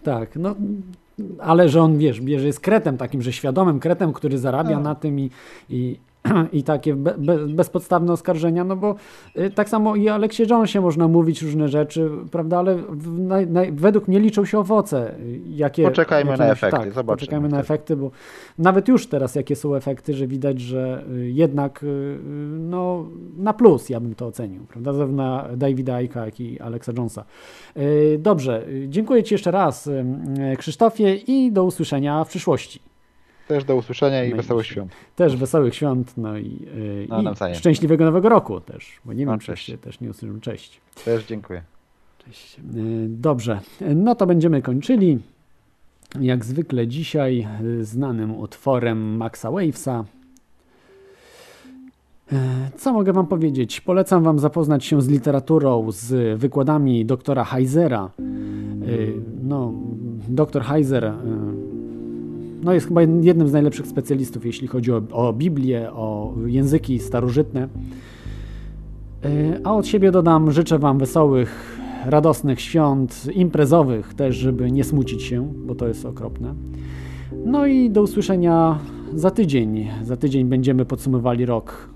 [0.03, 0.55] Tak, no
[1.39, 4.81] ale że on, wiesz, bierze jest kretem takim, że świadomym kretem, który zarabia No.
[4.81, 5.31] na tym i,
[5.71, 5.99] i,
[6.53, 8.95] i takie be, be, bezpodstawne oskarżenia, no bo
[9.39, 13.73] y, tak samo i Aleksie Jonesie można mówić różne rzeczy, prawda, ale w, naj, naj,
[13.73, 15.15] według mnie liczą się owoce.
[15.21, 17.61] y, Jakie, Poczekajmy jakie na efekty, tak, zobaczymy Poczekajmy na wtedy.
[17.61, 18.11] efekty, bo
[18.59, 22.19] nawet już teraz jakie są efekty, że widać, że y, jednak y, y,
[22.59, 23.07] no,
[23.37, 27.25] na plus ja bym to ocenił, prawda, zarówno na Davida Aika, jak i Alexa Jonesa.
[27.77, 29.91] Y, Dobrze, dziękuję Ci jeszcze raz
[30.59, 32.81] Krzysztofie i do usłyszenia w przyszłości.
[33.49, 34.93] Też do usłyszenia i No i wesołych się- świąt.
[35.17, 36.59] Też wesołych świąt, no i,
[37.09, 39.67] No, i szczęśliwego nowego roku też, bo nie No, wiem, czy cześć.
[39.67, 40.41] się też nie usłyszę.
[40.41, 40.81] Cześć.
[41.05, 41.63] Też dziękuję.
[42.27, 42.59] Cześć.
[42.59, 43.61] Y, Dobrze,
[43.95, 45.19] no to będziemy kończyli.
[46.21, 47.47] Jak zwykle dzisiaj
[47.81, 50.05] y, znanym utworem Maxa Wavesa.
[52.77, 53.81] Co mogę Wam powiedzieć?
[53.81, 58.11] Polecam Wam zapoznać się z literaturą, z wykładami doktora Heisera.
[59.43, 59.73] No,
[60.29, 61.13] doktor Heiser
[62.63, 67.69] no jest chyba jednym z najlepszych specjalistów, jeśli chodzi o, o Biblię, o języki starożytne.
[69.25, 75.23] Y, A od siebie dodam, życzę Wam wesołych, radosnych świąt, imprezowych też, żeby nie smucić
[75.23, 76.55] się, bo to jest okropne.
[77.45, 78.79] No i do usłyszenia
[79.15, 79.89] za tydzień.
[80.03, 81.89] Za tydzień będziemy podsumowali rok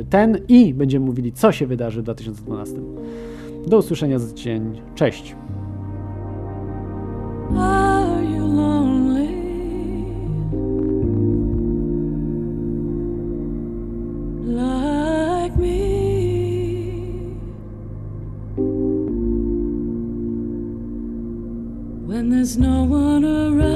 [0.00, 2.76] y, ten i będziemy mówili, co się wydarzy w 2012.
[3.66, 4.80] Do usłyszenia za tydzień.
[4.94, 5.36] Cześć.
[22.48, 23.68] There's no one around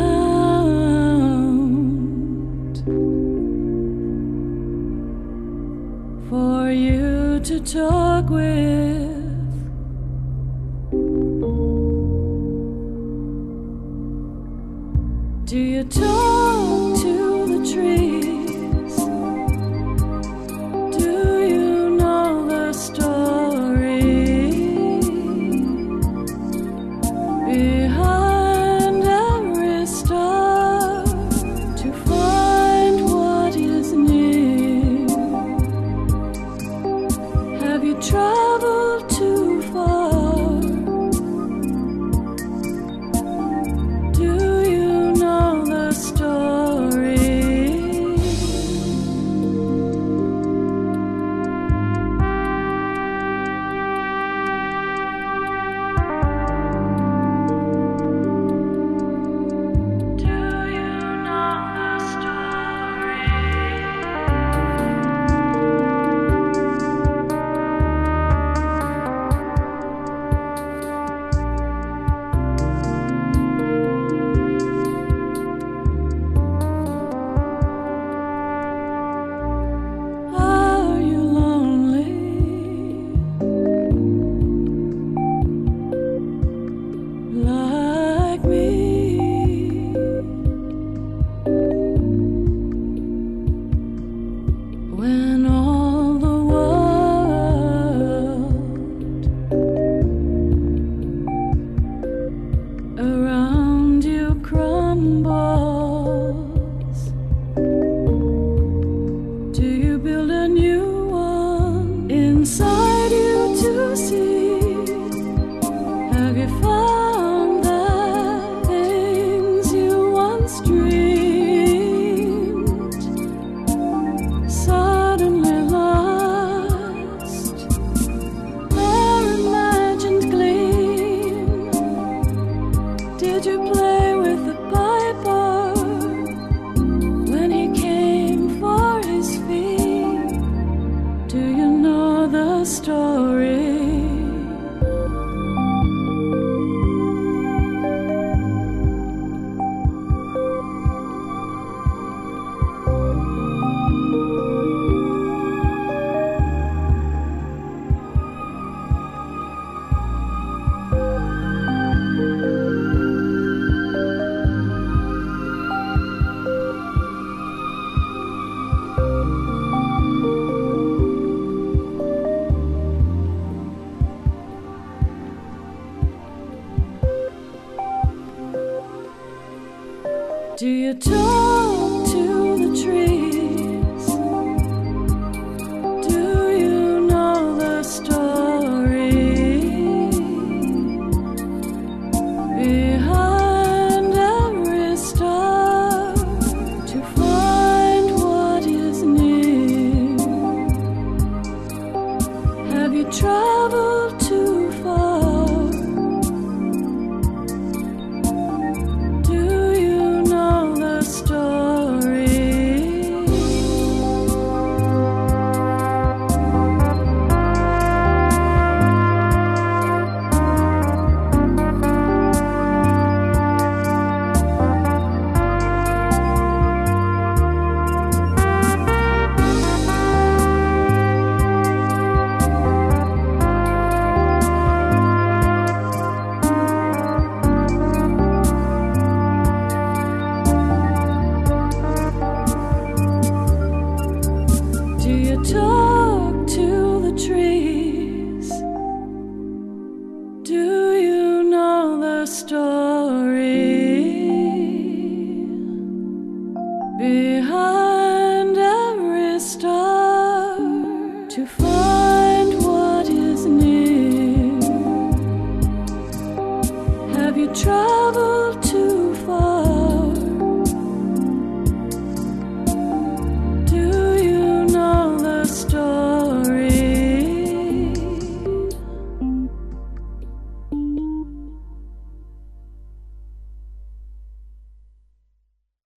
[6.31, 9.10] for you to talk with.
[15.44, 16.41] Do you talk